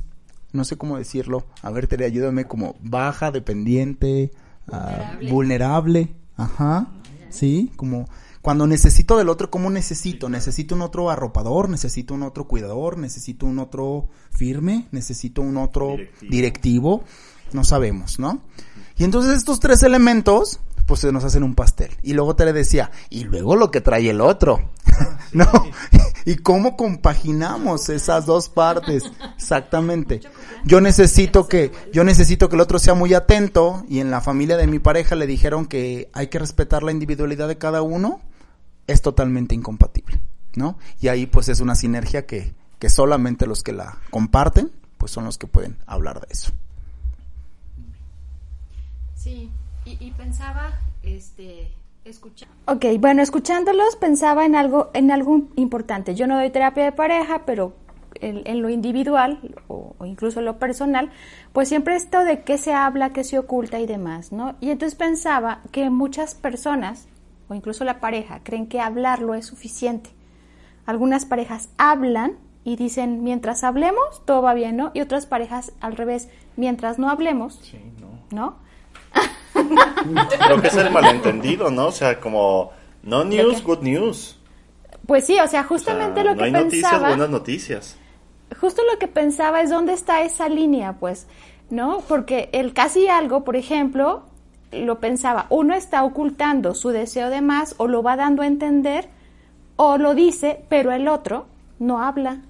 no 0.54 0.64
sé 0.64 0.78
cómo 0.78 0.98
decirlo, 0.98 1.46
a 1.62 1.72
ver, 1.72 1.88
te 1.88 2.04
ayúdame, 2.04 2.46
como 2.46 2.76
baja, 2.82 3.32
dependiente, 3.32 4.32
ah, 4.72 5.18
vulnerable. 5.30 6.16
ajá, 6.36 6.88
sí, 7.30 7.72
como 7.76 8.08
cuando 8.48 8.66
necesito 8.66 9.18
del 9.18 9.28
otro, 9.28 9.52
¿cómo 9.52 9.70
necesito? 9.70 10.30
Necesito 10.30 10.74
un 10.74 10.82
otro 10.82 11.10
arropador, 11.10 11.70
necesito 11.70 12.14
un 12.14 12.24
otro 12.24 12.48
cuidador, 12.48 12.98
necesito 12.98 13.46
un 13.46 13.60
otro 13.60 14.08
firme, 14.32 14.88
necesito 14.92 15.42
un 15.42 15.58
otro 15.58 15.98
directivo, 16.22 17.04
no 17.52 17.66
sabemos, 17.66 18.20
¿no? 18.20 18.42
Y 18.98 19.04
entonces 19.04 19.36
estos 19.36 19.60
tres 19.60 19.84
elementos, 19.84 20.62
pues 20.88 21.02
se 21.02 21.12
nos 21.12 21.24
hacen 21.24 21.44
un 21.44 21.54
pastel. 21.54 21.92
Y 22.02 22.14
luego 22.14 22.36
te 22.36 22.46
le 22.46 22.54
decía, 22.54 22.90
y 23.10 23.26
luego 23.26 23.56
lo 23.56 23.70
que 23.70 23.82
trae 23.82 24.10
el 24.10 24.22
otro, 24.22 24.72
¿no? 25.34 25.46
y 26.26 26.38
cómo 26.38 26.76
compaginamos 26.76 27.90
esas 27.90 28.26
dos 28.26 28.50
partes, 28.50 29.04
exactamente. 29.36 30.22
Yo 30.66 30.82
necesito 30.82 31.48
que, 31.48 31.72
yo 31.94 32.04
necesito 32.04 32.50
que 32.50 32.56
el 32.56 32.62
otro 32.62 32.80
sea 32.80 32.94
muy 32.94 33.14
atento, 33.14 33.86
y 33.88 34.00
en 34.00 34.10
la 34.10 34.22
familia 34.22 34.58
de 34.58 34.68
mi 34.68 34.80
pareja 34.80 35.16
le 35.16 35.28
dijeron 35.28 35.66
que 35.66 36.10
hay 36.14 36.28
que 36.28 36.40
respetar 36.40 36.84
la 36.84 36.92
individualidad 36.92 37.48
de 37.48 37.58
cada 37.58 37.82
uno, 37.82 38.22
es 38.88 39.02
totalmente 39.02 39.54
incompatible, 39.54 40.22
¿no? 40.56 40.78
Y 41.02 41.10
ahí 41.10 41.26
pues 41.26 41.50
es 41.50 41.60
una 41.60 41.76
sinergia 41.76 42.26
que, 42.26 42.56
que 42.80 42.90
solamente 42.90 43.46
los 43.46 43.64
que 43.64 43.74
la 43.74 43.98
comparten 44.10 44.72
pues 44.98 45.12
son 45.12 45.26
los 45.26 45.38
que 45.38 45.48
pueden 45.48 45.78
hablar 45.86 46.22
de 46.22 46.28
eso. 46.32 46.52
Sí, 49.16 49.52
y, 50.00 50.12
pensaba, 50.12 50.74
este, 51.04 51.72
escuchar. 52.06 52.50
Ok, 52.66 52.86
bueno, 53.00 53.22
escuchándolos 53.22 53.96
pensaba 53.96 54.46
en 54.46 54.56
algo, 54.56 54.90
en 54.94 55.12
algo 55.12 55.48
importante. 55.56 56.16
Yo 56.16 56.28
no 56.28 56.38
doy 56.38 56.50
terapia 56.50 56.84
de 56.86 56.92
pareja, 56.92 57.44
pero 57.46 57.74
en, 58.16 58.62
lo 58.62 58.70
individual 58.70 59.40
o, 59.68 59.96
o, 59.98 60.06
incluso 60.06 60.40
en 60.40 60.46
lo 60.46 60.58
personal, 60.58 61.12
pues 61.54 61.70
siempre 61.70 61.96
esto 61.96 62.24
de 62.24 62.42
qué 62.42 62.58
se 62.58 62.74
habla, 62.74 63.14
qué 63.14 63.24
se 63.24 63.40
oculta 63.40 63.80
y 63.80 63.86
demás, 63.86 64.32
¿no? 64.32 64.56
Y 64.60 64.72
entonces 64.72 64.98
pensaba 64.98 65.62
que 65.72 65.90
muchas 65.90 66.36
personas 66.36 67.08
o 67.50 67.54
incluso 67.54 67.84
la 67.84 68.00
pareja 68.00 68.42
creen 68.44 68.68
que 68.68 68.82
hablarlo 68.82 69.34
es 69.36 69.46
suficiente. 69.46 70.10
Algunas 70.86 71.26
parejas 71.26 71.70
hablan 71.78 72.38
y 72.64 72.76
dicen, 72.76 73.24
mientras 73.24 73.64
hablemos, 73.64 74.26
todo 74.26 74.42
va 74.42 74.54
bien, 74.54 74.76
¿no? 74.76 74.92
Y 74.94 75.02
otras 75.02 75.26
parejas 75.26 75.72
al 75.80 75.96
revés, 75.96 76.30
mientras 76.56 77.00
no 77.00 77.10
hablemos, 77.10 77.60
sí, 77.64 77.80
no. 78.02 78.36
¿no? 78.36 78.56
Creo 80.46 80.62
que 80.62 80.68
es 80.68 80.76
el 80.76 80.92
malentendido, 80.92 81.70
¿no? 81.70 81.88
O 81.88 81.92
sea, 81.92 82.20
como, 82.20 82.72
no 83.04 83.24
news, 83.24 83.64
good 83.64 83.82
news. 83.82 84.38
Pues 85.06 85.26
sí, 85.26 85.38
o 85.40 85.48
sea, 85.48 85.64
justamente 85.64 86.24
lo 86.24 86.32
que 86.32 86.38
no 86.38 86.44
hay 86.44 86.52
noticias, 86.52 87.00
buenas 87.00 87.30
noticias. 87.30 87.98
Justo 88.60 88.82
lo 88.92 89.00
que 89.00 89.08
pensaba 89.08 89.62
es 89.62 89.70
dónde 89.70 89.94
está 89.94 90.22
esa 90.22 90.50
línea, 90.50 90.94
pues, 90.94 91.28
¿no? 91.70 92.02
Porque 92.08 92.50
el 92.52 92.74
casi 92.74 93.08
algo, 93.08 93.44
por 93.44 93.56
ejemplo, 93.56 94.24
lo 94.72 95.00
pensaba, 95.00 95.48
uno 95.50 95.74
está 95.74 96.04
ocultando 96.04 96.74
su 96.74 96.90
deseo 96.90 97.30
de 97.30 97.42
más 97.42 97.76
o 97.78 97.88
lo 97.88 98.04
va 98.04 98.16
dando 98.16 98.42
a 98.42 98.48
entender 98.48 99.10
o 99.78 99.98
lo 99.98 100.14
dice, 100.14 100.64
pero 100.70 100.92
el 100.92 101.08
otro 101.08 101.46
no 101.80 102.02
habla 102.02 102.42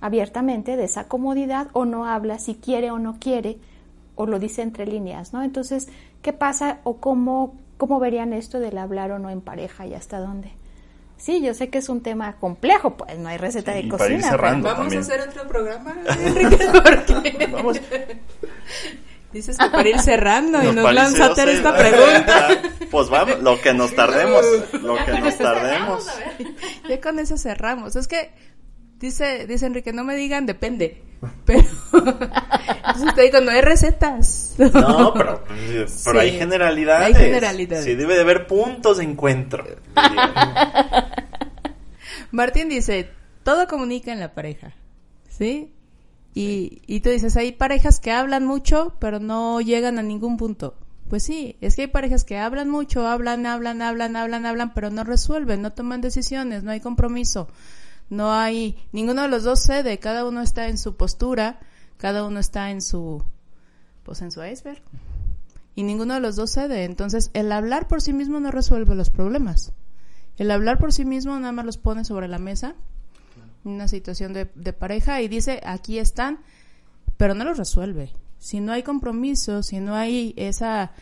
abiertamente 0.00 0.76
de 0.76 0.84
esa 0.84 1.08
comodidad 1.08 1.68
o 1.72 1.84
no 1.84 2.06
habla 2.06 2.38
si 2.38 2.56
quiere 2.56 2.90
o 2.90 2.98
no 2.98 3.16
quiere 3.20 3.58
o 4.16 4.26
lo 4.26 4.38
dice 4.38 4.62
entre 4.62 4.86
líneas, 4.86 5.32
¿no? 5.32 5.42
Entonces, 5.42 5.88
¿qué 6.24 6.32
pasa 6.32 6.78
o 6.84 6.96
cómo, 6.96 7.54
cómo 7.76 8.00
verían 8.00 8.32
esto 8.32 8.58
del 8.58 8.78
hablar 8.78 9.12
o 9.12 9.18
no 9.18 9.28
en 9.28 9.42
pareja 9.42 9.86
y 9.86 9.92
hasta 9.92 10.18
dónde? 10.18 10.52
Sí, 11.18 11.42
yo 11.42 11.52
sé 11.54 11.68
que 11.68 11.78
es 11.78 11.88
un 11.90 12.02
tema 12.02 12.36
complejo, 12.40 12.96
pues 12.96 13.18
no 13.18 13.28
hay 13.28 13.36
receta 13.36 13.72
de 13.72 13.88
cocina. 13.88 14.34
Vamos 14.36 14.94
a 14.94 14.98
hacer 14.98 15.20
otro 15.20 15.46
programa, 15.46 15.94
Enrique, 16.18 17.46
Vamos. 17.52 17.78
Dices 19.32 19.58
que 19.58 19.68
para 19.68 19.88
ir 19.88 20.00
cerrando 20.00 20.62
y 20.62 20.74
nos 20.74 20.94
lanza 20.94 21.26
a 21.26 21.32
hacer 21.32 21.48
esta 21.50 21.76
pregunta. 21.76 22.48
Pues 22.90 23.10
vamos, 23.10 23.40
lo 23.42 23.60
que 23.60 23.74
nos 23.74 23.94
tardemos, 23.94 24.44
lo 24.80 24.96
que 25.04 25.12
nos 25.20 25.36
tardemos. 25.36 26.06
Ya 26.88 27.00
con 27.00 27.18
eso 27.18 27.36
cerramos. 27.36 27.96
Es 27.96 28.08
que 28.08 28.32
dice, 28.98 29.46
dice 29.46 29.66
Enrique, 29.66 29.92
no 29.92 30.04
me 30.04 30.16
digan 30.16 30.46
depende. 30.46 31.02
Pero 31.44 31.68
digo, 33.16 33.40
no 33.40 33.50
hay 33.50 33.60
recetas. 33.60 34.54
No, 34.58 35.12
pero, 35.14 35.44
pero 36.04 36.20
hay 36.20 36.38
generalidades. 36.38 37.06
Hay 37.06 37.14
generalidades. 37.14 37.84
Sí, 37.84 37.94
debe 37.94 38.14
de 38.14 38.22
haber 38.22 38.46
puntos 38.46 38.98
de 38.98 39.04
encuentro. 39.04 39.64
Martín 42.30 42.68
dice, 42.68 43.10
todo 43.42 43.68
comunica 43.68 44.12
en 44.12 44.20
la 44.20 44.34
pareja. 44.34 44.72
¿Sí? 45.28 45.72
Y, 46.34 46.82
y 46.86 47.00
tú 47.00 47.10
dices, 47.10 47.36
hay 47.36 47.52
parejas 47.52 48.00
que 48.00 48.10
hablan 48.10 48.44
mucho, 48.44 48.96
pero 48.98 49.20
no 49.20 49.60
llegan 49.60 49.98
a 49.98 50.02
ningún 50.02 50.36
punto. 50.36 50.74
Pues 51.08 51.22
sí, 51.22 51.56
es 51.60 51.76
que 51.76 51.82
hay 51.82 51.88
parejas 51.88 52.24
que 52.24 52.38
hablan 52.38 52.70
mucho, 52.70 53.06
hablan, 53.06 53.46
hablan, 53.46 53.82
hablan, 53.82 54.16
hablan, 54.16 54.46
hablan, 54.46 54.74
pero 54.74 54.90
no 54.90 55.04
resuelven, 55.04 55.60
no 55.60 55.72
toman 55.72 56.00
decisiones, 56.00 56.62
no 56.62 56.70
hay 56.70 56.80
compromiso, 56.80 57.46
no 58.10 58.32
hay, 58.32 58.76
ninguno 58.92 59.22
de 59.22 59.28
los 59.28 59.44
dos 59.44 59.60
cede, 59.60 59.98
cada 59.98 60.26
uno 60.26 60.42
está 60.42 60.68
en 60.68 60.78
su 60.78 60.96
postura, 60.96 61.60
cada 61.96 62.24
uno 62.24 62.40
está 62.40 62.70
en 62.70 62.82
su, 62.82 63.24
pues 64.02 64.22
en 64.22 64.30
su 64.30 64.44
iceberg. 64.44 64.82
Y 65.74 65.82
ninguno 65.82 66.14
de 66.14 66.20
los 66.20 66.36
dos 66.36 66.52
cede. 66.52 66.84
Entonces, 66.84 67.30
el 67.34 67.50
hablar 67.50 67.88
por 67.88 68.00
sí 68.00 68.12
mismo 68.12 68.38
no 68.38 68.50
resuelve 68.50 68.94
los 68.94 69.10
problemas. 69.10 69.72
El 70.36 70.50
hablar 70.50 70.78
por 70.78 70.92
sí 70.92 71.04
mismo 71.04 71.38
nada 71.38 71.52
más 71.52 71.64
los 71.64 71.78
pone 71.78 72.04
sobre 72.04 72.28
la 72.28 72.38
mesa 72.38 72.74
una 73.64 73.88
situación 73.88 74.32
de, 74.32 74.50
de 74.54 74.72
pareja 74.72 75.22
y 75.22 75.28
dice, 75.28 75.60
aquí 75.64 75.98
están, 75.98 76.40
pero 77.16 77.34
no 77.34 77.44
los 77.44 77.58
resuelve. 77.58 78.12
Si 78.38 78.60
no 78.60 78.72
hay 78.72 78.82
compromiso, 78.82 79.62
si 79.62 79.80
no 79.80 79.94
hay 79.94 80.34
esa 80.36 80.92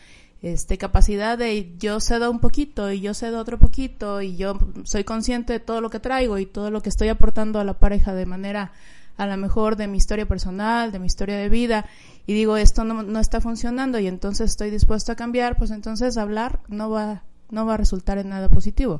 este, 0.43 0.77
capacidad 0.77 1.37
de 1.37 1.73
yo 1.77 2.01
cedo 2.01 2.29
un 2.29 2.39
poquito 2.39 2.91
y 2.91 2.99
yo 2.99 3.13
cedo 3.13 3.39
otro 3.39 3.57
poquito 3.57 4.21
y 4.21 4.35
yo 4.35 4.59
soy 4.83 5.05
consciente 5.05 5.53
de 5.53 5.59
todo 5.61 5.79
lo 5.79 5.89
que 5.89 6.01
traigo 6.01 6.37
y 6.37 6.45
todo 6.45 6.69
lo 6.69 6.81
que 6.81 6.89
estoy 6.89 7.07
aportando 7.07 7.59
a 7.59 7.63
la 7.63 7.79
pareja 7.79 8.13
de 8.13 8.25
manera 8.25 8.73
a 9.15 9.25
lo 9.25 9.37
mejor 9.37 9.77
de 9.77 9.87
mi 9.87 9.97
historia 9.97 10.27
personal, 10.27 10.91
de 10.91 10.99
mi 10.99 11.05
historia 11.05 11.37
de 11.37 11.47
vida 11.47 11.85
y 12.27 12.33
digo 12.33 12.57
esto 12.57 12.83
no, 12.83 13.03
no 13.03 13.19
está 13.21 13.39
funcionando 13.39 13.99
y 13.99 14.07
entonces 14.07 14.51
estoy 14.51 14.69
dispuesto 14.69 15.13
a 15.13 15.15
cambiar, 15.15 15.55
pues 15.55 15.71
entonces 15.71 16.17
hablar 16.17 16.59
no 16.67 16.89
va, 16.89 17.23
no 17.49 17.65
va 17.65 17.75
a 17.75 17.77
resultar 17.77 18.17
en 18.17 18.27
nada 18.27 18.49
positivo. 18.49 18.99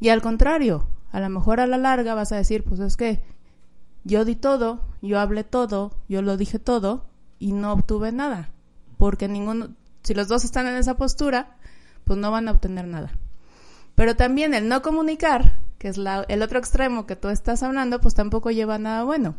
Y 0.00 0.08
al 0.08 0.22
contrario, 0.22 0.86
a 1.12 1.20
lo 1.20 1.28
mejor 1.28 1.60
a 1.60 1.66
la 1.66 1.76
larga 1.76 2.14
vas 2.14 2.32
a 2.32 2.36
decir, 2.36 2.64
pues 2.64 2.80
es 2.80 2.96
que 2.96 3.22
yo 4.04 4.24
di 4.24 4.34
todo, 4.34 4.80
yo 5.02 5.20
hablé 5.20 5.44
todo, 5.44 5.92
yo 6.08 6.22
lo 6.22 6.38
dije 6.38 6.58
todo 6.58 7.04
y 7.38 7.52
no 7.52 7.70
obtuve 7.72 8.12
nada. 8.12 8.50
Porque 8.96 9.28
ninguno, 9.28 9.68
si 10.02 10.14
los 10.14 10.28
dos 10.28 10.44
están 10.44 10.66
en 10.66 10.76
esa 10.76 10.96
postura, 10.96 11.56
pues 12.04 12.18
no 12.18 12.30
van 12.30 12.48
a 12.48 12.52
obtener 12.52 12.86
nada. 12.86 13.12
Pero 13.94 14.16
también 14.16 14.54
el 14.54 14.68
no 14.68 14.82
comunicar, 14.82 15.58
que 15.78 15.88
es 15.88 15.96
la, 15.96 16.24
el 16.28 16.42
otro 16.42 16.58
extremo 16.58 17.06
que 17.06 17.16
tú 17.16 17.28
estás 17.28 17.62
hablando, 17.62 18.00
pues 18.00 18.14
tampoco 18.14 18.50
lleva 18.50 18.78
nada 18.78 19.04
bueno. 19.04 19.36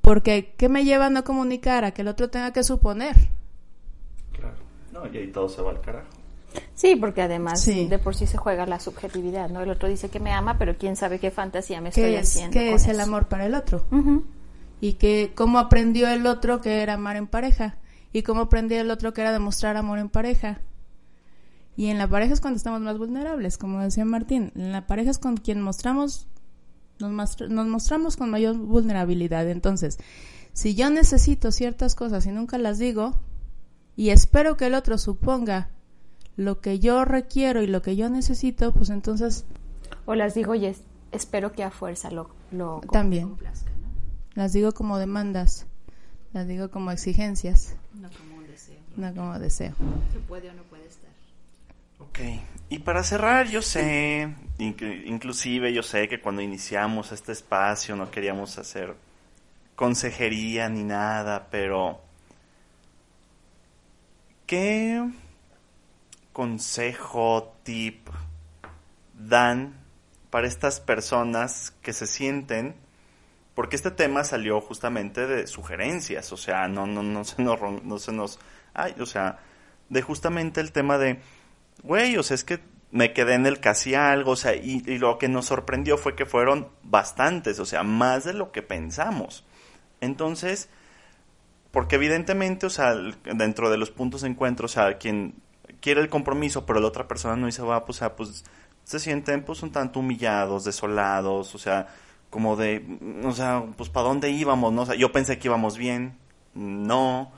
Porque, 0.00 0.54
¿qué 0.56 0.68
me 0.68 0.84
lleva 0.84 1.06
a 1.06 1.10
no 1.10 1.24
comunicar? 1.24 1.84
A 1.84 1.92
que 1.92 2.02
el 2.02 2.08
otro 2.08 2.30
tenga 2.30 2.52
que 2.52 2.62
suponer. 2.62 3.16
Claro. 4.32 4.56
No, 4.92 5.06
y 5.12 5.18
ahí 5.18 5.32
todo 5.32 5.48
se 5.48 5.62
va 5.62 5.70
al 5.70 5.80
carajo. 5.80 6.08
Sí, 6.74 6.96
porque 6.96 7.22
además 7.22 7.64
de 7.66 7.98
por 7.98 8.14
sí 8.14 8.26
se 8.26 8.36
juega 8.36 8.64
la 8.66 8.80
subjetividad, 8.80 9.50
¿no? 9.50 9.60
El 9.60 9.70
otro 9.70 9.88
dice 9.88 10.08
que 10.08 10.20
me 10.20 10.32
ama, 10.32 10.58
pero 10.58 10.76
quién 10.76 10.96
sabe 10.96 11.18
qué 11.18 11.30
fantasía 11.30 11.80
me 11.80 11.90
estoy 11.90 12.16
haciendo. 12.16 12.52
¿Qué 12.52 12.72
es 12.72 12.86
el 12.86 13.00
amor 13.00 13.26
para 13.26 13.46
el 13.46 13.54
otro? 13.54 13.84
Y 14.80 14.94
que 14.94 15.32
cómo 15.34 15.58
aprendió 15.58 16.08
el 16.08 16.26
otro 16.26 16.60
que 16.60 16.82
era 16.82 16.94
amar 16.94 17.16
en 17.16 17.26
pareja. 17.26 17.76
Y 18.12 18.22
cómo 18.22 18.42
aprendió 18.42 18.80
el 18.80 18.90
otro 18.90 19.12
que 19.12 19.20
era 19.20 19.32
demostrar 19.32 19.76
amor 19.76 19.98
en 19.98 20.08
pareja. 20.08 20.60
Y 21.76 21.86
en 21.86 21.98
la 21.98 22.08
pareja 22.08 22.34
es 22.34 22.40
cuando 22.40 22.56
estamos 22.56 22.80
más 22.80 22.98
vulnerables, 22.98 23.58
como 23.58 23.80
decía 23.80 24.04
Martín. 24.04 24.52
En 24.56 24.72
la 24.72 24.86
pareja 24.86 25.10
es 25.10 25.18
con 25.18 25.36
quien 25.36 25.60
mostramos, 25.60 26.26
nos, 26.98 27.40
nos 27.40 27.66
mostramos 27.66 28.16
con 28.16 28.30
mayor 28.30 28.56
vulnerabilidad. 28.56 29.48
Entonces, 29.48 29.98
si 30.52 30.74
yo 30.74 30.90
necesito 30.90 31.52
ciertas 31.52 31.94
cosas 31.94 32.26
y 32.26 32.32
nunca 32.32 32.58
las 32.58 32.78
digo, 32.78 33.14
y 33.94 34.10
espero 34.10 34.56
que 34.56 34.66
el 34.66 34.74
otro 34.74 34.98
suponga 34.98 35.70
lo 36.36 36.60
que 36.60 36.78
yo 36.78 37.04
requiero 37.04 37.62
y 37.62 37.66
lo 37.66 37.82
que 37.82 37.96
yo 37.96 38.08
necesito, 38.08 38.72
pues 38.72 38.90
entonces... 38.90 39.44
O 40.06 40.14
las 40.14 40.34
digo 40.34 40.54
y 40.54 40.72
espero 41.10 41.52
que 41.52 41.64
a 41.64 41.70
fuerza 41.70 42.10
lo, 42.10 42.30
lo 42.52 42.80
También. 42.92 43.36
Las 44.34 44.52
digo 44.52 44.72
como 44.72 44.98
demandas, 44.98 45.66
las 46.32 46.46
digo 46.46 46.70
como 46.70 46.90
exigencias. 46.90 47.76
No 47.94 48.08
como 48.10 48.36
un 48.36 48.46
deseo. 48.46 48.78
No 48.96 49.14
como 49.14 49.38
deseo. 49.38 49.74
Se 50.12 50.18
puede 50.20 50.50
o 50.50 50.54
no 50.54 50.62
puede 50.64 50.86
estar. 50.86 51.10
Ok, 52.00 52.18
y 52.68 52.78
para 52.78 53.02
cerrar, 53.02 53.48
yo 53.48 53.60
sé, 53.60 54.32
inclusive 54.58 55.72
yo 55.72 55.82
sé 55.82 56.08
que 56.08 56.20
cuando 56.20 56.42
iniciamos 56.42 57.10
este 57.10 57.32
espacio 57.32 57.96
no 57.96 58.10
queríamos 58.10 58.56
hacer 58.58 58.94
consejería 59.74 60.68
ni 60.68 60.84
nada, 60.84 61.48
pero... 61.50 62.00
¿Qué 64.46 65.04
consejo, 66.32 67.54
tip 67.62 68.08
dan 69.12 69.74
para 70.30 70.46
estas 70.46 70.80
personas 70.80 71.72
que 71.82 71.92
se 71.92 72.06
sienten 72.06 72.74
porque 73.58 73.74
este 73.74 73.90
tema 73.90 74.22
salió 74.22 74.60
justamente 74.60 75.26
de 75.26 75.48
sugerencias, 75.48 76.30
o 76.30 76.36
sea, 76.36 76.68
no 76.68 76.86
no 76.86 77.02
no 77.02 77.24
se 77.24 77.42
nos 77.42 77.58
no 77.82 77.98
se 77.98 78.12
nos 78.12 78.38
ay, 78.72 78.94
o 79.00 79.04
sea, 79.04 79.40
de 79.88 80.00
justamente 80.00 80.60
el 80.60 80.70
tema 80.70 80.96
de 80.96 81.18
güey, 81.82 82.16
o 82.18 82.22
sea, 82.22 82.36
es 82.36 82.44
que 82.44 82.60
me 82.92 83.12
quedé 83.12 83.34
en 83.34 83.46
el 83.46 83.58
casi 83.58 83.96
algo, 83.96 84.30
o 84.30 84.36
sea, 84.36 84.54
y, 84.54 84.84
y, 84.86 84.98
lo 84.98 85.18
que 85.18 85.26
nos 85.26 85.46
sorprendió 85.46 85.98
fue 85.98 86.14
que 86.14 86.24
fueron 86.24 86.68
bastantes, 86.84 87.58
o 87.58 87.66
sea, 87.66 87.82
más 87.82 88.22
de 88.22 88.32
lo 88.32 88.52
que 88.52 88.62
pensamos. 88.62 89.44
Entonces, 90.00 90.68
porque 91.72 91.96
evidentemente, 91.96 92.64
o 92.64 92.70
sea, 92.70 92.94
dentro 92.94 93.70
de 93.70 93.76
los 93.76 93.90
puntos 93.90 94.20
de 94.20 94.28
encuentro, 94.28 94.66
o 94.66 94.68
sea, 94.68 94.98
quien 94.98 95.34
quiere 95.80 96.00
el 96.00 96.08
compromiso, 96.08 96.64
pero 96.64 96.78
la 96.78 96.86
otra 96.86 97.08
persona 97.08 97.34
no 97.34 97.46
dice, 97.46 97.62
va, 97.62 97.84
pues, 97.84 98.00
pues 98.16 98.44
se 98.84 99.00
sienten 99.00 99.42
pues 99.42 99.64
un 99.64 99.72
tanto 99.72 99.98
humillados, 99.98 100.62
desolados, 100.62 101.56
o 101.56 101.58
sea, 101.58 101.88
como 102.30 102.56
de, 102.56 102.84
o 103.24 103.32
sea, 103.32 103.64
pues 103.76 103.88
para 103.88 104.08
dónde 104.08 104.30
íbamos, 104.30 104.72
¿no? 104.72 104.82
O 104.82 104.86
sea, 104.86 104.94
yo 104.94 105.12
pensé 105.12 105.38
que 105.38 105.48
íbamos 105.48 105.78
bien, 105.78 106.18
no. 106.54 107.32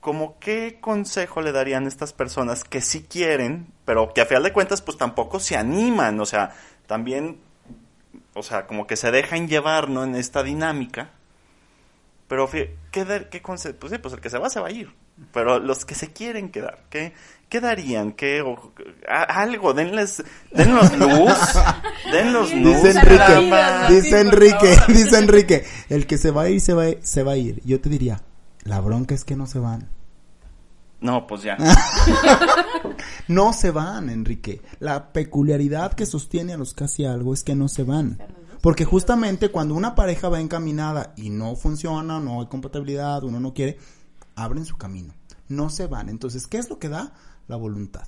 ¿Cómo 0.00 0.38
qué 0.38 0.78
consejo 0.80 1.42
le 1.42 1.52
darían 1.52 1.84
a 1.84 1.88
estas 1.88 2.14
personas 2.14 2.64
que 2.64 2.80
sí 2.80 3.02
quieren, 3.02 3.66
pero 3.84 4.14
que 4.14 4.22
a 4.22 4.26
final 4.26 4.42
de 4.42 4.52
cuentas 4.52 4.80
pues 4.80 4.96
tampoco 4.96 5.40
se 5.40 5.56
animan, 5.56 6.18
o 6.20 6.26
sea, 6.26 6.54
también, 6.86 7.38
o 8.34 8.42
sea, 8.42 8.66
como 8.66 8.86
que 8.86 8.96
se 8.96 9.10
dejan 9.10 9.46
llevar, 9.48 9.90
¿no? 9.90 10.04
En 10.04 10.14
esta 10.14 10.42
dinámica. 10.42 11.10
Pero, 12.28 12.48
¿qué, 12.48 12.76
qué 12.92 13.42
consejo? 13.42 13.76
Pues 13.78 13.92
sí, 13.92 13.98
pues 13.98 14.14
el 14.14 14.20
que 14.20 14.30
se 14.30 14.38
va, 14.38 14.48
se 14.48 14.60
va 14.60 14.68
a 14.68 14.70
ir. 14.70 14.94
Pero 15.32 15.58
los 15.58 15.84
que 15.84 15.94
se 15.94 16.12
quieren 16.12 16.50
quedar, 16.50 16.84
¿qué, 16.88 17.12
qué 17.50 17.60
darían? 17.60 18.12
¿Qué, 18.12 18.42
algo, 19.28 19.74
denles, 19.74 20.22
denlos 20.52 20.96
luz, 20.96 21.34
denlos 22.12 22.54
luz. 22.54 22.76
Dice 22.76 22.90
Enrique, 22.92 23.88
dice 23.88 24.20
Enrique, 24.20 24.76
dice 24.88 25.18
Enrique, 25.18 25.64
el 25.90 26.06
que 26.06 26.16
se 26.16 26.30
va 26.30 26.42
a 26.42 26.48
ir, 26.48 26.60
se 26.60 26.72
va, 26.72 26.84
se 27.02 27.22
va 27.22 27.32
a 27.32 27.36
ir. 27.36 27.60
Yo 27.64 27.80
te 27.80 27.90
diría, 27.90 28.22
la 28.64 28.80
bronca 28.80 29.14
es 29.14 29.24
que 29.24 29.36
no 29.36 29.46
se 29.46 29.58
van. 29.58 29.88
No, 31.00 31.26
pues 31.26 31.42
ya. 31.42 31.56
no 33.28 33.52
se 33.52 33.70
van, 33.70 34.10
Enrique. 34.10 34.62
La 34.78 35.12
peculiaridad 35.12 35.94
que 35.94 36.06
sostiene 36.06 36.52
a 36.52 36.58
los 36.58 36.72
casi 36.72 37.04
algo 37.04 37.34
es 37.34 37.42
que 37.42 37.54
no 37.54 37.68
se 37.68 37.82
van. 37.82 38.18
Porque 38.60 38.84
justamente 38.84 39.50
cuando 39.50 39.74
una 39.74 39.94
pareja 39.94 40.28
va 40.28 40.40
encaminada 40.40 41.14
y 41.16 41.30
no 41.30 41.56
funciona, 41.56 42.20
no 42.20 42.40
hay 42.40 42.46
compatibilidad, 42.46 43.24
uno 43.24 43.40
no 43.40 43.54
quiere, 43.54 43.78
abren 44.36 44.66
su 44.66 44.76
camino, 44.76 45.14
no 45.48 45.70
se 45.70 45.86
van. 45.86 46.10
Entonces, 46.10 46.46
¿qué 46.46 46.58
es 46.58 46.68
lo 46.68 46.78
que 46.78 46.90
da? 46.90 47.14
La 47.50 47.56
voluntad. 47.56 48.06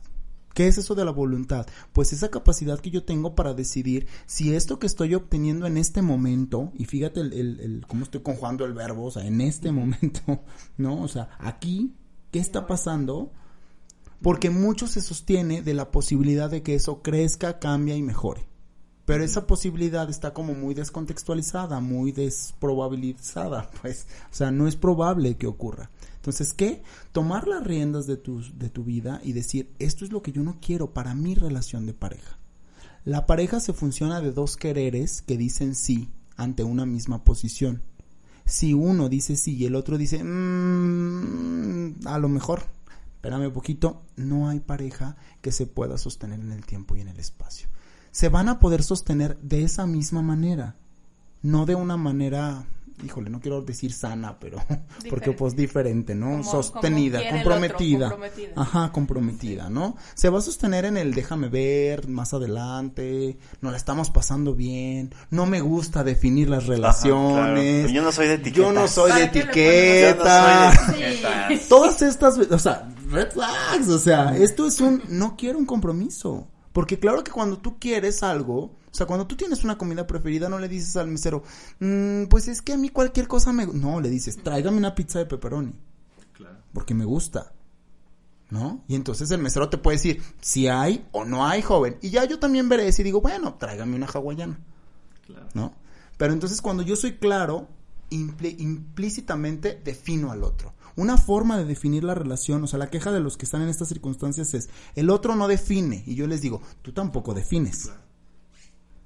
¿Qué 0.55 0.69
es 0.69 0.79
eso 0.79 0.95
de 0.95 1.05
la 1.05 1.11
voluntad? 1.11 1.67
Pues 1.93 2.13
esa 2.13 2.31
capacidad 2.31 2.79
que 2.79 2.93
yo 2.93 3.03
tengo 3.03 3.35
para 3.35 3.55
decidir 3.55 4.07
si 4.27 4.55
esto 4.55 4.79
que 4.79 4.87
estoy 4.87 5.17
obteniendo 5.17 5.67
en 5.67 5.79
este 5.79 6.01
momento, 6.01 6.71
y 6.75 6.85
fíjate 6.85 7.19
el, 7.23 7.33
el, 7.59 7.85
cómo 7.89 8.05
estoy 8.05 8.21
conjugando 8.21 8.65
el 8.65 8.73
verbo, 8.73 9.07
o 9.07 9.11
sea, 9.11 9.27
en 9.27 9.41
este 9.41 9.73
momento, 9.73 10.45
¿no? 10.77 11.03
O 11.03 11.09
sea, 11.09 11.31
aquí, 11.41 11.97
¿qué 12.31 12.39
está 12.39 12.69
pasando? 12.69 13.33
Porque 14.21 14.49
mucho 14.49 14.87
se 14.87 15.01
sostiene 15.01 15.61
de 15.61 15.75
la 15.75 15.91
posibilidad 15.91 16.49
de 16.49 16.63
que 16.63 16.77
eso 16.77 17.03
crezca, 17.03 17.59
cambie 17.59 17.97
y 17.97 18.03
mejore. 18.03 18.47
Pero 19.13 19.25
esa 19.25 19.47
posibilidad 19.47 20.09
está 20.09 20.33
como 20.33 20.55
muy 20.55 20.73
descontextualizada, 20.73 21.81
muy 21.81 22.13
desprobabilizada, 22.13 23.71
pues, 23.83 24.07
o 24.31 24.35
sea, 24.35 24.51
no 24.51 24.67
es 24.67 24.75
probable 24.75 25.37
que 25.37 25.47
ocurra. 25.47 25.91
Entonces, 26.17 26.55
¿qué? 26.55 26.83
Tomar 27.13 27.47
las 27.47 27.63
riendas 27.63 28.07
de 28.07 28.17
tu, 28.17 28.43
de 28.55 28.71
tu 28.71 28.85
vida 28.85 29.21
y 29.23 29.35
decir, 29.35 29.71
esto 29.79 30.07
es 30.07 30.13
lo 30.13 30.23
que 30.23 30.33
yo 30.33 30.43
no 30.43 30.57
quiero 30.63 30.95
para 30.95 31.15
mi 31.15 31.35
relación 31.35 31.85
de 31.85 31.93
pareja. 31.93 32.39
La 33.05 33.27
pareja 33.27 33.61
se 33.61 33.75
funciona 33.75 34.23
de 34.23 34.33
dos 34.33 34.57
quereres 34.57 35.21
que 35.21 35.37
dicen 35.37 35.75
sí 35.75 36.09
ante 36.39 36.65
una 36.65 36.87
misma 36.87 37.23
posición. 37.23 37.83
Si 38.47 38.73
uno 38.73 39.11
dice 39.11 39.37
sí 39.37 39.57
y 39.57 39.67
el 39.67 39.75
otro 39.75 39.99
dice, 39.99 40.25
mmm, 40.25 42.07
a 42.07 42.19
lo 42.19 42.31
mejor, 42.31 42.63
espérame 43.17 43.49
un 43.49 43.53
poquito, 43.53 44.05
no 44.17 44.49
hay 44.49 44.61
pareja 44.61 45.19
que 45.43 45.53
se 45.53 45.67
pueda 45.67 45.99
sostener 45.99 46.41
en 46.41 46.53
el 46.53 46.65
tiempo 46.65 46.97
y 46.97 47.03
en 47.03 47.09
el 47.09 47.21
espacio. 47.21 47.69
Se 48.13 48.29
van 48.29 48.49
a 48.49 48.61
poder 48.61 48.85
sostener 48.85 49.37
de 49.39 49.65
esa 49.65 49.87
misma 49.87 50.23
manera, 50.23 50.77
no 51.43 51.67
de 51.67 51.75
una 51.75 51.97
manera 51.97 52.65
híjole, 53.05 53.31
no 53.31 53.41
quiero 53.41 53.63
decir 53.63 53.93
sana, 53.93 54.39
pero 54.39 54.59
porque 55.11 55.33
pues 55.33 55.57
diferente, 55.57 56.15
¿no? 56.15 56.43
Sostenida, 56.45 57.21
comprometida. 57.31 58.17
Ajá, 58.57 58.93
comprometida, 58.93 59.71
¿no? 59.71 59.97
Se 60.15 60.29
va 60.29 60.39
a 60.39 60.43
sostener 60.43 60.85
en 60.85 60.97
el 60.97 61.15
déjame 61.15 61.49
ver 61.49 62.09
más 62.09 62.35
adelante, 62.35 63.39
nos 63.61 63.73
la 63.73 63.79
estamos 63.79 64.11
pasando 64.11 64.55
bien, 64.55 65.15
no 65.31 65.47
me 65.47 65.61
gusta 65.61 66.05
definir 66.05 66.49
las 66.49 66.67
relaciones. 66.67 67.91
Yo 67.93 68.03
no 68.03 68.13
soy 68.13 68.29
de 68.29 68.35
etiqueta. 68.35 68.57
Yo 68.57 68.73
no 68.73 68.89
soy 68.89 69.13
de 69.13 69.25
etiqueta. 69.25 70.73
Todas 71.69 72.03
estas, 72.03 72.39
o 72.39 72.59
sea, 72.59 72.89
red 73.11 73.31
flags, 73.31 73.89
o 73.89 73.99
sea, 73.99 74.37
esto 74.37 74.67
es 74.67 74.81
un 74.81 75.03
no 75.09 75.37
quiero 75.37 75.59
un 75.59 75.67
compromiso. 75.67 76.49
Porque 76.73 76.99
claro 76.99 77.23
que 77.23 77.31
cuando 77.31 77.59
tú 77.59 77.79
quieres 77.79 78.23
algo, 78.23 78.57
o 78.93 78.95
sea, 78.95 79.07
cuando 79.07 79.27
tú 79.27 79.37
tienes 79.37 79.65
una 79.65 79.79
comida 79.79 80.07
preferida, 80.07 80.49
no 80.49 80.59
le 80.59 80.69
dices 80.69 80.97
al 80.97 81.09
mesero, 81.09 81.43
mm, 81.81 82.25
pues 82.25 82.49
es 82.49 82.63
que 82.63 82.73
a 82.73 82.77
mí 82.77 82.89
cualquier 82.89 83.29
cosa 83.29 83.53
me... 83.53 83.67
No, 83.67 84.01
le 84.01 84.09
dices, 84.11 84.43
tráigame 84.43 84.79
una 84.79 84.95
pizza 84.95 85.19
de 85.19 85.27
pepperoni. 85.27 85.73
Claro. 86.33 86.59
Porque 86.73 86.95
me 86.95 87.05
gusta. 87.05 87.53
¿No? 88.51 88.85
Y 88.87 88.97
entonces 88.97 89.31
el 89.31 89.41
mesero 89.41 89.71
te 89.71 89.79
puede 89.79 89.97
decir 89.97 90.23
si 90.43 90.69
hay 90.69 91.07
o 91.13 91.25
no 91.25 91.47
hay, 91.47 91.63
joven. 91.63 91.97
Y 92.03 92.11
ya 92.11 92.25
yo 92.25 92.39
también 92.39 92.69
veré 92.69 92.93
si 92.93 93.03
digo, 93.03 93.23
bueno, 93.23 93.55
tráigame 93.55 93.97
una 93.97 94.07
hawaiana. 94.07 94.59
Claro. 95.27 95.49
¿No? 95.55 95.75
Pero 96.19 96.35
entonces 96.35 96.61
cuando 96.61 96.83
yo 96.83 96.95
soy 96.95 97.17
claro, 97.17 97.69
implícitamente 98.11 99.81
defino 99.83 100.31
al 100.31 100.45
otro. 100.45 100.75
Una 100.97 101.17
forma 101.17 101.57
de 101.57 101.65
definir 101.65 102.05
la 102.05 102.15
relación, 102.15 102.63
o 102.65 102.67
sea, 102.67 102.79
la 102.79 102.91
queja 102.91 103.13
de 103.13 103.21
los 103.21 103.37
que 103.37 103.45
están 103.45 103.63
en 103.63 103.69
estas 103.69 103.89
circunstancias 103.89 104.55
es, 104.55 104.69
el 104.95 105.11
otro 105.11 105.37
no 105.37 105.49
define. 105.49 106.03
Y 106.07 106.15
yo 106.15 106.27
les 106.27 106.41
digo, 106.41 106.61
tú 106.83 106.93
tampoco 106.93 107.35
defines. 107.35 107.91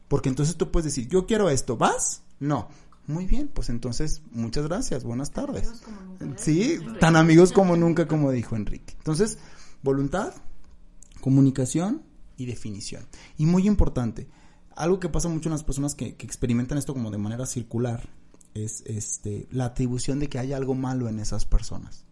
Porque 0.09 0.29
entonces 0.29 0.57
tú 0.57 0.71
puedes 0.71 0.85
decir, 0.85 1.09
yo 1.09 1.27
quiero 1.27 1.51
esto, 1.51 1.77
¿vas? 1.77 2.23
No. 2.41 2.69
Muy 3.07 3.27
bien, 3.27 3.49
pues 3.49 3.69
entonces, 3.71 4.23
muchas 4.33 4.67
gracias, 4.67 5.05
buenas 5.05 5.31
tardes. 5.31 5.69
¿eh? 6.21 6.35
Sí, 6.37 6.81
tan 6.99 7.15
amigos 7.15 7.53
como 7.53 7.77
nunca, 7.77 8.09
como 8.09 8.33
dijo 8.33 8.57
Enrique. 8.57 8.95
Entonces, 8.99 9.39
voluntad, 9.83 10.35
comunicación 11.21 12.03
y 12.37 12.47
definición. 12.47 13.07
Y 13.39 13.47
muy 13.47 13.69
importante, 13.69 14.29
algo 14.75 14.99
que 14.99 15.09
pasa 15.09 15.29
mucho 15.29 15.49
en 15.49 15.53
las 15.53 15.63
personas 15.63 15.95
que, 15.95 16.17
que 16.17 16.27
experimentan 16.27 16.79
esto 16.79 16.95
como 16.95 17.13
de 17.13 17.19
manera 17.19 17.47
circular, 17.47 18.09
es 18.65 18.83
este 18.87 19.47
la 19.51 19.67
atribución 19.67 20.19
de 20.19 20.29
que 20.29 20.39
hay 20.39 20.53
algo 20.53 20.75
malo 20.75 21.09
en 21.09 21.21
esas 21.21 21.45
personas. 21.45 22.05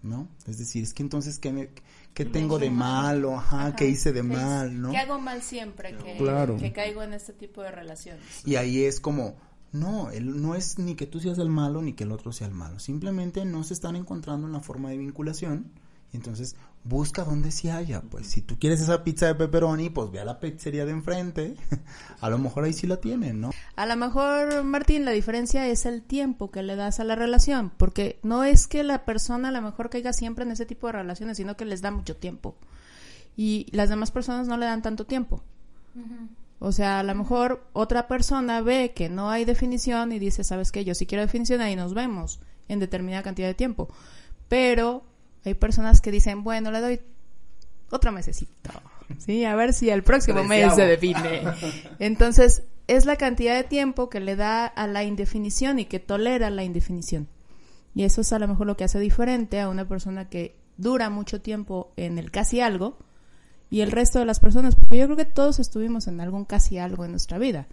¿No? 0.00 0.28
Es 0.46 0.58
decir, 0.58 0.84
es 0.84 0.94
que 0.94 1.02
entonces, 1.02 1.40
¿qué, 1.40 1.52
me, 1.52 1.70
qué 2.14 2.24
tengo 2.24 2.60
de 2.60 2.70
malo? 2.70 3.36
Ajá, 3.36 3.74
¿qué 3.74 3.88
hice 3.88 4.12
de 4.12 4.22
mal? 4.22 4.80
¿no? 4.80 4.92
¿Qué 4.92 4.98
hago 4.98 5.18
mal 5.18 5.42
siempre 5.42 5.96
que, 5.96 6.16
que 6.60 6.72
caigo 6.72 7.02
en 7.02 7.14
este 7.14 7.32
tipo 7.32 7.62
de 7.62 7.72
relaciones? 7.72 8.22
Y 8.46 8.54
ahí 8.54 8.84
es 8.84 9.00
como, 9.00 9.34
no, 9.72 10.10
el, 10.10 10.40
no 10.40 10.54
es 10.54 10.78
ni 10.78 10.94
que 10.94 11.06
tú 11.06 11.18
seas 11.18 11.38
el 11.38 11.48
malo 11.48 11.82
ni 11.82 11.94
que 11.94 12.04
el 12.04 12.12
otro 12.12 12.32
sea 12.32 12.46
el 12.46 12.54
malo. 12.54 12.78
Simplemente 12.78 13.44
no 13.44 13.64
se 13.64 13.74
están 13.74 13.96
encontrando 13.96 14.46
en 14.46 14.52
la 14.52 14.60
forma 14.60 14.90
de 14.90 14.98
vinculación. 14.98 15.72
Entonces 16.12 16.56
busca 16.84 17.24
donde 17.24 17.50
sí 17.50 17.68
haya. 17.68 18.00
Pues 18.00 18.28
si 18.28 18.40
tú 18.40 18.58
quieres 18.58 18.80
esa 18.80 19.04
pizza 19.04 19.26
de 19.26 19.34
pepperoni, 19.34 19.90
pues 19.90 20.10
ve 20.10 20.20
a 20.20 20.24
la 20.24 20.40
pizzería 20.40 20.84
de 20.84 20.92
enfrente. 20.92 21.54
a 22.20 22.30
lo 22.30 22.38
mejor 22.38 22.64
ahí 22.64 22.72
sí 22.72 22.86
la 22.86 22.98
tienen, 22.98 23.40
¿no? 23.40 23.50
A 23.76 23.86
lo 23.86 23.96
mejor, 23.96 24.64
Martín, 24.64 25.04
la 25.04 25.10
diferencia 25.10 25.66
es 25.68 25.86
el 25.86 26.02
tiempo 26.02 26.50
que 26.50 26.62
le 26.62 26.76
das 26.76 27.00
a 27.00 27.04
la 27.04 27.14
relación. 27.14 27.70
Porque 27.76 28.18
no 28.22 28.44
es 28.44 28.66
que 28.66 28.82
la 28.84 29.04
persona 29.04 29.48
a 29.48 29.52
lo 29.52 29.62
mejor 29.62 29.90
caiga 29.90 30.12
siempre 30.12 30.44
en 30.44 30.52
ese 30.52 30.66
tipo 30.66 30.86
de 30.86 30.94
relaciones, 30.94 31.36
sino 31.36 31.56
que 31.56 31.64
les 31.64 31.82
da 31.82 31.90
mucho 31.90 32.16
tiempo. 32.16 32.56
Y 33.36 33.66
las 33.70 33.88
demás 33.88 34.10
personas 34.10 34.48
no 34.48 34.56
le 34.56 34.66
dan 34.66 34.82
tanto 34.82 35.06
tiempo. 35.06 35.42
O 36.60 36.72
sea, 36.72 37.00
a 37.00 37.02
lo 37.02 37.14
mejor 37.14 37.64
otra 37.72 38.08
persona 38.08 38.60
ve 38.62 38.92
que 38.94 39.08
no 39.08 39.30
hay 39.30 39.44
definición 39.44 40.10
y 40.12 40.18
dice, 40.18 40.42
¿sabes 40.42 40.72
qué? 40.72 40.84
Yo 40.84 40.94
sí 40.94 41.06
quiero 41.06 41.22
definición, 41.22 41.60
ahí 41.60 41.76
nos 41.76 41.94
vemos 41.94 42.40
en 42.66 42.80
determinada 42.80 43.22
cantidad 43.22 43.46
de 43.46 43.54
tiempo. 43.54 43.88
Pero 44.48 45.04
hay 45.44 45.54
personas 45.54 46.00
que 46.00 46.10
dicen, 46.10 46.44
bueno, 46.44 46.70
le 46.70 46.80
doy 46.80 47.00
otro 47.90 48.12
mesecito. 48.12 48.70
Sí, 49.18 49.44
a 49.44 49.54
ver 49.56 49.72
si 49.72 49.90
el 49.90 50.02
próximo 50.02 50.44
mes 50.44 50.74
se 50.74 50.84
define. 50.84 51.42
Entonces, 51.98 52.64
es 52.86 53.06
la 53.06 53.16
cantidad 53.16 53.54
de 53.54 53.64
tiempo 53.64 54.10
que 54.10 54.20
le 54.20 54.36
da 54.36 54.66
a 54.66 54.86
la 54.86 55.04
indefinición 55.04 55.78
y 55.78 55.86
que 55.86 55.98
tolera 55.98 56.50
la 56.50 56.64
indefinición. 56.64 57.28
Y 57.94 58.04
eso 58.04 58.20
es 58.20 58.32
a 58.32 58.38
lo 58.38 58.48
mejor 58.48 58.66
lo 58.66 58.76
que 58.76 58.84
hace 58.84 58.98
diferente 59.00 59.60
a 59.60 59.68
una 59.68 59.88
persona 59.88 60.28
que 60.28 60.56
dura 60.76 61.10
mucho 61.10 61.40
tiempo 61.40 61.92
en 61.96 62.18
el 62.18 62.30
casi 62.30 62.60
algo 62.60 62.98
y 63.70 63.80
el 63.80 63.90
resto 63.90 64.18
de 64.18 64.24
las 64.24 64.40
personas, 64.40 64.74
porque 64.76 64.98
yo 64.98 65.04
creo 65.06 65.16
que 65.16 65.24
todos 65.24 65.58
estuvimos 65.58 66.06
en 66.06 66.20
algún 66.20 66.44
casi 66.44 66.78
algo 66.78 67.04
en 67.04 67.10
nuestra 67.10 67.38
vida. 67.38 67.66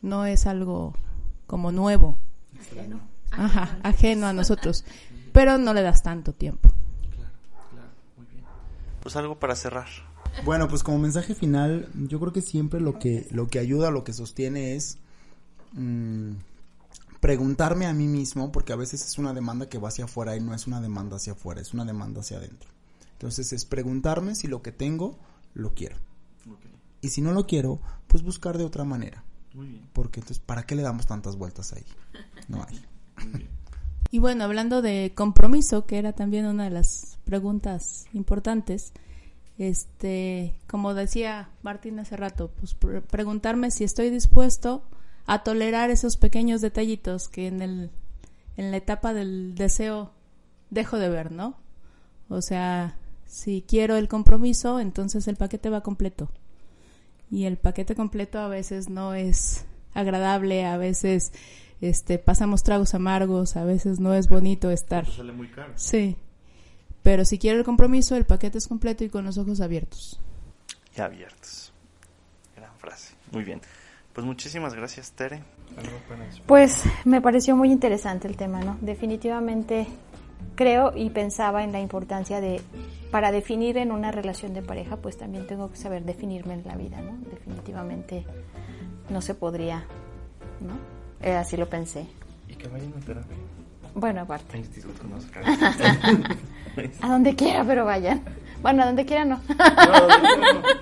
No 0.00 0.26
es 0.26 0.46
algo 0.46 0.94
como 1.46 1.72
nuevo. 1.72 2.16
Ajá, 3.32 3.78
ajeno 3.82 4.26
a 4.26 4.32
nosotros 4.32 4.84
pero 5.36 5.58
no 5.58 5.74
le 5.74 5.82
das 5.82 6.02
tanto 6.02 6.32
tiempo. 6.32 6.70
Claro, 7.14 7.34
claro, 7.70 7.90
muy 8.16 8.24
bien. 8.24 8.42
Pues 9.02 9.16
algo 9.16 9.38
para 9.38 9.54
cerrar. 9.54 9.86
Bueno, 10.46 10.66
pues 10.66 10.82
como 10.82 10.98
mensaje 10.98 11.34
final, 11.34 11.90
yo 12.08 12.18
creo 12.18 12.32
que 12.32 12.40
siempre 12.40 12.80
lo 12.80 12.98
que, 12.98 13.28
lo 13.30 13.46
que 13.46 13.58
ayuda, 13.58 13.90
lo 13.90 14.02
que 14.02 14.14
sostiene 14.14 14.76
es 14.76 14.96
mm, 15.72 16.30
preguntarme 17.20 17.84
a 17.84 17.92
mí 17.92 18.08
mismo, 18.08 18.50
porque 18.50 18.72
a 18.72 18.76
veces 18.76 19.04
es 19.04 19.18
una 19.18 19.34
demanda 19.34 19.68
que 19.68 19.76
va 19.76 19.88
hacia 19.88 20.06
afuera 20.06 20.34
y 20.36 20.40
no 20.40 20.54
es 20.54 20.66
una 20.66 20.80
demanda 20.80 21.16
hacia 21.16 21.34
afuera, 21.34 21.60
es 21.60 21.74
una 21.74 21.84
demanda 21.84 22.22
hacia 22.22 22.38
adentro. 22.38 22.70
Entonces 23.12 23.52
es 23.52 23.66
preguntarme 23.66 24.36
si 24.36 24.48
lo 24.48 24.62
que 24.62 24.72
tengo 24.72 25.18
lo 25.52 25.74
quiero. 25.74 25.96
Y 27.02 27.10
si 27.10 27.20
no 27.20 27.32
lo 27.32 27.46
quiero, 27.46 27.78
pues 28.06 28.22
buscar 28.22 28.56
de 28.56 28.64
otra 28.64 28.84
manera. 28.84 29.22
Muy 29.52 29.66
bien. 29.66 29.86
Porque 29.92 30.20
entonces, 30.20 30.42
¿para 30.42 30.62
qué 30.62 30.74
le 30.74 30.82
damos 30.82 31.06
tantas 31.06 31.36
vueltas 31.36 31.74
ahí? 31.74 31.84
No 32.48 32.64
hay. 32.66 32.82
Y 34.16 34.18
bueno, 34.18 34.44
hablando 34.44 34.80
de 34.80 35.12
compromiso, 35.14 35.84
que 35.84 35.98
era 35.98 36.14
también 36.14 36.46
una 36.46 36.64
de 36.64 36.70
las 36.70 37.18
preguntas 37.26 38.06
importantes, 38.14 38.94
este, 39.58 40.54
como 40.66 40.94
decía 40.94 41.50
Martín 41.60 41.98
hace 41.98 42.16
rato, 42.16 42.50
pues 42.58 42.74
preguntarme 43.10 43.70
si 43.70 43.84
estoy 43.84 44.08
dispuesto 44.08 44.82
a 45.26 45.42
tolerar 45.42 45.90
esos 45.90 46.16
pequeños 46.16 46.62
detallitos 46.62 47.28
que 47.28 47.46
en 47.46 47.60
el 47.60 47.90
en 48.56 48.70
la 48.70 48.78
etapa 48.78 49.12
del 49.12 49.54
deseo 49.54 50.12
dejo 50.70 50.96
de 50.96 51.10
ver, 51.10 51.30
¿no? 51.30 51.58
O 52.30 52.40
sea, 52.40 52.96
si 53.26 53.66
quiero 53.68 53.96
el 53.96 54.08
compromiso, 54.08 54.80
entonces 54.80 55.28
el 55.28 55.36
paquete 55.36 55.68
va 55.68 55.82
completo. 55.82 56.30
Y 57.30 57.44
el 57.44 57.58
paquete 57.58 57.94
completo 57.94 58.38
a 58.38 58.48
veces 58.48 58.88
no 58.88 59.12
es 59.12 59.66
agradable, 59.92 60.64
a 60.64 60.78
veces 60.78 61.32
este, 61.80 62.18
pasamos 62.18 62.62
tragos 62.62 62.94
amargos, 62.94 63.56
a 63.56 63.64
veces 63.64 64.00
no 64.00 64.14
es 64.14 64.28
bonito 64.28 64.70
estar. 64.70 65.06
sale 65.06 65.32
muy 65.32 65.48
caro. 65.48 65.72
Sí. 65.76 66.16
Pero 67.02 67.24
si 67.24 67.38
quiere 67.38 67.58
el 67.58 67.64
compromiso, 67.64 68.16
el 68.16 68.24
paquete 68.24 68.58
es 68.58 68.66
completo 68.66 69.04
y 69.04 69.08
con 69.08 69.24
los 69.24 69.38
ojos 69.38 69.60
abiertos. 69.60 70.20
Y 70.96 71.00
abiertos. 71.00 71.72
Gran 72.56 72.74
frase. 72.78 73.14
Muy 73.30 73.44
bien. 73.44 73.60
Pues 74.12 74.26
muchísimas 74.26 74.74
gracias, 74.74 75.12
Tere. 75.12 75.42
Pues 76.46 76.84
me 77.04 77.20
pareció 77.20 77.54
muy 77.54 77.70
interesante 77.70 78.26
el 78.26 78.36
tema, 78.36 78.60
¿no? 78.60 78.78
Definitivamente 78.80 79.86
creo 80.54 80.92
y 80.96 81.10
pensaba 81.10 81.64
en 81.64 81.72
la 81.72 81.80
importancia 81.80 82.40
de, 82.40 82.62
para 83.10 83.30
definir 83.30 83.76
en 83.76 83.92
una 83.92 84.10
relación 84.10 84.54
de 84.54 84.62
pareja, 84.62 84.96
pues 84.96 85.18
también 85.18 85.46
tengo 85.46 85.70
que 85.70 85.76
saber 85.76 86.04
definirme 86.04 86.54
en 86.54 86.64
la 86.66 86.76
vida, 86.76 87.00
¿no? 87.02 87.18
Definitivamente 87.30 88.24
no 89.10 89.20
se 89.20 89.34
podría, 89.34 89.84
¿no? 90.60 90.95
Eh, 91.22 91.32
así 91.32 91.56
lo 91.56 91.68
pensé. 91.68 92.06
Y 92.48 92.54
que 92.54 92.68
vayan 92.68 92.92
a 92.96 93.04
terapia. 93.04 93.36
Bueno, 93.94 94.20
aparte. 94.20 94.58
Instituto 94.58 95.02
no 95.04 95.16
a 97.00 97.08
donde 97.08 97.34
quiera, 97.34 97.64
pero 97.64 97.86
vayan. 97.86 98.22
Bueno, 98.60 98.82
a 98.82 98.86
donde 98.86 99.06
quiera 99.06 99.24
no. 99.24 99.40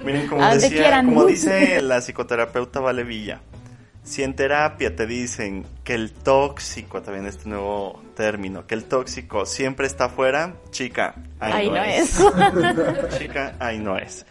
Miren, 0.05 0.26
como, 0.26 0.45
decía, 0.49 1.03
como 1.05 1.24
dice 1.24 1.80
la 1.82 2.01
psicoterapeuta 2.01 2.80
Vale 2.80 3.05
Villa, 3.05 3.41
si 4.03 4.22
en 4.22 4.35
terapia 4.35 4.95
te 4.95 5.07
dicen 5.07 5.64
que 5.82 5.95
el 5.95 6.12
tóxico, 6.12 7.03
también 7.03 7.26
este 7.26 7.49
nuevo 7.49 8.03
término, 8.16 8.66
que 8.66 8.74
el 8.74 8.85
tóxico 8.85 9.47
siempre 9.47 9.87
está 9.87 10.07
afuera, 10.07 10.57
chica, 10.70 11.14
ahí, 11.41 11.70
no, 11.70 11.82
es. 11.82 12.18
chica, 13.18 13.55
ahí 13.61 13.78
no 13.78 13.97
es. 13.97 14.26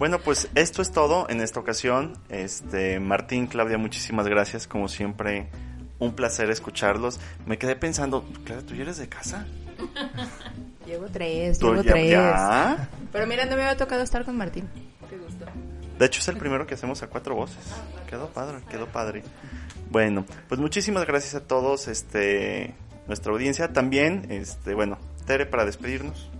Bueno, 0.00 0.18
pues 0.18 0.48
esto 0.54 0.80
es 0.80 0.92
todo 0.92 1.28
en 1.28 1.42
esta 1.42 1.60
ocasión. 1.60 2.14
Este, 2.30 2.98
Martín, 3.00 3.46
Claudia, 3.46 3.76
muchísimas 3.76 4.26
gracias. 4.26 4.66
Como 4.66 4.88
siempre, 4.88 5.50
un 5.98 6.14
placer 6.14 6.48
escucharlos. 6.48 7.20
Me 7.44 7.58
quedé 7.58 7.76
pensando, 7.76 8.24
Claudia, 8.46 8.66
¿tú 8.66 8.74
ya 8.74 8.84
eres 8.84 8.96
de 8.96 9.10
casa? 9.10 9.46
Llevo 10.86 11.04
tres, 11.12 11.60
llevo 11.60 11.82
tres. 11.82 12.16
Pero 13.12 13.26
mira, 13.26 13.44
no 13.44 13.56
me 13.56 13.62
había 13.62 13.76
tocado 13.76 14.02
estar 14.02 14.24
con 14.24 14.38
Martín. 14.38 14.70
Qué 15.10 15.18
gusto. 15.18 15.44
De 15.98 16.06
hecho, 16.06 16.20
es 16.20 16.28
el 16.28 16.38
primero 16.38 16.66
que 16.66 16.72
hacemos 16.72 17.02
a 17.02 17.08
cuatro 17.08 17.34
voces. 17.34 17.62
Quedó 18.08 18.28
padre, 18.28 18.60
quedó 18.70 18.86
padre. 18.86 19.22
Bueno, 19.90 20.24
pues 20.48 20.58
muchísimas 20.62 21.06
gracias 21.06 21.34
a 21.34 21.46
todos, 21.46 21.88
este, 21.88 22.74
nuestra 23.06 23.32
audiencia. 23.32 23.74
También, 23.74 24.28
este, 24.30 24.72
bueno, 24.72 24.96
Tere, 25.26 25.44
para 25.44 25.66
despedirnos. 25.66 26.30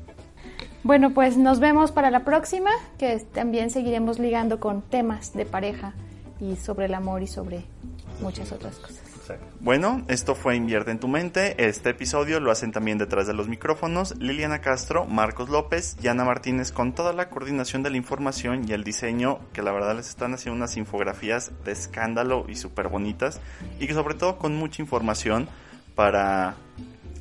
Bueno, 0.82 1.10
pues 1.10 1.36
nos 1.36 1.60
vemos 1.60 1.92
para 1.92 2.10
la 2.10 2.24
próxima, 2.24 2.70
que 2.98 3.18
también 3.18 3.70
seguiremos 3.70 4.18
ligando 4.18 4.60
con 4.60 4.82
temas 4.82 5.34
de 5.34 5.44
pareja 5.44 5.94
y 6.40 6.56
sobre 6.56 6.86
el 6.86 6.94
amor 6.94 7.22
y 7.22 7.26
sobre 7.26 7.64
muchas 8.20 8.50
otras 8.52 8.76
cosas. 8.76 9.10
Bueno, 9.60 10.02
esto 10.08 10.34
fue 10.34 10.56
Invierte 10.56 10.90
en 10.90 10.98
tu 10.98 11.06
mente. 11.06 11.54
Este 11.64 11.90
episodio 11.90 12.40
lo 12.40 12.50
hacen 12.50 12.72
también 12.72 12.98
detrás 12.98 13.26
de 13.26 13.34
los 13.34 13.46
micrófonos 13.48 14.16
Liliana 14.18 14.60
Castro, 14.60 15.04
Marcos 15.04 15.48
López 15.48 15.96
y 16.02 16.08
Ana 16.08 16.24
Martínez 16.24 16.72
con 16.72 16.94
toda 16.94 17.12
la 17.12 17.28
coordinación 17.28 17.82
de 17.82 17.90
la 17.90 17.96
información 17.96 18.68
y 18.68 18.72
el 18.72 18.82
diseño 18.82 19.38
que 19.52 19.62
la 19.62 19.72
verdad 19.72 19.96
les 19.96 20.08
están 20.08 20.34
haciendo 20.34 20.56
unas 20.56 20.76
infografías 20.76 21.52
de 21.64 21.72
escándalo 21.72 22.46
y 22.48 22.56
súper 22.56 22.88
bonitas 22.88 23.40
y 23.78 23.86
que 23.86 23.94
sobre 23.94 24.14
todo 24.14 24.38
con 24.38 24.56
mucha 24.56 24.82
información 24.82 25.48
para 25.94 26.56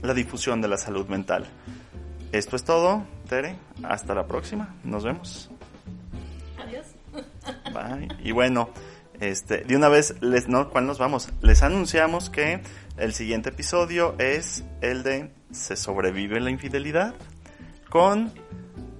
la 0.01 0.13
difusión 0.13 0.61
de 0.61 0.69
la 0.69 0.77
salud 0.77 1.07
mental. 1.07 1.45
Esto 2.31 2.55
es 2.55 2.63
todo, 2.63 3.03
Tere. 3.29 3.55
Hasta 3.83 4.13
la 4.13 4.25
próxima. 4.27 4.75
Nos 4.83 5.03
vemos. 5.03 5.49
Adiós. 6.57 6.87
Bye. 7.73 8.07
Y 8.23 8.31
bueno. 8.31 8.69
Este, 9.21 9.65
de 9.65 9.75
una 9.75 9.89
vez, 9.89 10.15
les, 10.21 10.47
no, 10.47 10.69
¿cuál 10.69 10.87
nos 10.87 10.97
vamos? 10.97 11.29
Les 11.41 11.61
anunciamos 11.61 12.29
que 12.29 12.61
el 12.97 13.13
siguiente 13.13 13.49
episodio 13.49 14.15
es 14.17 14.63
el 14.79 15.03
de 15.03 15.31
¿Se 15.51 15.75
sobrevive 15.75 16.39
la 16.39 16.51
infidelidad? 16.51 17.15
Con 17.89 18.31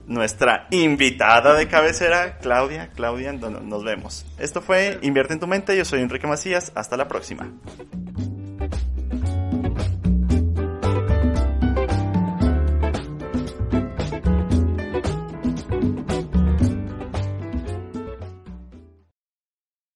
nuestra 0.07 0.67
invitada 0.71 1.53
de 1.53 1.67
cabecera, 1.67 2.39
Claudia. 2.39 2.89
Claudia, 2.95 3.31
nos 3.33 3.83
vemos. 3.83 4.25
Esto 4.39 4.61
fue 4.61 4.97
Invierte 5.03 5.33
en 5.33 5.39
tu 5.39 5.47
mente. 5.47 5.77
Yo 5.77 5.85
soy 5.85 6.01
Enrique 6.01 6.27
Macías. 6.27 6.71
Hasta 6.75 6.97
la 6.97 7.07
próxima. 7.07 7.51